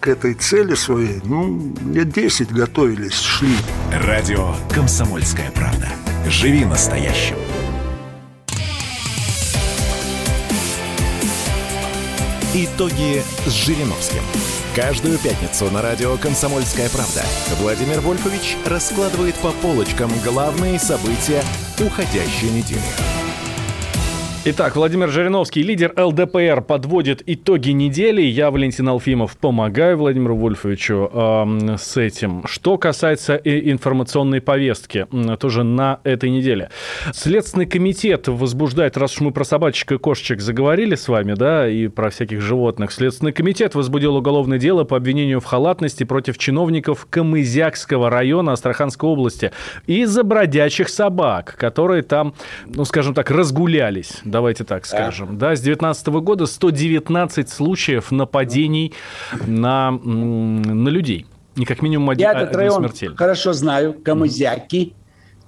к 0.00 0.08
этой 0.08 0.32
цели 0.34 0.74
своей, 0.74 1.20
ну, 1.24 1.74
лет 1.92 2.10
10 2.10 2.50
готовились, 2.52 3.20
шли. 3.20 3.54
Радио 3.92 4.54
«Комсомольская 4.74 5.50
правда». 5.50 5.88
Живи 6.26 6.64
настоящим. 6.64 7.36
Итоги 12.54 13.22
с 13.46 13.50
Жириновским. 13.50 14.22
Каждую 14.74 15.18
пятницу 15.18 15.70
на 15.70 15.82
радио 15.82 16.16
«Комсомольская 16.16 16.88
правда» 16.88 17.22
Владимир 17.60 18.00
Вольфович 18.00 18.56
раскладывает 18.64 19.34
по 19.36 19.50
полочкам 19.50 20.10
главные 20.24 20.78
события 20.78 21.42
уходящей 21.78 22.50
недели. 22.50 23.19
Итак, 24.42 24.74
Владимир 24.74 25.10
Жириновский, 25.10 25.62
лидер 25.62 25.92
ЛДПР, 25.94 26.62
подводит 26.62 27.22
итоги 27.26 27.72
недели. 27.72 28.22
Я, 28.22 28.50
Валентин 28.50 28.88
Алфимов, 28.88 29.36
помогаю 29.36 29.98
Владимиру 29.98 30.34
Вольфовичу 30.34 31.10
э, 31.12 31.76
с 31.76 31.98
этим. 31.98 32.46
Что 32.46 32.78
касается 32.78 33.36
информационной 33.36 34.40
повестки, 34.40 35.06
тоже 35.38 35.62
на 35.62 36.00
этой 36.04 36.30
неделе. 36.30 36.70
Следственный 37.12 37.66
комитет 37.66 38.28
возбуждает, 38.28 38.96
раз 38.96 39.12
уж 39.12 39.20
мы 39.20 39.30
про 39.30 39.44
собачек 39.44 39.92
и 39.92 39.98
кошечек 39.98 40.40
заговорили 40.40 40.94
с 40.94 41.06
вами, 41.08 41.34
да, 41.34 41.68
и 41.68 41.88
про 41.88 42.08
всяких 42.08 42.40
животных, 42.40 42.92
Следственный 42.92 43.32
комитет 43.32 43.74
возбудил 43.74 44.16
уголовное 44.16 44.58
дело 44.58 44.84
по 44.84 44.96
обвинению 44.96 45.40
в 45.40 45.44
халатности 45.44 46.04
против 46.04 46.38
чиновников 46.38 47.06
Камызякского 47.10 48.08
района 48.08 48.52
Астраханской 48.52 49.06
области 49.06 49.52
из-за 49.86 50.24
бродячих 50.24 50.88
собак, 50.88 51.56
которые 51.58 52.02
там, 52.02 52.32
ну, 52.64 52.86
скажем 52.86 53.12
так, 53.12 53.30
разгулялись 53.30 54.14
давайте 54.30 54.64
так 54.64 54.86
скажем. 54.86 55.38
Да, 55.38 55.54
с 55.54 55.60
2019 55.60 56.06
года 56.08 56.46
119 56.46 57.48
случаев 57.48 58.10
нападений 58.10 58.94
на, 59.46 59.90
на 59.90 60.88
людей. 60.88 61.26
И 61.56 61.64
как 61.64 61.82
минимум 61.82 62.10
один, 62.10 62.26
Я 62.28 62.40
этот 62.40 62.56
район 62.56 62.80
смертельный. 62.80 63.16
хорошо 63.16 63.52
знаю, 63.52 63.94
Камызяки. 63.94 64.94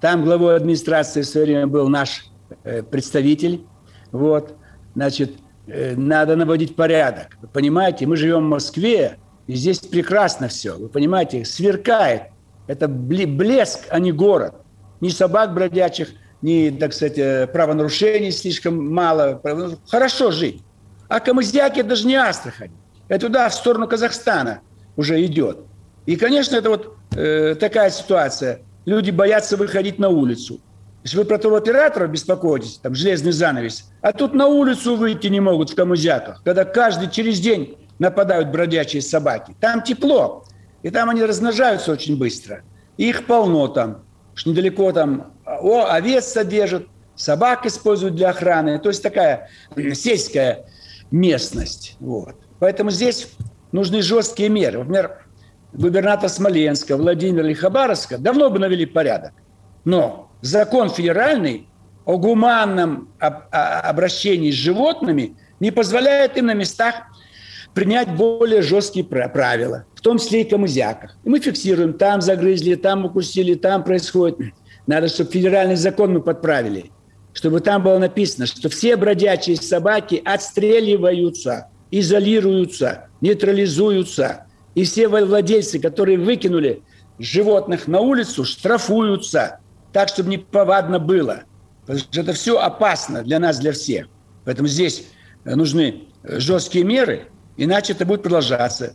Там 0.01 0.25
главой 0.25 0.57
администрации 0.57 1.23
в 1.23 1.27
свое 1.27 1.47
время 1.47 1.67
был 1.69 1.89
наш 1.89 2.27
э, 2.65 2.83
представитель. 2.83 3.63
Вот, 4.11 4.57
значит, 4.95 5.37
э, 5.67 5.95
надо 5.97 6.37
наводить 6.37 6.75
порядок. 6.75 7.39
Вы 7.41 7.49
понимаете, 7.49 8.07
мы 8.07 8.17
живем 8.17 8.47
в 8.47 8.49
Москве, 8.49 9.19
и 9.47 9.55
здесь 9.55 9.79
прекрасно 9.79 10.49
все. 10.49 10.77
Вы 10.77 10.89
понимаете, 10.89 11.45
сверкает. 11.45 12.25
Это 12.67 12.89
блеск, 12.89 13.87
а 13.91 13.99
не 13.99 14.13
город. 14.13 14.55
Ни 15.01 15.09
собак 15.09 15.55
бродячих, 15.55 16.09
ни, 16.43 16.71
так 16.71 16.93
сказать, 16.93 17.19
э, 17.19 17.47
правонарушений 17.47 18.33
слишком 18.33 18.93
мало. 18.93 19.41
Ну, 19.45 19.79
хорошо 19.89 20.31
жить. 20.31 20.63
А 21.09 21.21
Камызяки 21.21 21.83
даже 21.83 22.07
не 22.07 22.17
Астрахань. 22.17 22.73
Это 23.09 23.27
туда, 23.27 23.49
в 23.49 23.55
сторону 23.55 23.87
Казахстана 23.87 24.61
уже 24.97 25.25
идет. 25.25 25.59
И, 26.07 26.17
конечно, 26.17 26.57
это 26.57 26.71
вот 26.71 26.97
э, 27.17 27.55
такая 27.55 27.91
ситуация. 27.91 28.63
Люди 28.85 29.11
боятся 29.11 29.57
выходить 29.57 29.99
на 29.99 30.09
улицу. 30.09 30.61
Если 31.05 31.17
вы 31.17 31.25
про 31.25 31.39
туроператоров 31.39 32.11
беспокоитесь, 32.11 32.79
там 32.79 32.95
железный 32.95 33.33
занавес, 33.33 33.91
а 34.01 34.13
тут 34.13 34.35
на 34.35 34.47
улицу 34.47 34.97
выйти 34.97 35.27
не 35.29 35.41
могут 35.41 35.71
в 35.71 35.75
Камызяках, 35.75 36.43
когда 36.45 36.65
каждый 36.65 37.11
через 37.11 37.41
день 37.41 37.77
нападают 37.99 38.51
бродячие 38.51 39.03
собаки. 39.03 39.55
Там 39.61 39.83
тепло, 39.83 40.45
и 40.83 40.91
там 40.91 41.11
они 41.11 41.23
размножаются 41.23 41.93
очень 41.93 42.17
быстро. 42.17 42.63
их 42.97 43.27
полно 43.27 43.69
там. 43.69 44.03
Уж 44.35 44.47
недалеко 44.47 44.93
там 44.93 45.32
о, 45.47 45.87
овец 45.91 46.27
содержат, 46.27 46.87
собак 47.15 47.67
используют 47.67 48.15
для 48.15 48.31
охраны. 48.31 48.79
То 48.79 48.89
есть 48.89 49.03
такая 49.03 49.49
сельская 49.95 50.67
местность. 51.11 51.97
Вот. 52.01 52.37
Поэтому 52.59 52.91
здесь 52.91 53.29
нужны 53.73 54.03
жесткие 54.03 54.49
меры. 54.49 54.79
Например, 54.79 55.27
губернатор 55.73 56.29
Смоленска, 56.29 56.97
Владимир 56.97 57.45
Лихобаровска 57.45 58.19
давно 58.19 58.51
бы 58.51 58.59
навели 58.59 58.87
порядок. 58.87 59.33
Но 59.85 60.31
закон 60.41 60.91
федеральный 60.91 61.69
о 62.05 62.19
гуманном 62.19 63.09
обращении 63.19 64.51
с 64.51 64.55
животными 64.55 65.37
не 65.61 65.71
позволяет 65.71 66.37
им 66.37 66.47
на 66.47 66.55
местах 66.55 66.95
принять 67.75 68.15
более 68.15 68.61
жесткие 68.61 69.05
правила, 69.05 69.87
в 69.95 70.01
том 70.01 70.19
числе 70.19 70.43
и 70.43 70.45
камызяках. 70.45 71.17
И 71.25 71.29
мы 71.29 71.41
фиксируем, 71.41 71.95
там 71.95 72.21
загрызли, 72.21 72.75
там 72.75 73.05
укусили, 73.05 73.55
там 73.55 73.83
происходит. 73.83 74.53
Надо, 74.87 75.09
чтобы 75.09 75.31
федеральный 75.31 75.77
закон 75.77 76.13
мы 76.13 76.21
подправили, 76.21 76.91
чтобы 77.33 77.61
там 77.61 77.83
было 77.83 77.99
написано, 77.99 78.47
что 78.47 78.69
все 78.69 78.97
бродячие 78.97 79.57
собаки 79.57 80.21
отстреливаются, 80.25 81.69
изолируются, 81.91 83.09
нейтрализуются. 83.21 84.47
И 84.75 84.85
все 84.85 85.07
владельцы, 85.09 85.79
которые 85.79 86.19
выкинули 86.19 86.83
животных 87.19 87.87
на 87.87 88.01
улицу, 88.01 88.45
штрафуются 88.45 89.59
так, 89.93 90.09
чтобы 90.09 90.31
не 90.31 90.39
повадно 90.39 90.99
было. 90.99 91.45
Потому 91.83 91.99
что 91.99 92.21
это 92.21 92.33
все 92.33 92.59
опасно 92.59 93.23
для 93.23 93.39
нас, 93.39 93.59
для 93.59 93.73
всех. 93.73 94.09
Поэтому 94.45 94.69
здесь 94.69 95.07
нужны 95.45 96.05
жесткие 96.23 96.85
меры, 96.85 97.27
иначе 97.57 97.93
это 97.93 98.07
будет 98.07 98.23
продолжаться. 98.23 98.95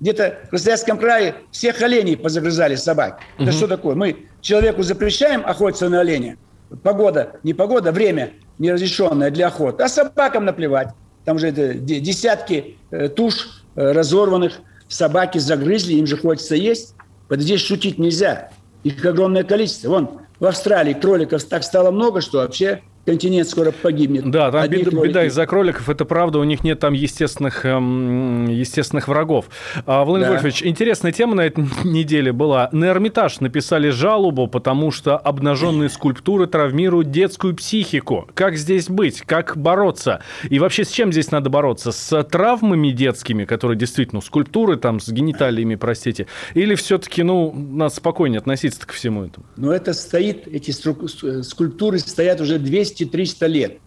Где-то 0.00 0.40
в 0.46 0.50
Красноярском 0.50 0.98
крае 0.98 1.36
всех 1.50 1.80
оленей 1.80 2.16
позагрызали 2.16 2.74
собаки. 2.76 3.22
Это 3.36 3.50
угу. 3.50 3.52
что 3.52 3.68
такое? 3.68 3.94
Мы 3.94 4.28
человеку 4.44 4.82
запрещаем 4.82 5.42
охотиться 5.44 5.88
на 5.88 6.00
оленя. 6.00 6.36
Погода, 6.82 7.36
не 7.42 7.54
погода, 7.54 7.90
время 7.90 8.34
неразрешенное 8.58 9.30
для 9.30 9.48
охоты. 9.48 9.82
А 9.82 9.88
собакам 9.88 10.44
наплевать. 10.44 10.88
Там 11.24 11.38
же 11.38 11.50
десятки 11.50 12.76
э, 12.90 13.08
туш 13.08 13.64
э, 13.74 13.92
разорванных 13.92 14.60
собаки 14.86 15.38
загрызли, 15.38 15.94
им 15.94 16.06
же 16.06 16.16
хочется 16.16 16.54
есть. 16.54 16.94
Вот 17.28 17.40
здесь 17.40 17.62
шутить 17.62 17.98
нельзя. 17.98 18.50
Их 18.82 19.04
огромное 19.04 19.44
количество. 19.44 19.88
Вон, 19.88 20.20
в 20.38 20.44
Австралии 20.44 20.92
кроликов 20.92 21.42
так 21.44 21.64
стало 21.64 21.90
много, 21.90 22.20
что 22.20 22.38
вообще 22.38 22.82
континент 23.06 23.48
скоро 23.48 23.70
погибнет. 23.70 24.30
Да, 24.30 24.50
там 24.50 24.62
Одни 24.62 24.82
беда, 24.84 25.24
из-за 25.26 25.46
кроликов, 25.46 25.88
это 25.88 26.04
правда, 26.04 26.38
у 26.38 26.44
них 26.44 26.64
нет 26.64 26.78
там 26.80 26.92
естественных, 26.92 27.64
эм, 27.64 28.46
естественных 28.48 29.08
врагов. 29.08 29.46
А, 29.86 30.04
Владимир 30.04 30.28
Да. 30.28 30.32
Вольфович, 30.34 30.62
интересная 30.62 31.12
тема 31.12 31.34
на 31.34 31.42
этой 31.42 31.64
неделе 31.84 32.32
была. 32.32 32.68
На 32.72 32.86
Эрмитаж 32.86 33.40
написали 33.40 33.90
жалобу, 33.90 34.46
потому 34.46 34.90
что 34.90 35.16
обнаженные 35.18 35.88
скульптуры 35.88 36.46
травмируют 36.46 37.10
детскую 37.10 37.54
психику. 37.54 38.28
Как 38.34 38.56
здесь 38.56 38.88
быть? 38.88 39.20
Как 39.22 39.56
бороться? 39.56 40.20
И 40.48 40.58
вообще 40.58 40.84
с 40.84 40.90
чем 40.90 41.12
здесь 41.12 41.30
надо 41.30 41.50
бороться? 41.50 41.92
С 41.92 42.22
травмами 42.24 42.88
детскими, 42.90 43.44
которые 43.44 43.76
действительно 43.78 44.20
скульптуры 44.20 44.76
там 44.76 45.00
с 45.00 45.08
гениталиями, 45.10 45.74
простите, 45.74 46.26
или 46.54 46.74
все-таки, 46.74 47.22
ну, 47.22 47.52
надо 47.54 47.94
спокойнее 47.94 48.38
относиться 48.38 48.86
к 48.86 48.92
всему 48.92 49.24
этому? 49.24 49.46
Но 49.56 49.72
это 49.72 49.92
стоит, 49.92 50.46
эти 50.48 50.70
стру- 50.70 51.08
с- 51.08 51.48
скульптуры 51.48 51.98
стоят 51.98 52.40
уже 52.40 52.58
200-300 53.00 53.46
лет. 53.48 53.78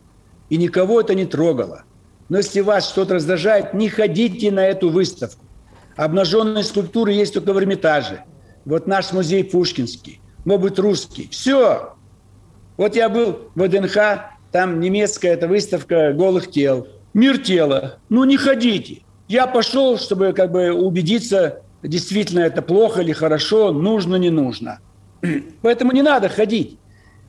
И 0.50 0.58
никого 0.58 1.02
это 1.02 1.16
не 1.16 1.26
трогало. 1.26 1.84
Но 2.30 2.38
если 2.38 2.62
вас 2.62 2.90
что-то 2.90 3.16
раздражает, 3.16 3.74
не 3.74 3.90
ходите 3.90 4.52
на 4.52 4.66
эту 4.66 4.90
выставку. 4.90 5.46
Обнаженные 5.96 6.64
скульптуры 6.64 7.12
есть 7.14 7.34
только 7.34 7.54
в 7.54 7.58
Эрмитаже. 7.58 8.24
Вот 8.66 8.86
наш 8.86 9.12
музей 9.14 9.44
Пушкинский, 9.44 10.20
может 10.46 10.62
быть, 10.62 10.80
русский. 10.80 11.30
Все. 11.32 11.94
Вот 12.76 12.96
я 12.96 13.10
был 13.10 13.50
в 13.56 13.62
ВДНХ, 13.62 13.98
там 14.52 14.80
немецкая 14.80 15.34
эта 15.34 15.48
выставка 15.48 16.14
голых 16.14 16.52
тел. 16.52 16.88
Мир 17.14 17.38
тела. 17.40 18.00
Ну, 18.10 18.26
не 18.26 18.38
ходите. 18.38 19.04
Я 19.28 19.48
пошел, 19.48 19.98
чтобы 19.98 20.34
как 20.34 20.52
бы 20.52 20.72
убедиться, 20.72 21.62
действительно 21.82 22.42
это 22.42 22.62
плохо 22.62 23.02
или 23.02 23.12
хорошо, 23.12 23.72
нужно, 23.72 24.16
не 24.16 24.30
нужно. 24.30 24.80
Поэтому 25.62 25.92
не 25.92 26.02
надо 26.02 26.30
ходить. 26.30 26.78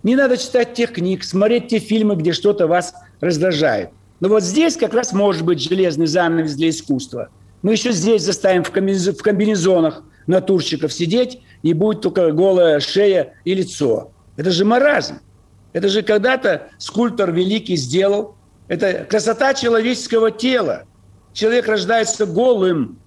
Не 0.09 0.17
надо 0.17 0.39
читать 0.39 0.73
тех 0.73 0.95
книг, 0.95 1.23
смотреть 1.23 1.69
те 1.69 1.81
фильмы, 1.81 2.17
где 2.17 2.33
что-то 2.33 2.67
вас 2.67 2.95
раздражает. 3.21 3.91
Но 4.21 4.31
вот 4.31 4.43
здесь 4.43 4.75
как 4.75 4.95
раз 4.95 5.13
может 5.13 5.45
быть 5.45 5.61
железный 5.63 6.07
занавес 6.07 6.55
для 6.55 6.71
искусства. 6.71 7.29
Мы 7.61 7.73
еще 7.73 7.93
здесь 7.93 8.23
заставим 8.23 8.65
в 8.65 8.73
комбинез- 8.73 9.13
в 9.13 9.23
комбинезонах 9.23 10.03
натурщиков 10.27 10.95
сидеть, 10.95 11.43
и 11.61 11.75
будет 11.75 12.01
только 12.01 12.33
голая 12.33 12.81
шея 12.81 13.35
и 13.45 13.53
лицо. 13.53 14.11
Это 14.39 14.51
же 14.51 14.65
маразм. 14.65 15.21
Это 15.75 15.91
же 15.91 16.01
когда-то 16.01 16.69
скульптор 16.79 17.31
великий 17.31 17.77
сделал. 17.77 18.35
Это 18.67 19.05
красота 19.05 19.53
человеческого 19.53 20.31
тела. 20.31 20.85
Человек 21.35 21.69
рождается 21.69 22.25
голым, 22.25 22.99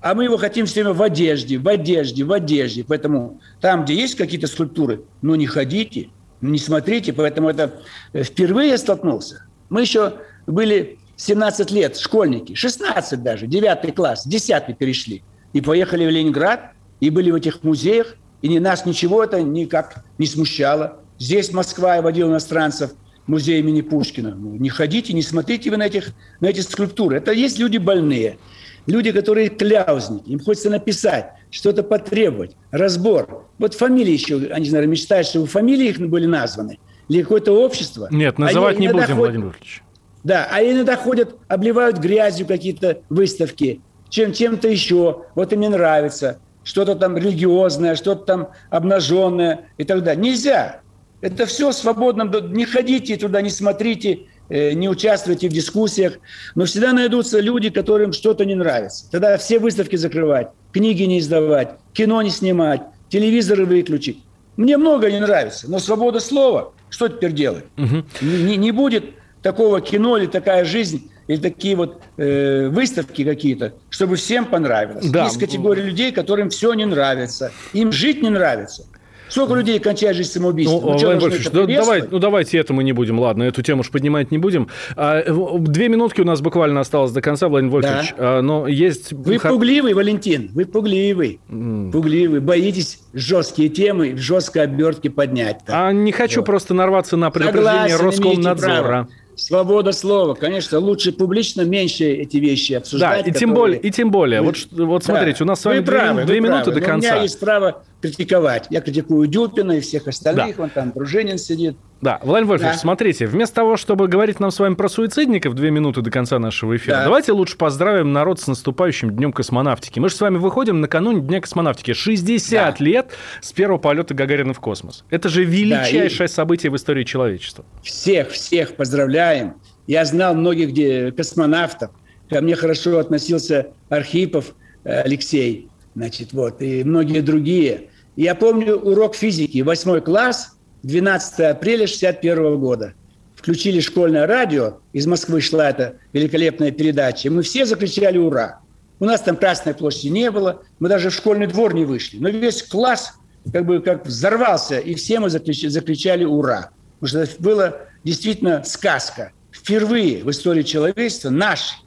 а 0.00 0.12
мы 0.12 0.24
его 0.24 0.36
хотим 0.36 0.66
все 0.66 0.82
время 0.82 0.94
в 0.94 1.02
одежде, 1.02 1.56
в 1.56 1.68
одежде, 1.68 2.24
в 2.24 2.32
одежде. 2.32 2.82
Поэтому 2.82 3.40
там, 3.60 3.84
где 3.84 3.94
есть 3.94 4.16
какие-то 4.16 4.48
скульптуры, 4.48 5.02
ну 5.22 5.36
не 5.36 5.46
ходите, 5.46 6.08
не 6.40 6.58
смотрите. 6.58 7.12
Поэтому 7.12 7.48
это 7.48 7.80
э, 8.12 8.22
впервые 8.22 8.70
я 8.70 8.78
столкнулся. 8.78 9.44
Мы 9.70 9.82
еще 9.82 10.14
были 10.46 10.98
17 11.16 11.70
лет, 11.72 11.98
школьники, 11.98 12.54
16 12.54 13.22
даже, 13.22 13.46
9 13.46 13.94
класс, 13.94 14.26
10 14.26 14.78
перешли. 14.78 15.22
И 15.52 15.60
поехали 15.60 16.06
в 16.06 16.10
Ленинград, 16.10 16.72
и 17.00 17.10
были 17.10 17.30
в 17.30 17.34
этих 17.34 17.62
музеях, 17.62 18.16
и 18.40 18.48
ни 18.48 18.58
нас 18.58 18.86
ничего 18.86 19.24
это 19.24 19.42
никак 19.42 20.04
не 20.18 20.26
смущало. 20.26 21.00
Здесь 21.18 21.52
Москва 21.52 22.00
водила 22.00 22.28
иностранцев 22.30 22.92
в 23.26 23.30
музей 23.30 23.58
имени 23.58 23.80
Пушкина. 23.80 24.34
Ну, 24.34 24.54
Не 24.54 24.68
ходите, 24.68 25.12
не 25.12 25.22
смотрите 25.22 25.70
вы 25.70 25.76
на, 25.76 25.86
этих, 25.86 26.10
на 26.40 26.46
эти 26.46 26.60
скульптуры. 26.60 27.16
Это 27.16 27.32
есть 27.32 27.58
люди 27.58 27.78
больные, 27.78 28.38
люди, 28.86 29.10
которые 29.10 29.48
кляузники. 29.48 30.30
Им 30.30 30.38
хочется 30.38 30.70
написать, 30.70 31.32
что-то 31.50 31.82
потребовать, 31.82 32.56
разбор. 32.70 33.46
Вот 33.58 33.74
фамилии 33.74 34.12
еще, 34.12 34.36
они, 34.50 34.70
наверное, 34.70 34.92
мечтают, 34.92 35.26
чтобы 35.26 35.46
фамилии 35.46 35.88
их 35.88 35.98
были 35.98 36.26
названы. 36.26 36.78
Или 37.08 37.22
какое-то 37.22 37.52
общество. 37.52 38.08
Нет, 38.10 38.38
называть 38.38 38.76
Они 38.76 38.86
не 38.86 38.92
будем, 38.92 39.04
ходят- 39.04 39.16
Владимир 39.18 39.44
Вольфович. 39.46 39.82
да, 40.24 40.46
а 40.50 40.62
иногда 40.62 40.96
ходят, 40.96 41.36
обливают 41.48 41.96
грязью 41.98 42.46
какие-то 42.46 43.00
выставки, 43.08 43.80
чем, 44.10 44.32
чем-то 44.32 44.68
еще. 44.68 45.24
Вот 45.34 45.52
им 45.52 45.60
не 45.60 45.68
нравится. 45.68 46.38
Что-то 46.64 46.94
там 46.96 47.16
религиозное, 47.16 47.94
что-то 47.94 48.24
там 48.26 48.48
обнаженное 48.68 49.68
и 49.78 49.84
так 49.84 50.02
далее. 50.02 50.22
Нельзя. 50.22 50.80
Это 51.22 51.46
все 51.46 51.72
свободно. 51.72 52.24
Не 52.24 52.64
ходите 52.66 53.16
туда, 53.16 53.40
не 53.40 53.50
смотрите, 53.50 54.20
э, 54.50 54.72
не 54.72 54.88
участвуйте 54.88 55.48
в 55.48 55.52
дискуссиях. 55.52 56.18
Но 56.54 56.66
всегда 56.66 56.92
найдутся 56.92 57.40
люди, 57.40 57.70
которым 57.70 58.12
что-то 58.12 58.44
не 58.44 58.54
нравится. 58.54 59.10
Тогда 59.10 59.38
все 59.38 59.58
выставки 59.58 59.96
закрывать, 59.96 60.48
книги 60.72 61.02
не 61.04 61.18
издавать, 61.18 61.70
кино 61.92 62.22
не 62.22 62.30
снимать, 62.30 62.82
телевизоры 63.08 63.64
выключить. 63.66 64.22
Мне 64.56 64.76
много 64.76 65.10
не 65.10 65.20
нравится, 65.20 65.70
но 65.70 65.78
свобода 65.78 66.20
слова, 66.20 66.72
что 66.90 67.08
теперь 67.08 67.32
делать? 67.32 67.64
Не, 67.76 68.04
не- 68.42 68.56
не 68.56 68.72
будет 68.72 69.04
такого 69.42 69.80
кино 69.80 70.16
или 70.18 70.26
такая 70.26 70.64
жизнь, 70.64 71.10
или 71.28 71.36
такие 71.36 71.76
вот 71.76 72.02
э, 72.16 72.68
выставки 72.68 73.22
какие-то, 73.24 73.74
чтобы 73.90 74.16
всем 74.16 74.46
понравилось. 74.46 75.06
Да. 75.10 75.24
Есть 75.24 75.38
категория 75.38 75.82
людей, 75.82 76.10
которым 76.10 76.48
все 76.50 76.72
не 76.74 76.86
нравится. 76.86 77.52
Им 77.72 77.92
жить 77.92 78.22
не 78.22 78.30
нравится. 78.30 78.86
Сколько 79.28 79.54
людей 79.54 79.78
кончает 79.78 80.16
жизнь 80.16 80.30
самоубийством? 80.30 80.92
Ну, 80.92 80.98
что, 80.98 81.08
Вольфович, 81.08 81.46
это 81.46 81.66
да- 81.66 81.74
давай, 81.80 82.02
ну 82.10 82.18
давайте 82.18 82.58
это 82.58 82.72
мы 82.72 82.82
не 82.84 82.92
будем, 82.92 83.18
ладно, 83.18 83.42
эту 83.44 83.62
тему 83.62 83.80
уж 83.80 83.90
поднимать 83.90 84.30
не 84.30 84.38
будем. 84.38 84.68
А, 84.96 85.22
Две 85.58 85.88
минутки 85.88 86.20
у 86.20 86.24
нас 86.24 86.40
буквально 86.40 86.80
осталось 86.80 87.12
до 87.12 87.20
конца, 87.20 87.48
Владимир 87.48 87.72
Вольфович. 87.72 88.14
А, 88.16 88.40
но 88.40 88.66
есть... 88.66 89.12
Вы 89.12 89.38
пугливый, 89.38 89.94
Валентин, 89.94 90.50
вы 90.54 90.64
пугливый. 90.64 91.40
Пугливый. 91.48 92.40
Боитесь 92.40 93.00
жесткие 93.12 93.68
темы 93.68 94.12
в 94.14 94.18
жесткой 94.18 94.62
обертке 94.64 95.10
поднять. 95.10 95.60
А 95.68 95.92
не 95.92 96.12
хочу 96.12 96.42
просто 96.42 96.74
нарваться 96.74 97.16
на 97.16 97.30
предупреждение 97.30 97.88
Согласен, 97.96 98.04
Роскомнадзора. 98.06 98.82
право. 98.82 99.08
Свобода 99.36 99.92
слова, 99.92 100.34
конечно, 100.34 100.80
лучше 100.80 101.12
публично 101.12 101.62
меньше 101.62 102.04
эти 102.06 102.38
вещи 102.38 102.72
Да, 102.72 102.78
обсуждать. 102.78 103.20
и 103.20 103.30
тем 103.30 103.50
которые- 103.50 103.54
более, 103.54 103.80
и 103.80 103.90
тем 103.92 104.10
более. 104.10 104.40
Вы- 104.40 104.46
Вот, 104.48 104.56
вот 104.72 105.02
Да. 105.06 105.12
смотрите, 105.14 105.44
у 105.44 105.46
нас 105.46 105.60
с 105.60 105.64
Вы 105.64 105.70
вами 105.74 105.80
две, 105.84 105.92
правы, 105.96 106.20
вы 106.22 106.26
две 106.26 106.40
минуты 106.40 106.64
правы. 106.64 106.72
до 106.72 106.80
Но 106.80 106.86
У 106.86 106.88
конца. 106.90 107.10
меня 107.12 107.22
есть 107.22 107.38
право 107.38 107.82
критиковать. 108.00 108.66
Я 108.70 108.80
критикую 108.80 109.26
Дюпина 109.26 109.72
и 109.72 109.80
всех 109.80 110.06
остальных. 110.06 110.56
Да. 110.56 110.62
Вон 110.62 110.70
там 110.70 110.92
Дружинин 110.92 111.38
сидит. 111.38 111.76
Да, 112.00 112.20
Владимир 112.22 112.50
Вольфович, 112.50 112.74
Да. 112.74 112.78
смотрите, 112.78 113.26
вместо 113.26 113.56
того, 113.56 113.76
чтобы 113.76 114.06
говорить 114.06 114.38
нам 114.38 114.52
с 114.52 114.60
вами 114.60 114.74
про 114.74 114.88
суицидников 114.88 115.54
две 115.54 115.72
минуты 115.72 116.00
до 116.00 116.12
конца 116.12 116.38
нашего 116.38 116.76
эфира, 116.76 116.96
Да. 116.98 117.04
давайте 117.04 117.32
лучше 117.32 117.56
поздравим 117.56 118.12
народ 118.12 118.38
с 118.40 118.46
наступающим 118.46 119.10
Днем 119.10 119.32
космонавтики. 119.32 119.98
Мы 119.98 120.08
же 120.08 120.14
с 120.14 120.20
вами 120.20 120.36
выходим 120.38 120.80
накануне 120.80 121.20
Дня 121.20 121.40
космонавтики. 121.40 121.92
60 121.94 122.78
лет 122.78 123.10
с 123.40 123.52
первого 123.52 123.78
полета 123.78 124.14
Гагарина 124.14 124.54
в 124.54 124.60
космос. 124.60 125.04
Это 125.10 125.28
же 125.28 125.44
величайшее 125.44 126.28
событие 126.28 126.70
в 126.70 126.76
истории 126.76 127.02
человечества. 127.02 127.64
Всех, 127.82 128.30
всех 128.30 128.76
поздравляем. 128.76 129.54
Я 129.88 130.04
знал 130.04 130.34
многих 130.34 130.68
где 130.70 131.10
космонавтов. 131.10 131.90
Ко 132.30 132.40
мне 132.42 132.54
хорошо 132.54 132.98
относился 132.98 133.68
Архипов 133.88 134.54
э, 134.84 135.00
Алексей, 135.00 135.67
значит, 135.94 136.32
вот, 136.32 136.62
и 136.62 136.84
многие 136.84 137.20
другие. 137.20 137.88
Я 138.16 138.34
помню 138.34 138.76
урок 138.76 139.14
физики, 139.14 139.60
восьмой 139.60 140.00
класс, 140.00 140.56
12 140.82 141.40
апреля 141.40 141.86
61 141.86 142.58
года. 142.58 142.94
Включили 143.36 143.80
школьное 143.80 144.26
радио, 144.26 144.78
из 144.92 145.06
Москвы 145.06 145.40
шла 145.40 145.70
эта 145.70 145.98
великолепная 146.12 146.72
передача, 146.72 147.30
мы 147.30 147.42
все 147.42 147.64
закричали 147.64 148.18
«Ура!». 148.18 148.60
У 149.00 149.04
нас 149.04 149.20
там 149.20 149.36
Красной 149.36 149.74
площади 149.74 150.08
не 150.08 150.30
было, 150.30 150.62
мы 150.80 150.88
даже 150.88 151.10
в 151.10 151.14
школьный 151.14 151.46
двор 151.46 151.72
не 151.72 151.84
вышли. 151.84 152.18
Но 152.18 152.28
весь 152.30 152.64
класс 152.64 153.14
как 153.52 153.64
бы 153.64 153.80
как 153.80 154.04
взорвался, 154.06 154.78
и 154.78 154.94
все 154.94 155.20
мы 155.20 155.30
закричали, 155.30 155.70
закричали 155.70 156.24
«Ура!». 156.24 156.70
Потому 156.98 157.08
что 157.08 157.32
это 157.32 157.42
была 157.42 157.76
действительно 158.02 158.64
сказка. 158.64 159.32
Впервые 159.52 160.24
в 160.24 160.30
истории 160.30 160.62
человечества 160.62 161.30
наш 161.30 161.82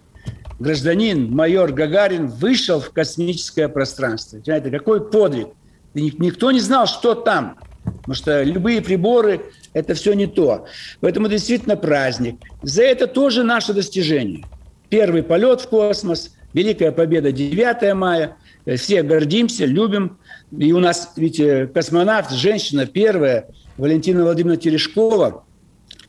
гражданин, 0.61 1.31
майор 1.31 1.71
Гагарин, 1.73 2.27
вышел 2.27 2.79
в 2.79 2.91
космическое 2.91 3.67
пространство. 3.67 4.39
Понимаете, 4.39 4.69
какой 4.69 5.09
подвиг. 5.09 5.49
Никто 5.93 6.51
не 6.51 6.59
знал, 6.59 6.87
что 6.87 7.15
там. 7.15 7.57
Потому 7.83 8.13
что 8.13 8.43
любые 8.43 8.81
приборы– 8.81 9.41
это 9.73 9.95
все 9.95 10.13
не 10.13 10.27
то. 10.27 10.65
Поэтому 10.99 11.27
действительно 11.27 11.75
праздник. 11.75 12.35
За 12.61 12.83
это 12.83 13.07
тоже 13.07 13.43
наше 13.43 13.73
достижение. 13.73 14.45
Первый 14.89 15.23
полет 15.23 15.61
в 15.61 15.67
космос, 15.67 16.35
Великая 16.53 16.91
Победа 16.91 17.31
9 17.31 17.95
мая. 17.95 18.37
Э, 18.65 18.75
Все 18.75 19.01
гордимся, 19.01 19.65
любим. 19.65 20.19
И 20.55 20.71
у 20.73 20.79
нас 20.79 21.13
ведь 21.15 21.41
космонавт, 21.73 22.31
женщина 22.31 22.85
первая, 22.85 23.47
Валентина 23.77 24.23
Владимировна 24.23 24.61
Терешкова, 24.61 25.43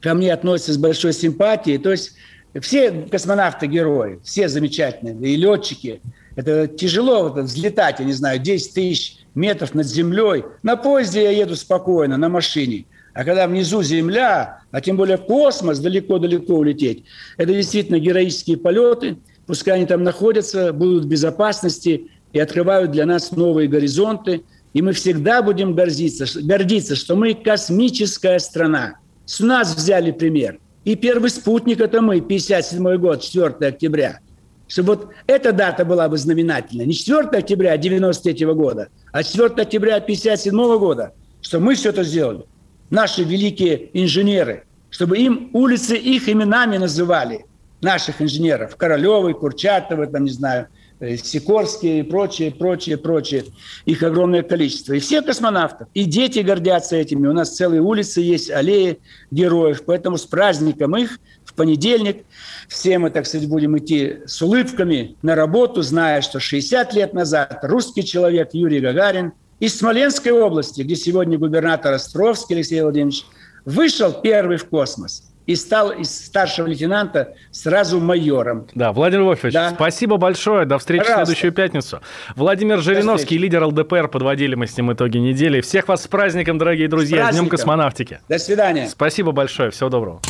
ко 0.00 0.14
мне 0.14 0.32
относится 0.32 0.74
с 0.74 0.78
большой 0.78 1.12
симпатией. 1.14 1.78
То 1.78 1.92
есть 1.92 2.16
все 2.60 2.90
космонавты 3.10 3.66
герои, 3.66 4.20
все 4.22 4.48
замечательные, 4.48 5.34
и 5.34 5.36
летчики. 5.36 6.00
Это 6.36 6.66
тяжело 6.66 7.28
вот, 7.28 7.44
взлетать, 7.44 7.98
я 7.98 8.04
не 8.04 8.12
знаю, 8.12 8.38
10 8.38 8.74
тысяч 8.74 9.18
метров 9.34 9.74
над 9.74 9.86
землей. 9.86 10.44
На 10.62 10.76
поезде 10.76 11.22
я 11.22 11.30
еду 11.30 11.56
спокойно, 11.56 12.16
на 12.16 12.28
машине. 12.28 12.86
А 13.14 13.24
когда 13.24 13.46
внизу 13.46 13.82
земля, 13.82 14.60
а 14.70 14.80
тем 14.80 14.96
более 14.96 15.18
космос, 15.18 15.78
далеко-далеко 15.78 16.54
улететь, 16.54 17.04
это 17.36 17.52
действительно 17.52 17.98
героические 17.98 18.56
полеты. 18.56 19.18
Пускай 19.46 19.76
они 19.76 19.86
там 19.86 20.02
находятся, 20.02 20.72
будут 20.72 21.04
в 21.04 21.08
безопасности. 21.08 22.08
и 22.32 22.38
открывают 22.38 22.92
для 22.92 23.04
нас 23.04 23.32
новые 23.32 23.68
горизонты. 23.68 24.42
И 24.72 24.80
мы 24.80 24.92
всегда 24.92 25.42
будем 25.42 25.74
гордиться, 25.74 26.24
гордиться, 26.42 26.96
что 26.96 27.14
мы 27.14 27.34
космическая 27.34 28.38
страна. 28.38 28.94
С 29.26 29.40
нас 29.40 29.76
взяли 29.76 30.12
пример. 30.12 30.58
И 30.84 30.96
первый 30.96 31.30
спутник– 31.30 31.80
это 31.80 32.00
мы, 32.00 32.20
57 32.20 32.96
год, 32.96 33.22
4 33.22 33.68
октября. 33.68 34.18
Чтобы 34.66 34.94
вот 34.94 35.08
эта 35.26 35.52
дата 35.52 35.84
была 35.84 36.08
бы 36.08 36.16
знаменательной. 36.16 36.86
Не 36.86 36.94
4 36.94 37.28
октября 37.28 37.76
93 37.76 38.46
года, 38.46 38.88
а 39.12 39.22
4 39.22 39.48
октября 39.62 40.00
57 40.00 40.78
года. 40.78 41.12
Что 41.40 41.60
мы 41.60 41.74
все 41.74 41.90
это 41.90 42.04
сделали. 42.04 42.44
Наши 42.90 43.22
великие 43.22 43.90
инженеры. 43.92 44.64
Чтобы 44.90 45.18
им 45.18 45.50
улицы 45.52 45.96
их 45.96 46.28
именами 46.28 46.78
называли. 46.78 47.44
Наших 47.80 48.22
инженеров. 48.22 48.76
Королевы, 48.76 49.34
Курчатовы, 49.34 50.06
там, 50.06 50.24
не 50.24 50.30
знаю, 50.30 50.68
э, 51.02 51.16
Сикорские 51.16 52.00
и 52.00 52.02
прочее, 52.02 52.50
прочее, 52.50 52.96
прочее. 52.96 53.44
Их 53.84 54.02
огромное 54.02 54.42
количество. 54.42 54.94
И 54.94 55.00
все 55.00 55.20
космонавты, 55.20 55.86
и 55.94 56.04
дети 56.04 56.38
гордятся 56.38 56.96
этими. 56.96 57.26
У 57.26 57.32
нас 57.32 57.54
целые 57.56 57.82
улицы 57.82 58.20
есть, 58.20 58.50
аллеи 58.50 58.98
героев. 59.30 59.82
Поэтому 59.84 60.16
с 60.16 60.24
праздником 60.24 60.96
их 60.96 61.18
в 61.44 61.54
понедельник 61.54 62.24
все 62.68 62.98
мы, 62.98 63.10
так 63.10 63.26
сказать, 63.26 63.48
будем 63.48 63.76
идти 63.76 64.18
с 64.26 64.40
улыбками 64.40 65.16
на 65.22 65.34
работу, 65.34 65.82
зная, 65.82 66.22
что 66.22 66.40
60 66.40 66.94
лет 66.94 67.12
назад 67.12 67.58
русский 67.62 68.04
человек 68.04 68.50
Юрий 68.52 68.80
Гагарин 68.80 69.32
из 69.60 69.76
Смоленской 69.76 70.32
области, 70.32 70.82
где 70.82 70.96
сегодня 70.96 71.38
губернатор 71.38 71.92
Островский 71.92 72.56
Алексей 72.56 72.80
Владимирович, 72.80 73.24
вышел 73.64 74.12
первый 74.12 74.56
в 74.56 74.66
космос 74.66 75.31
и 75.46 75.54
стал 75.56 75.90
из 75.90 76.10
старшего 76.26 76.66
лейтенанта 76.68 77.34
сразу 77.50 78.00
майором. 78.00 78.66
Да, 78.74 78.92
Владимир 78.92 79.24
Вольфович, 79.24 79.54
Да. 79.54 79.70
спасибо 79.70 80.16
большое. 80.16 80.64
До 80.66 80.78
встречи 80.78 81.00
Пожалуйста. 81.02 81.24
в 81.24 81.26
следующую 81.26 81.52
пятницу. 81.52 82.00
Владимир 82.36 82.80
Жириновский, 82.80 83.38
лидер 83.38 83.64
ЛДПР. 83.64 84.08
Подводили 84.08 84.54
мы 84.54 84.66
с 84.66 84.76
ним 84.76 84.92
итоги 84.92 85.18
недели. 85.18 85.60
Всех 85.60 85.88
вас 85.88 86.02
с 86.04 86.08
праздником, 86.08 86.58
дорогие 86.58 86.88
друзья. 86.88 87.16
С, 87.16 87.18
Днем 87.18 87.24
праздником. 87.46 87.48
космонавтики. 87.50 88.20
До 88.28 88.38
свидания. 88.38 88.88
Спасибо 88.88 89.32
большое. 89.32 89.70
Всего 89.70 89.88
доброго. 89.88 90.20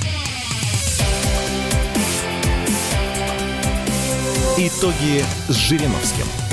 Итоги 4.58 5.24
с 5.48 5.54
Жириновским. 5.56 6.51